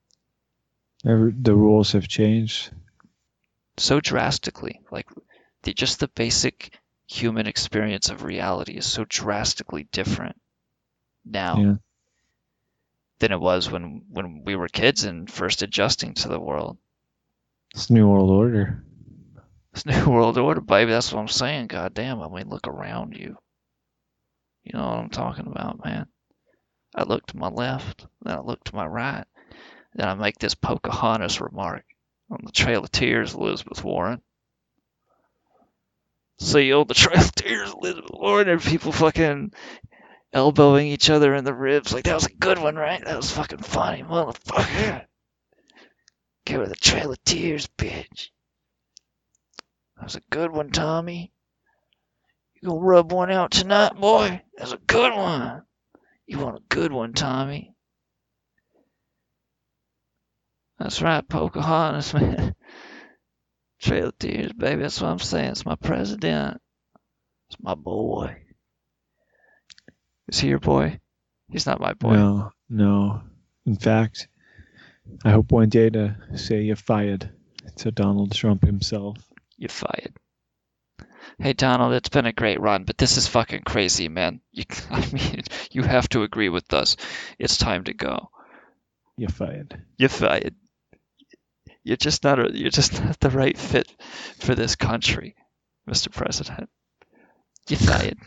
The 1.03 1.55
rules 1.55 1.91
have 1.93 2.07
changed. 2.07 2.71
so 3.77 3.99
drastically. 3.99 4.79
Like 4.91 5.07
the, 5.63 5.73
just 5.73 5.99
the 5.99 6.07
basic 6.09 6.77
human 7.07 7.47
experience 7.47 8.09
of 8.09 8.23
reality 8.23 8.73
is 8.73 8.85
so 8.85 9.05
drastically 9.07 9.87
different 9.91 10.39
now 11.25 11.57
Yeah. 11.59 11.75
than 13.19 13.31
it 13.31 13.39
was 13.39 13.69
when 13.69 14.03
when 14.09 14.43
we 14.45 14.55
were 14.55 14.67
kids 14.67 15.03
and 15.03 15.29
first 15.29 15.61
adjusting 15.61 16.13
to 16.15 16.29
the 16.29 16.39
world. 16.39 16.77
It's 17.73 17.89
New 17.89 18.07
World 18.07 18.29
Order. 18.29 18.83
It's 19.73 19.85
new 19.87 20.05
world 20.05 20.37
order, 20.37 20.61
baby. 20.61 20.91
That's 20.91 21.11
what 21.11 21.19
I'm 21.19 21.27
saying. 21.27 21.67
God 21.67 21.93
damn. 21.93 22.21
I 22.21 22.29
mean, 22.29 22.47
look 22.49 22.67
around 22.67 23.17
you. 23.17 23.37
You 24.63 24.71
know 24.77 24.85
what 24.85 24.99
I'm 24.99 25.09
talking 25.09 25.47
about, 25.47 25.83
man. 25.83 26.05
I 26.95 27.03
look 27.03 27.25
to 27.27 27.37
my 27.37 27.47
left, 27.49 28.05
then 28.21 28.37
I 28.37 28.41
look 28.41 28.63
to 28.65 28.75
my 28.75 28.85
right, 28.85 29.25
then 29.95 30.07
I 30.07 30.13
make 30.13 30.37
this 30.39 30.55
Pocahontas 30.55 31.41
remark 31.41 31.83
on 32.29 32.41
the 32.43 32.51
Trail 32.51 32.83
of 32.83 32.91
Tears, 32.91 33.33
Elizabeth 33.33 33.83
Warren. 33.83 34.21
See 36.39 36.73
on 36.73 36.87
the 36.87 36.93
Trail 36.93 37.19
of 37.19 37.35
Tears, 37.35 37.73
Elizabeth 37.73 38.11
Warren, 38.11 38.49
and 38.49 38.61
people 38.61 38.91
fucking 38.91 39.53
elbowing 40.33 40.87
each 40.87 41.09
other 41.09 41.33
in 41.35 41.45
the 41.45 41.53
ribs. 41.53 41.93
Like, 41.93 42.05
that 42.05 42.15
was 42.15 42.25
a 42.25 42.33
good 42.33 42.59
one, 42.59 42.75
right? 42.75 43.03
That 43.03 43.17
was 43.17 43.31
fucking 43.31 43.59
funny, 43.59 44.03
motherfucker. 44.03 45.05
Give 46.45 46.59
her 46.59 46.67
the 46.67 46.75
Trail 46.75 47.11
of 47.11 47.23
Tears, 47.23 47.67
bitch. 47.77 48.29
That 49.95 50.05
was 50.05 50.15
a 50.15 50.21
good 50.29 50.51
one, 50.51 50.71
Tommy. 50.71 51.31
You 52.61 52.69
gonna 52.69 52.81
rub 52.81 53.11
one 53.11 53.31
out 53.31 53.51
tonight, 53.51 53.95
boy? 53.95 54.41
That's 54.57 54.73
a 54.73 54.77
good 54.77 55.13
one. 55.13 55.63
You 56.25 56.39
want 56.39 56.57
a 56.57 56.63
good 56.69 56.91
one, 56.91 57.13
Tommy? 57.13 57.73
That's 60.79 61.01
right, 61.01 61.27
Pocahontas, 61.27 62.13
man. 62.13 62.55
Trail 63.81 64.07
of 64.07 64.17
Tears, 64.17 64.53
baby. 64.53 64.81
That's 64.81 65.01
what 65.01 65.09
I'm 65.09 65.19
saying. 65.19 65.51
It's 65.51 65.65
my 65.65 65.75
president. 65.75 66.61
It's 67.49 67.57
my 67.61 67.75
boy. 67.75 68.37
Is 70.29 70.39
he 70.39 70.49
your 70.49 70.59
boy? 70.59 70.99
He's 71.49 71.65
not 71.65 71.81
my 71.81 71.93
boy. 71.93 72.13
No, 72.13 72.51
no. 72.69 73.21
In 73.65 73.75
fact, 73.75 74.27
I 75.25 75.31
hope 75.31 75.51
one 75.51 75.69
day 75.69 75.89
to 75.89 76.15
say 76.35 76.61
you're 76.61 76.75
fired 76.75 77.29
to 77.77 77.91
Donald 77.91 78.31
Trump 78.33 78.63
himself. 78.63 79.17
You're 79.57 79.69
fired. 79.69 80.13
Hey 81.39 81.53
Donald, 81.53 81.93
it's 81.93 82.09
been 82.09 82.25
a 82.25 82.33
great 82.33 82.59
run, 82.61 82.83
but 82.83 82.97
this 82.97 83.17
is 83.17 83.27
fucking 83.27 83.63
crazy, 83.63 84.07
man. 84.07 84.41
You, 84.51 84.63
I 84.91 85.05
mean, 85.11 85.43
you 85.71 85.83
have 85.83 86.07
to 86.09 86.23
agree 86.23 86.49
with 86.49 86.71
us. 86.73 86.95
It's 87.39 87.57
time 87.57 87.83
to 87.85 87.93
go. 87.93 88.29
You 89.17 89.27
fired. 89.27 89.81
You're 89.97 90.09
fired. 90.09 90.55
You're 91.83 91.97
just 91.97 92.23
not 92.23 92.39
a, 92.39 92.51
you're 92.57 92.69
just 92.71 92.93
not 93.03 93.19
the 93.19 93.29
right 93.29 93.57
fit 93.57 93.87
for 94.39 94.55
this 94.55 94.75
country, 94.75 95.35
Mr. 95.89 96.09
President. 96.11 96.69
You're 97.67 97.79
fired. 97.91 98.17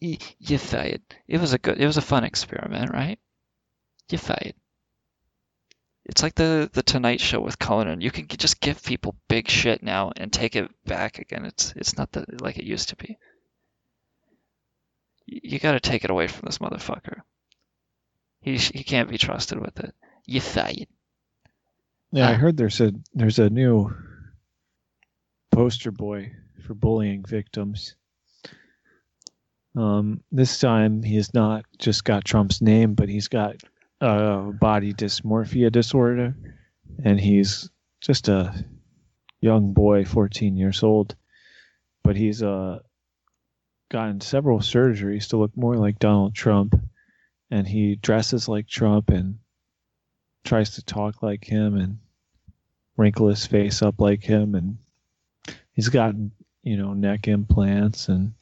You- 0.00 0.18
You're 0.38 0.58
fired. 0.58 1.02
It 1.28 1.40
was 1.40 1.52
a 1.52 1.58
good, 1.58 1.80
it 1.80 1.86
was 1.86 1.96
a 1.96 2.02
fun 2.02 2.24
experiment, 2.24 2.92
right? 2.92 3.18
You're 4.10 4.18
fired. 4.18 4.54
It's 6.04 6.22
like 6.22 6.34
the 6.34 6.68
the 6.72 6.82
Tonight 6.82 7.20
Show 7.20 7.40
with 7.40 7.58
Conan. 7.58 8.00
You 8.00 8.10
can 8.10 8.26
just 8.26 8.60
give 8.60 8.82
people 8.82 9.14
big 9.28 9.48
shit 9.48 9.82
now 9.82 10.12
and 10.16 10.32
take 10.32 10.56
it 10.56 10.70
back 10.84 11.18
again. 11.18 11.44
It's 11.44 11.72
it's 11.76 11.96
not 11.96 12.10
the, 12.12 12.24
like 12.40 12.58
it 12.58 12.64
used 12.64 12.88
to 12.90 12.96
be. 12.96 13.18
You, 15.26 15.58
got 15.60 15.72
to 15.72 15.80
take 15.80 16.04
it 16.04 16.10
away 16.10 16.26
from 16.26 16.46
this 16.46 16.58
motherfucker. 16.58 17.20
He 18.40 18.56
he 18.58 18.82
can't 18.82 19.08
be 19.08 19.18
trusted 19.18 19.60
with 19.60 19.78
it. 19.78 19.94
You 20.26 20.40
fired. 20.40 20.88
Yeah, 22.10 22.28
I 22.28 22.32
Uh, 22.32 22.36
heard 22.36 22.56
there's 22.56 22.80
a 22.80 22.92
there's 23.14 23.38
a 23.38 23.48
new 23.48 23.94
poster 25.52 25.92
boy 25.92 26.32
for 26.66 26.74
bullying 26.74 27.24
victims. 27.24 27.94
Um, 29.76 30.22
this 30.32 30.58
time 30.58 31.02
he 31.02 31.14
has 31.16 31.32
not 31.32 31.64
just 31.78 32.04
got 32.04 32.24
Trump's 32.24 32.60
name, 32.60 32.94
but 32.94 33.08
he's 33.08 33.28
got 33.28 33.56
a 34.02 34.52
body 34.52 34.92
dysmorphia 34.92 35.70
disorder, 35.70 36.34
and 37.04 37.20
he's 37.20 37.70
just 38.00 38.28
a 38.28 38.52
young 39.40 39.72
boy, 39.72 40.04
14 40.04 40.56
years 40.56 40.82
old, 40.82 41.14
but 42.02 42.16
he's 42.16 42.42
uh 42.42 42.80
gotten 43.90 44.20
several 44.20 44.58
surgeries 44.58 45.28
to 45.28 45.36
look 45.36 45.56
more 45.56 45.76
like 45.76 45.98
Donald 45.98 46.34
Trump, 46.34 46.74
and 47.50 47.68
he 47.68 47.94
dresses 47.96 48.48
like 48.48 48.66
Trump 48.66 49.10
and 49.10 49.38
tries 50.44 50.74
to 50.74 50.84
talk 50.84 51.22
like 51.22 51.44
him 51.44 51.76
and 51.76 51.98
wrinkle 52.96 53.28
his 53.28 53.46
face 53.46 53.82
up 53.82 54.00
like 54.00 54.22
him 54.22 54.54
and 54.54 54.76
he's 55.72 55.88
got 55.88 56.14
you 56.62 56.76
know 56.76 56.92
neck 56.92 57.28
implants 57.28 58.08
and 58.08 58.32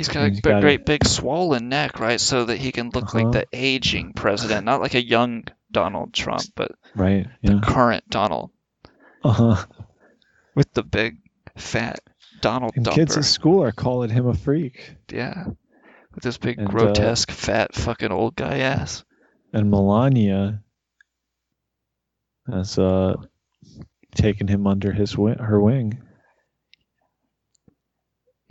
He's 0.00 0.08
got 0.08 0.24
a 0.24 0.28
He's 0.30 0.40
big, 0.40 0.52
got 0.52 0.58
a- 0.58 0.60
great 0.62 0.86
big 0.86 1.04
swollen 1.04 1.68
neck, 1.68 2.00
right? 2.00 2.18
So 2.18 2.46
that 2.46 2.56
he 2.56 2.72
can 2.72 2.88
look 2.88 3.12
like 3.12 3.24
Uh-huh. 3.24 3.32
the 3.32 3.46
aging 3.52 4.14
president, 4.14 4.64
not 4.64 4.80
like 4.80 4.94
a 4.94 5.04
young 5.04 5.44
Donald 5.70 6.14
Trump, 6.14 6.44
but 6.56 6.72
right 6.96 7.26
yeah 7.42 7.60
current 7.62 8.08
Donald 8.08 8.50
uh-huh 9.22 9.64
with 10.56 10.72
the 10.72 10.82
big 10.82 11.18
fat 11.56 12.00
Donald 12.40 12.72
and 12.76 12.84
dumper. 12.86 12.94
kids 12.94 13.16
at 13.18 13.24
school 13.24 13.62
are 13.62 13.72
calling 13.72 14.08
him 14.10 14.26
a 14.26 14.34
freak 14.34 14.96
Yeah, 15.12 15.44
with 16.14 16.24
this 16.24 16.38
big 16.38 16.58
And, 16.58 16.66
uh, 16.68 16.70
grotesque 16.70 17.30
fat 17.30 17.74
fucking 17.74 18.10
old 18.10 18.34
guy 18.36 18.58
ass. 18.60 19.04
and 19.52 19.70
Melania 19.70 20.62
has 22.50 22.78
uh 22.78 23.16
taken 24.14 24.48
him 24.48 24.66
under 24.66 24.92
his 24.92 25.12
her 25.12 25.60
wing 25.60 26.02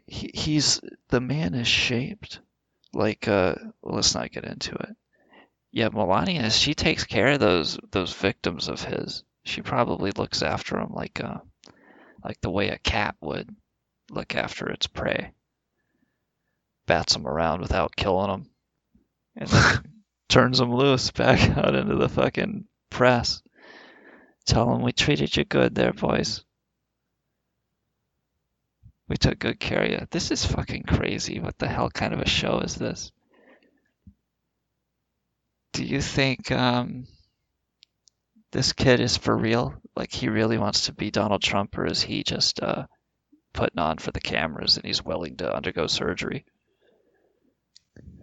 He, 0.10 0.32
he's 0.34 0.82
the 1.10 1.22
man 1.22 1.54
is 1.54 1.68
shaped 1.68 2.40
like 2.94 3.28
uh. 3.28 3.56
Well, 3.82 3.96
let's 3.96 4.16
not 4.16 4.32
get 4.32 4.44
into 4.44 4.74
it. 4.74 4.96
Yeah, 5.72 5.90
Melania, 5.90 6.50
she 6.50 6.74
takes 6.74 7.04
care 7.04 7.28
of 7.34 7.40
those 7.40 7.78
those 7.92 8.14
victims 8.14 8.68
of 8.68 8.84
his. 8.84 9.24
She 9.46 9.62
probably 9.62 10.12
looks 10.12 10.42
after 10.42 10.76
them 10.76 10.94
like 10.94 11.24
uh, 11.24 11.40
like 12.24 12.42
the 12.42 12.50
way 12.50 12.70
a 12.70 12.80
cat 12.80 13.16
would 13.22 13.56
look 14.10 14.36
after 14.36 14.70
its 14.70 14.88
prey. 14.88 15.32
Bats 16.88 17.14
them 17.14 17.28
around 17.28 17.62
without 17.62 17.96
killing 17.96 18.32
them, 18.32 18.50
and 19.36 19.84
turns 20.30 20.58
them 20.58 20.74
loose 20.74 21.12
back 21.12 21.40
out 21.58 21.76
into 21.76 21.96
the 21.96 22.10
fucking 22.10 22.66
press. 22.90 23.44
Tell 24.46 24.72
them 24.72 24.82
we 24.82 24.92
treated 24.92 25.38
you 25.38 25.46
good 25.46 25.76
there, 25.76 25.94
boys. 25.94 26.44
We 29.10 29.18
took 29.18 29.40
good 29.40 29.60
care 29.60 29.84
of 29.84 29.92
you. 29.92 30.08
This 30.12 30.32
is 30.32 30.46
fucking 30.46 30.84
crazy. 30.84 31.40
What 31.40 31.58
the 31.58 31.68
hell 31.68 31.90
kind 31.90 32.14
of 32.14 32.22
a 32.22 32.30
show 32.30 32.60
is 32.60 32.76
this? 32.76 33.12
Do 35.74 35.84
you 35.84 36.00
think 36.00 36.52
um, 36.52 37.08
this 38.52 38.74
kid 38.74 39.00
is 39.00 39.18
for 39.18 39.36
real? 39.36 39.74
Like 39.96 40.12
he 40.12 40.30
really 40.30 40.58
wants 40.58 40.86
to 40.86 40.94
be 40.94 41.12
Donald 41.12 41.42
Trump, 41.42 41.78
or 41.78 41.86
is 41.86 42.02
he 42.02 42.24
just 42.24 42.62
uh, 42.62 42.86
putting 43.52 43.80
on 43.80 43.98
for 43.98 44.12
the 44.12 44.22
cameras 44.22 44.78
and 44.78 44.86
he's 44.86 45.04
willing 45.04 45.38
to 45.38 45.54
undergo 45.54 45.88
surgery? 45.88 46.46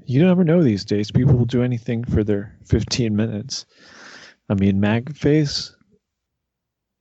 you 0.06 0.24
never 0.24 0.44
know 0.44 0.62
these 0.62 0.84
days 0.84 1.10
people 1.10 1.34
will 1.34 1.44
do 1.44 1.62
anything 1.62 2.04
for 2.04 2.22
their 2.24 2.56
15 2.66 3.14
minutes 3.14 3.66
i 4.48 4.54
mean 4.54 4.80
MAGAface 4.80 5.72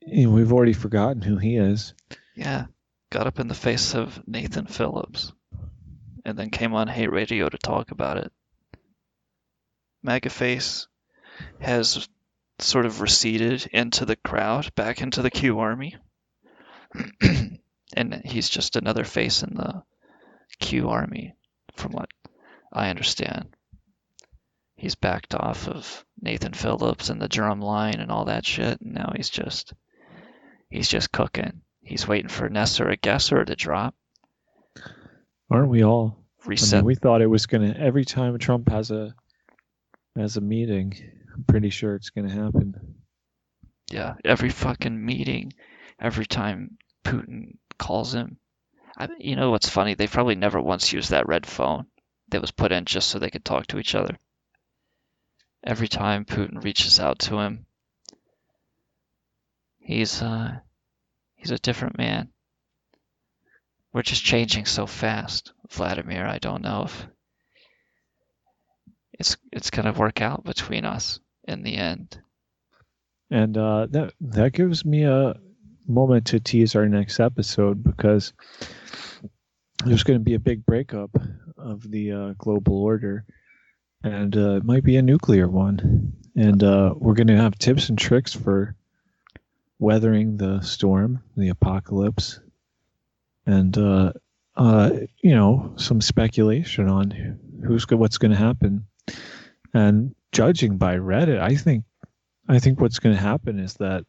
you 0.01 0.25
know, 0.25 0.31
we've 0.31 0.51
already 0.51 0.73
forgotten 0.73 1.21
who 1.21 1.38
he 1.38 1.55
is 1.55 1.93
Yeah, 2.36 2.65
got 3.16 3.28
up 3.28 3.39
in 3.39 3.47
the 3.47 3.53
face 3.53 3.95
of 3.95 4.28
Nathan 4.28 4.66
Phillips, 4.66 5.32
and 6.26 6.38
then 6.38 6.49
came 6.49 6.74
on 6.74 6.89
Hate 6.89 7.13
Radio 7.13 7.47
to 7.47 7.57
talk 7.57 7.91
about 7.91 8.18
it. 8.18 8.30
MAGAface 10.05 10.88
has 11.61 12.09
sort 12.59 12.86
of 12.86 12.99
receded 12.99 13.70
into 13.72 14.03
the 14.03 14.18
crowd, 14.18 14.76
back 14.76 15.01
into 15.01 15.22
the 15.22 15.32
Q 15.32 15.59
Army, 15.59 15.95
and 17.95 18.22
he's 18.26 18.49
just 18.49 18.76
another 18.76 19.05
face 19.05 19.43
in 19.43 19.53
the 19.53 19.82
Q 20.59 20.89
Army, 20.89 21.36
from 21.78 21.93
what 21.93 22.09
I 22.74 22.89
understand. 22.89 23.47
He's 24.76 24.95
backed 24.95 25.34
off 25.34 25.70
of 25.70 26.03
Nathan 26.20 26.51
Phillips 26.51 27.09
and 27.09 27.22
the 27.22 27.30
drum 27.30 27.61
line 27.61 28.01
and 28.01 28.11
all 28.11 28.26
that 28.26 28.45
shit, 28.45 28.82
and 28.82 28.93
now 28.93 29.13
he's 29.16 29.30
just 29.30 29.72
he's 30.70 30.89
just 30.89 31.13
cooking. 31.13 31.61
He's 31.86 32.07
waiting 32.07 32.29
for 32.29 32.49
NESARA 32.49 32.99
GESARA 32.99 33.45
to 33.45 33.55
drop. 33.55 33.95
aren't 35.51 35.69
we 35.69 35.83
all 35.83 36.25
I 36.47 36.77
mean, 36.77 36.86
we 36.86 36.95
thought 36.95 37.21
it 37.21 37.27
was 37.27 37.45
gonna 37.45 37.75
every 37.77 38.05
time 38.05 38.38
Trump 38.38 38.69
has 38.69 38.91
a 38.91 39.13
has 40.15 40.38
a 40.38 40.41
meeting. 40.41 40.93
I'm 41.33 41.43
pretty 41.43 41.69
sure 41.69 41.95
it's 41.95 42.09
gonna 42.09 42.31
happen. 42.31 42.95
Yeah, 43.91 44.15
every 44.23 44.49
fucking 44.49 45.05
meeting, 45.05 45.53
every 45.99 46.25
time 46.25 46.77
Putin 47.03 47.57
calls 47.77 48.13
him. 48.13 48.38
I, 48.97 49.09
you 49.19 49.36
know 49.36 49.51
what's 49.51 49.69
funny? 49.69 49.93
They 49.93 50.07
probably 50.07 50.36
never 50.36 50.61
once 50.61 50.91
used 50.91 51.11
that 51.11 51.27
red 51.27 51.45
phone 51.45 51.86
that 52.29 52.41
was 52.41 52.51
put 52.51 52.71
in 52.71 52.86
just 52.86 53.09
so 53.09 53.19
they 53.19 53.29
could 53.29 53.45
talk 53.45 53.67
to 53.67 53.79
each 53.79 53.93
other. 53.93 54.17
Every 55.63 55.88
time 55.88 56.25
Putin 56.25 56.63
reaches 56.63 56.99
out 56.99 57.19
to 57.19 57.39
him, 57.39 57.65
he's 59.79 60.21
uh, 60.21 60.59
he's 61.46 61.52
a 61.52 61.60
different 61.60 61.96
man. 61.96 62.30
We're 63.93 64.02
just 64.02 64.24
changing 64.24 64.66
so 64.66 64.88
fast, 64.88 65.54
Vladimir. 65.70 66.26
I 66.26 66.39
don't 66.39 66.64
know 66.64 66.86
if 66.86 67.08
it's 69.14 69.38
it's 69.52 69.70
gonna 69.70 69.93
work 69.93 70.22
out 70.22 70.43
between 70.43 70.86
us 70.86 71.20
in 71.48 71.62
the 71.62 71.76
end. 71.76 72.20
And 73.30 73.56
uh, 73.56 73.86
that 73.91 74.14
that 74.22 74.54
gives 74.54 74.84
me 74.84 75.04
a 75.04 75.36
moment 75.88 76.28
to 76.28 76.39
tease 76.39 76.76
our 76.76 76.89
next 76.89 77.20
episode 77.20 77.84
because 77.84 78.34
there's 79.86 80.04
going 80.04 80.18
to 80.18 80.24
be 80.24 80.34
a 80.34 80.39
big 80.39 80.66
breakup 80.66 81.12
of 81.60 81.89
the 81.89 82.12
uh, 82.12 82.34
global 82.39 82.82
order, 82.82 83.24
and 84.04 84.36
uh, 84.36 84.56
it 84.56 84.66
might 84.66 84.84
be 84.84 84.98
a 84.98 85.04
nuclear 85.04 85.48
one. 85.48 86.14
And 86.36 86.64
uh, 86.64 86.96
we're 86.98 87.14
going 87.14 87.28
to 87.28 87.38
have 87.38 87.58
tips 87.58 87.89
and 87.89 87.98
tricks 87.98 88.34
for 88.34 88.76
weathering 89.86 90.36
the 90.38 90.59
storm, 90.61 91.21
the 91.38 91.49
apocalypse, 91.49 92.39
and 93.45 93.77
uh, 93.77 94.11
uh, 94.55 94.89
you 95.21 95.36
know 95.36 95.71
some 95.77 96.01
speculation 96.01 96.89
on 96.89 97.38
who's 97.63 97.86
go- 97.86 97.95
what's 97.95 98.17
going 98.17 98.31
to 98.31 98.38
happen. 98.38 98.88
And 99.75 100.15
judging 100.31 100.77
by 100.77 100.95
Reddit, 100.95 101.39
I 101.39 101.55
think 101.55 101.83
I 102.49 102.57
think 102.57 102.81
what's 102.81 102.97
going 102.97 103.15
to 103.15 103.21
happen 103.21 103.59
is 103.59 103.75
that 103.75 104.05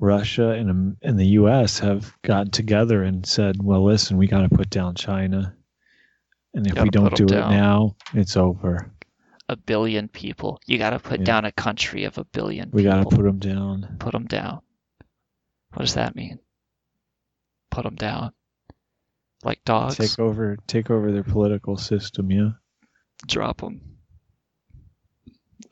Russia 0.00 0.50
and 0.50 0.70
um, 0.70 0.96
and 1.00 1.18
the 1.18 1.28
U.S. 1.40 1.78
have 1.78 2.14
gotten 2.20 2.50
together 2.50 3.02
and 3.02 3.24
said, 3.24 3.56
"Well, 3.62 3.82
listen, 3.82 4.18
we 4.18 4.26
got 4.26 4.42
to 4.42 4.54
put 4.54 4.68
down 4.68 4.94
China, 4.96 5.56
and 6.52 6.66
if 6.66 6.78
we 6.78 6.90
don't 6.90 7.16
do 7.16 7.24
down. 7.24 7.54
it 7.54 7.56
now, 7.56 7.96
it's 8.12 8.36
over. 8.36 8.92
A 9.50 9.56
billion 9.56 10.08
people. 10.08 10.60
You 10.66 10.76
got 10.78 10.90
to 10.90 10.98
put 10.98 11.20
Yeah. 11.20 11.24
down 11.26 11.44
a 11.46 11.52
country 11.52 12.04
of 12.04 12.18
a 12.18 12.24
billion. 12.24 12.70
We 12.70 12.82
got 12.82 13.02
to 13.02 13.16
put 13.16 13.22
them 13.24 13.38
down." 13.38 13.96
put 13.98 14.12
them 14.12 14.26
down. 14.26 14.60
What 15.72 15.82
does 15.82 15.94
that 15.94 16.14
mean? 16.16 16.38
Put 17.70 17.84
them 17.84 17.94
down. 17.96 18.32
Like 19.44 19.62
dogs. 19.64 19.96
Take 19.96 20.18
over, 20.18 20.56
take 20.66 20.90
over 20.90 21.12
their 21.12 21.22
political 21.24 21.76
system. 21.76 22.30
Yeah, 22.30 22.50
Drop 23.26 23.60
them. 23.60 23.98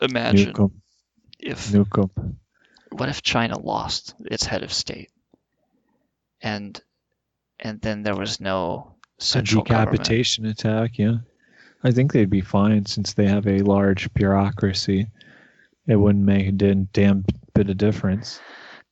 Imagine 0.00 0.52
nuke 0.52 0.60
'em. 0.60 0.82
if 1.38 1.68
Nuke 1.72 1.98
'em. 2.16 2.38
what 2.90 3.08
if 3.08 3.22
China 3.22 3.58
lost 3.58 4.14
its 4.20 4.44
head 4.44 4.62
of 4.62 4.72
state, 4.72 5.10
and 6.40 6.80
and 7.58 7.80
then 7.80 8.02
there 8.02 8.16
was 8.16 8.40
no 8.40 8.96
A 9.18 9.22
central 9.22 9.64
government. 9.64 9.92
decapitation 10.02 10.46
attack. 10.46 10.98
Yeah, 10.98 11.18
I 11.84 11.90
think 11.90 12.12
they'd 12.12 12.30
be 12.30 12.40
fine 12.40 12.86
since 12.86 13.14
they 13.14 13.26
have 13.26 13.46
a 13.46 13.58
large 13.60 14.12
bureaucracy. 14.14 15.06
It 15.86 15.96
wouldn't 15.96 16.24
make 16.24 16.48
a 16.48 16.52
damn- 16.52 17.24
bit 17.54 17.70
of 17.70 17.76
difference. 17.78 18.40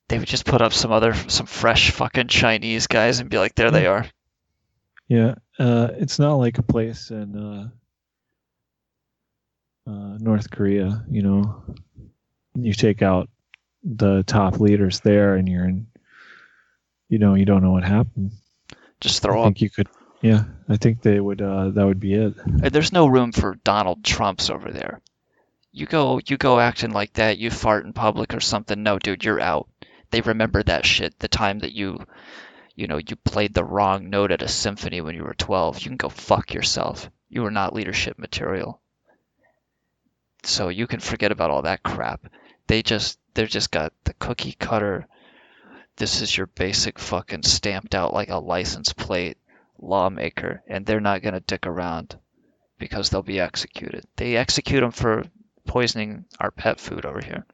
They 0.07 0.19
would 0.19 0.27
just 0.27 0.45
put 0.45 0.61
up 0.61 0.73
some 0.73 0.91
other 0.91 1.13
some 1.13 1.45
fresh 1.45 1.91
fucking 1.91 2.27
Chinese 2.27 2.87
guys 2.87 3.19
and 3.19 3.29
be 3.29 3.37
like, 3.37 3.55
there 3.55 3.71
they 3.71 3.87
are. 3.87 4.05
Yeah, 5.07 5.35
uh, 5.59 5.89
it's 5.93 6.19
not 6.19 6.35
like 6.35 6.57
a 6.57 6.63
place 6.63 7.11
in 7.11 7.35
uh, 7.35 7.69
uh, 9.89 10.17
North 10.19 10.49
Korea. 10.49 11.03
You 11.09 11.21
know, 11.21 11.63
you 12.55 12.73
take 12.73 13.01
out 13.01 13.29
the 13.83 14.23
top 14.23 14.59
leaders 14.59 14.99
there, 15.01 15.35
and 15.35 15.47
you're 15.47 15.65
in. 15.65 15.87
You 17.07 17.19
know, 17.19 17.35
you 17.35 17.45
don't 17.45 17.61
know 17.61 17.71
what 17.71 17.83
happened. 17.83 18.31
Just 18.99 19.23
I 19.23 19.27
throw 19.27 19.41
up. 19.41 19.45
think 19.45 19.61
you 19.61 19.69
could. 19.69 19.87
Yeah, 20.21 20.45
I 20.67 20.77
think 20.77 21.01
they 21.01 21.19
would. 21.19 21.41
Uh, 21.41 21.69
that 21.69 21.85
would 21.85 21.99
be 21.99 22.13
it. 22.13 22.33
Uh, 22.39 22.69
There's 22.69 22.91
no 22.91 23.07
room 23.07 23.31
for 23.31 23.55
Donald 23.63 24.03
Trumps 24.03 24.49
over 24.49 24.71
there. 24.71 25.01
You 25.71 25.85
go 25.85 26.19
you 26.25 26.37
go 26.37 26.59
acting 26.59 26.91
like 26.91 27.13
that, 27.13 27.37
you 27.37 27.51
fart 27.51 27.85
in 27.85 27.93
public 27.93 28.33
or 28.33 28.39
something. 28.39 28.81
No, 28.81 28.97
dude, 28.97 29.23
you're 29.23 29.41
out. 29.41 29.67
They 30.11 30.21
remember 30.21 30.63
that 30.63 30.85
shit. 30.85 31.19
The 31.19 31.27
time 31.27 31.59
that 31.59 31.73
you 31.73 31.99
you 32.75 32.87
know, 32.87 32.97
you 32.97 33.15
played 33.17 33.53
the 33.53 33.63
wrong 33.63 34.09
note 34.09 34.31
at 34.31 34.41
a 34.41 34.47
symphony 34.47 35.01
when 35.01 35.15
you 35.15 35.23
were 35.23 35.33
12. 35.33 35.79
You 35.79 35.89
can 35.89 35.97
go 35.97 36.09
fuck 36.09 36.53
yourself. 36.53 37.09
You 37.29 37.41
were 37.41 37.51
not 37.51 37.73
leadership 37.73 38.19
material. 38.19 38.81
So 40.43 40.67
you 40.69 40.85
can 40.87 40.99
forget 40.99 41.31
about 41.31 41.51
all 41.51 41.61
that 41.63 41.83
crap. 41.83 42.27
They 42.67 42.81
just 42.81 43.19
they're 43.33 43.47
just 43.47 43.71
got 43.71 43.93
the 44.05 44.13
cookie 44.13 44.55
cutter 44.57 45.07
this 45.97 46.21
is 46.21 46.35
your 46.35 46.47
basic 46.47 46.99
fucking 46.99 47.43
stamped 47.43 47.95
out 47.95 48.13
like 48.13 48.29
a 48.29 48.37
license 48.37 48.91
plate 48.93 49.37
lawmaker 49.79 50.63
and 50.67 50.85
they're 50.85 50.99
not 50.99 51.21
going 51.21 51.33
to 51.33 51.39
dick 51.39 51.65
around 51.65 52.17
because 52.77 53.09
they'll 53.09 53.21
be 53.21 53.39
executed. 53.39 54.05
They 54.15 54.35
execute 54.35 54.81
them 54.81 54.91
for 54.91 55.23
poisoning 55.65 56.25
our 56.39 56.51
pet 56.51 56.79
food 56.79 57.05
over 57.05 57.21
here. 57.21 57.45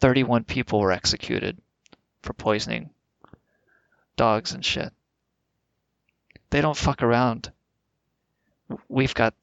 31 0.00 0.44
people 0.44 0.80
were 0.80 0.92
executed 0.92 1.58
for 2.22 2.32
poisoning 2.32 2.90
dogs 4.16 4.52
and 4.52 4.64
shit. 4.64 4.92
They 6.50 6.60
don't 6.60 6.76
fuck 6.76 7.02
around. 7.02 7.50
We've 8.88 9.14
got 9.14 9.34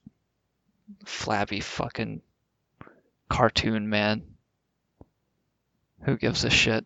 flabby 1.06 1.60
fucking 1.60 2.22
cartoon 3.30 3.90
man. 3.90 4.24
Who 6.04 6.18
gives 6.18 6.44
a 6.44 6.50
shit? 6.50 6.86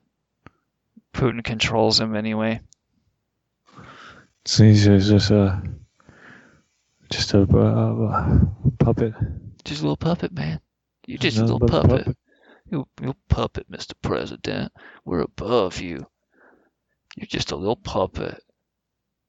Putin 1.14 1.44
controls 1.44 2.00
him 2.00 2.16
anyway. 2.16 2.62
So 4.46 4.64
he's 4.64 4.86
just 4.86 5.32
a 5.32 5.62
just 7.10 7.34
a 7.34 7.42
uh, 7.42 8.40
puppet. 8.80 9.14
Just 9.64 9.82
a 9.82 9.84
little 9.84 9.98
puppet, 9.98 10.32
man. 10.32 10.60
You're 11.08 11.18
just 11.18 11.38
a 11.38 11.42
little 11.44 11.60
puppet. 11.60 12.06
puppet. 12.06 12.18
You, 12.70 12.88
you 13.02 13.16
puppet, 13.30 13.72
Mr. 13.72 13.94
President. 14.02 14.72
We're 15.04 15.22
above 15.22 15.82
you. 15.82 16.08
You're 17.16 17.28
just 17.28 17.52
a 17.52 17.56
little 17.56 17.76
puppet. 17.76 18.42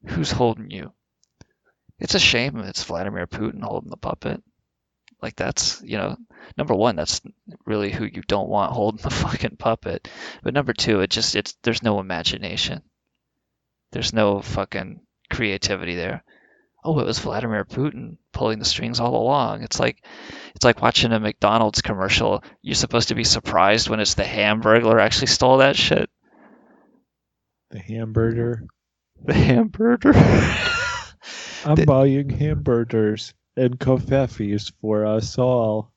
Who's 0.06 0.30
holding 0.30 0.70
you? 0.70 0.92
It's 1.98 2.14
a 2.14 2.18
shame 2.18 2.58
it's 2.58 2.84
Vladimir 2.84 3.26
Putin 3.26 3.62
holding 3.62 3.90
the 3.90 3.96
puppet. 3.96 4.42
Like 5.22 5.36
that's, 5.36 5.80
you 5.82 5.96
know, 5.96 6.16
number 6.58 6.74
one, 6.74 6.96
that's 6.96 7.22
really 7.64 7.90
who 7.90 8.04
you 8.04 8.22
don't 8.26 8.48
want 8.48 8.72
holding 8.72 9.02
the 9.02 9.10
fucking 9.24 9.56
puppet. 9.56 10.08
But 10.42 10.54
number 10.54 10.74
two, 10.74 11.00
it 11.00 11.10
just 11.10 11.36
it's 11.36 11.56
there's 11.62 11.82
no 11.82 12.00
imagination. 12.00 12.82
There's 13.92 14.12
no 14.12 14.42
fucking 14.42 15.00
creativity 15.28 15.94
there. 15.94 16.24
Oh, 16.84 16.98
it 17.00 17.06
was 17.06 17.18
Vladimir 17.18 17.64
Putin 17.64 18.16
pulling 18.32 18.58
the 18.58 18.64
strings 18.64 19.00
all 19.00 19.16
along. 19.16 19.62
It's 19.62 19.80
like 19.80 20.04
it's 20.54 20.64
like 20.64 20.80
watching 20.80 21.12
a 21.12 21.18
McDonald's 21.18 21.82
commercial. 21.82 22.44
You're 22.62 22.76
supposed 22.76 23.08
to 23.08 23.14
be 23.14 23.24
surprised 23.24 23.88
when 23.88 24.00
it's 24.00 24.14
the 24.14 24.22
Hamburglar 24.22 25.00
actually 25.00 25.28
stole 25.28 25.58
that 25.58 25.76
shit. 25.76 26.08
The 27.70 27.80
hamburger. 27.80 28.64
The 29.24 29.34
hamburger. 29.34 30.12
I'm 31.64 31.84
buying 31.84 32.30
hamburgers 32.30 33.34
and 33.56 33.78
coffees 33.80 34.72
for 34.80 35.04
us 35.04 35.36
all. 35.38 35.92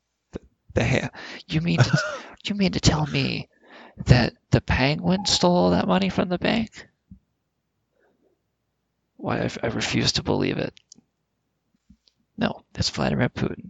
The 0.74 0.84
ha- 0.84 1.10
you 1.46 1.60
mean 1.60 1.78
to, 1.78 1.98
you 2.44 2.54
mean 2.56 2.72
to 2.72 2.80
tell 2.80 3.06
me 3.06 3.48
that 4.06 4.34
the 4.50 4.60
penguin 4.60 5.26
stole 5.26 5.56
all 5.56 5.70
that 5.70 5.86
money 5.86 6.08
from 6.08 6.28
the 6.28 6.38
bank? 6.38 6.88
Why 9.20 9.40
I, 9.40 9.50
I 9.62 9.66
refuse 9.66 10.12
to 10.12 10.22
believe 10.22 10.56
it. 10.56 10.72
No, 12.38 12.64
it's 12.74 12.88
Vladimir 12.88 13.28
Putin. 13.28 13.68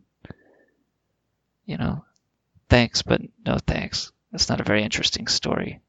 You 1.67 1.77
know, 1.77 2.05
thanks, 2.69 3.03
but 3.03 3.21
no 3.45 3.59
thanks. 3.59 4.13
That's 4.31 4.49
not 4.49 4.61
a 4.61 4.65
very 4.65 4.85
interesting 4.85 5.27
story. 5.27 5.81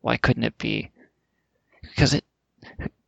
Why 0.00 0.16
couldn't 0.16 0.44
it 0.44 0.56
be? 0.56 0.92
Because 1.82 2.14
it. 2.14 2.24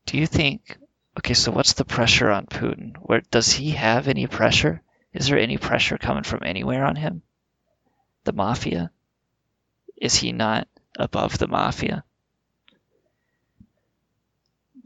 Do 0.05 0.19
you 0.19 0.27
think? 0.27 0.77
Okay, 1.19 1.35
so 1.35 1.53
what's 1.53 1.73
the 1.73 1.87
pressure 1.87 2.31
on 2.31 2.47
Putin? 2.47 2.95
Where 3.01 3.23
does 3.31 3.51
he 3.53 3.71
have 3.71 4.09
any 4.09 4.27
pressure? 4.27 4.83
Is 5.15 5.29
there 5.29 5.39
any 5.39 5.57
pressure 5.57 5.97
coming 5.97 6.23
from 6.23 6.41
anywhere 6.45 6.85
on 6.85 6.97
him? 6.97 7.23
The 8.25 8.35
mafia? 8.35 8.91
Is 9.97 10.17
he 10.17 10.33
not 10.33 10.69
above 10.99 11.39
the 11.39 11.49
mafia? 11.49 12.05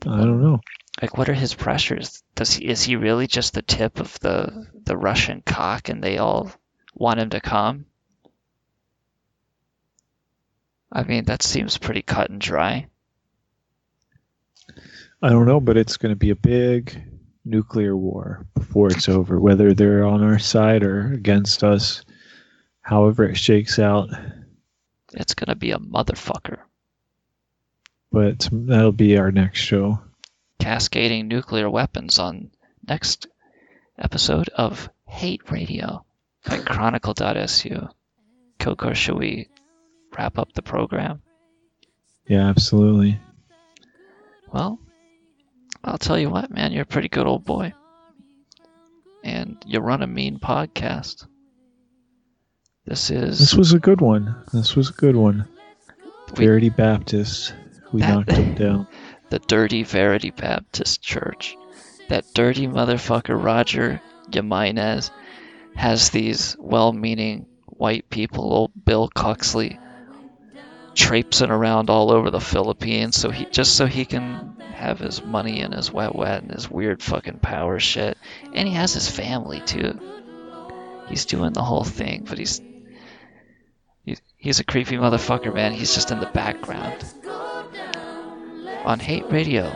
I 0.07 0.17
don't 0.17 0.43
know. 0.43 0.61
Like, 1.01 1.17
what 1.17 1.29
are 1.29 1.35
his 1.35 1.55
pressures? 1.55 2.23
Does 2.35 2.55
he 2.55 2.67
is 2.67 2.83
he 2.83 2.97
really 2.97 3.27
just 3.27 3.55
the 3.55 3.63
tip 3.63 3.99
of 3.99 4.19
the 4.21 4.67
the 4.85 4.97
Russian 4.97 5.43
cock, 5.45 5.89
and 5.89 6.03
they 6.03 6.19
all 6.19 6.51
want 6.95 7.21
him 7.21 7.31
to 7.31 7.41
come? 7.41 7.87
I 10.93 11.05
mean, 11.05 11.25
that 11.25 11.43
seems 11.43 11.79
pretty 11.79 12.03
cut 12.03 12.29
and 12.31 12.41
dry. 12.41 12.89
I 15.23 15.31
don't 15.31 15.47
know, 15.47 15.61
but 15.61 15.79
it's 15.79 15.97
going 15.97 16.13
to 16.13 16.17
be 16.17 16.31
a 16.31 16.37
big, 16.37 17.03
nuclear 17.45 17.97
war 17.97 18.47
before 18.55 18.89
it's 18.89 19.09
over, 19.09 19.41
whether 19.41 19.73
they're 19.73 20.05
on 20.05 20.23
our 20.23 20.39
side 20.39 20.83
or 20.83 21.13
against 21.13 21.65
us. 21.65 22.03
However, 22.83 23.25
it 23.25 23.37
shakes 23.37 23.79
out. 23.79 24.11
It's 25.15 25.35
gonna 25.35 25.55
be 25.55 25.73
a 25.73 25.79
motherfucker. 25.79 26.59
But 28.11 28.49
that'll 28.51 28.93
be 28.93 29.17
our 29.17 29.31
next 29.31 29.61
show. 29.61 30.01
Cascading 30.63 31.27
nuclear 31.27 31.69
weapons 31.69 32.21
on 32.21 32.53
next 32.87 33.27
episode 33.99 34.49
of 34.51 34.89
Hate 35.09 35.51
Radio 35.51 36.05
by 36.47 36.59
Chronicle.su. 36.59 37.89
Kokor, 38.61 38.95
should 38.95 39.19
we 39.19 39.49
wrap 40.17 40.39
up 40.39 40.53
the 40.53 40.63
program? 40.63 41.21
Yeah, 42.29 42.49
absolutely. 42.49 43.19
Well, 44.53 44.79
I'll 45.83 45.99
tell 45.99 46.17
you 46.17 46.31
what, 46.31 46.53
man, 46.53 46.71
you're 46.71 46.83
a 46.85 46.87
pretty 46.87 47.09
good 47.09 47.27
old 47.27 47.45
boy. 47.45 47.73
And 49.25 49.57
you 49.67 49.81
run 49.81 50.03
a 50.03 50.07
mean 50.07 50.39
podcast. 50.39 51.27
This 52.87 53.11
is. 53.11 53.41
This 53.41 53.55
was 53.55 53.73
a 53.73 53.81
good 53.81 54.01
one. 54.01 54.45
This 54.53 54.77
was 54.77 54.91
a 54.91 54.95
good 54.95 55.17
one. 55.17 55.49
Verity 56.37 56.69
Baptist. 56.69 57.53
We 57.93 58.01
That- 58.01 58.15
knocked 58.15 58.31
him 58.31 58.55
down. 58.55 58.87
the 59.33 59.39
dirty 59.39 59.83
Verity 59.83 60.29
Baptist 60.29 61.01
Church. 61.01 61.57
That 62.11 62.35
dirty 62.35 62.67
motherfucker 62.67 63.43
Roger 63.43 64.03
Jimenez 64.31 65.11
has 65.75 66.11
these 66.11 66.55
well-meaning 66.59 67.47
white 67.65 68.11
people, 68.11 68.53
old 68.53 68.73
Bill 68.85 69.09
Coxley, 69.09 69.81
traipsing 70.95 71.49
around 71.49 71.89
all 71.89 72.11
over 72.11 72.31
the 72.31 72.41
Philippines, 72.41 73.17
so 73.17 73.31
he 73.31 73.47
just 73.47 73.75
so 73.75 73.87
he 73.87 74.05
can 74.05 74.55
have 74.75 74.99
his 74.99 75.25
money 75.25 75.63
and 75.63 75.73
his 75.73 75.91
wet 75.91 76.15
wet 76.15 76.43
and 76.43 76.53
his 76.53 76.71
weird 76.71 77.03
fucking 77.03 77.39
power 77.39 77.81
shit, 77.81 78.19
and 78.53 78.69
he 78.69 78.75
has 78.75 78.93
his 78.93 79.09
family 79.09 79.63
too. 79.63 79.99
He's 81.09 81.25
doing 81.25 81.55
the 81.55 81.63
whole 81.63 81.85
thing, 81.85 82.27
but 82.29 82.37
he's 82.37 82.61
he's, 84.05 84.21
he's 84.37 84.61
a 84.61 84.65
creepy 84.65 84.97
motherfucker, 84.97 85.55
man. 85.55 85.73
He's 85.73 85.95
just 85.95 86.11
in 86.11 86.21
the 86.21 86.27
background 86.27 87.03
on 88.85 88.99
Hate 88.99 89.31
Radio, 89.31 89.73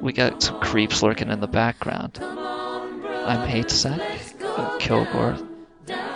we 0.00 0.12
got 0.12 0.42
some 0.42 0.60
creeps 0.60 1.02
lurking 1.02 1.30
in 1.30 1.40
the 1.40 1.46
background. 1.48 2.18
I'm 2.18 3.46
Hate 3.48 3.70
Sec. 3.70 4.00
Uh, 4.42 4.76
Kilgore 4.78 5.36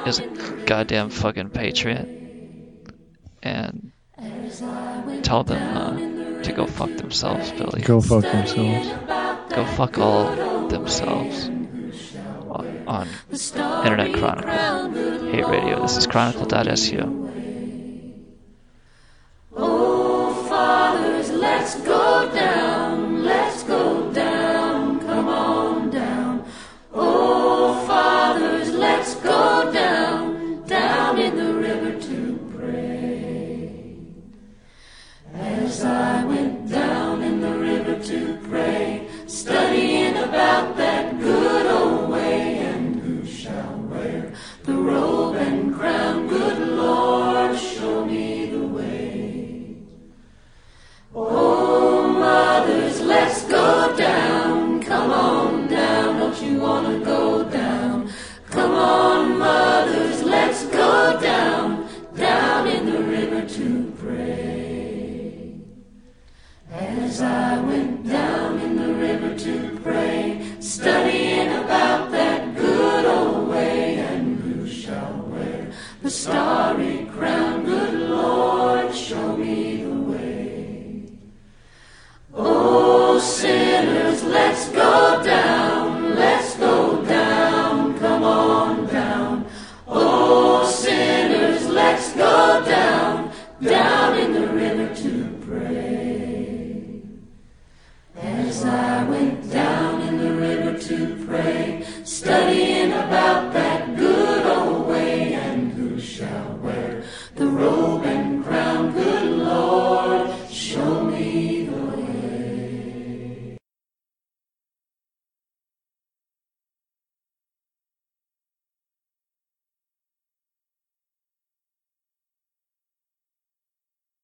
is 0.06 0.18
a 0.18 0.26
goddamn 0.66 1.10
fucking 1.10 1.50
patriot. 1.50 2.08
And 3.42 3.92
tell 5.22 5.44
them 5.44 5.76
uh, 5.76 6.42
to 6.42 6.52
go 6.52 6.66
fuck 6.66 6.96
themselves, 6.96 7.50
Billy. 7.52 7.82
Go 7.82 8.00
fuck 8.00 8.22
themselves. 8.22 8.88
Go 9.54 9.64
fuck 9.66 9.98
all 9.98 10.68
themselves. 10.68 11.48
On, 11.48 12.84
on 12.86 13.08
Internet 13.30 14.14
Chronicle. 14.14 15.30
Hate 15.30 15.46
Radio. 15.46 15.82
This 15.82 15.96
is 15.96 16.06
Chronicle.su. 16.06 17.21
let's 21.62 21.76
go 21.76 22.28
down, 22.34 22.61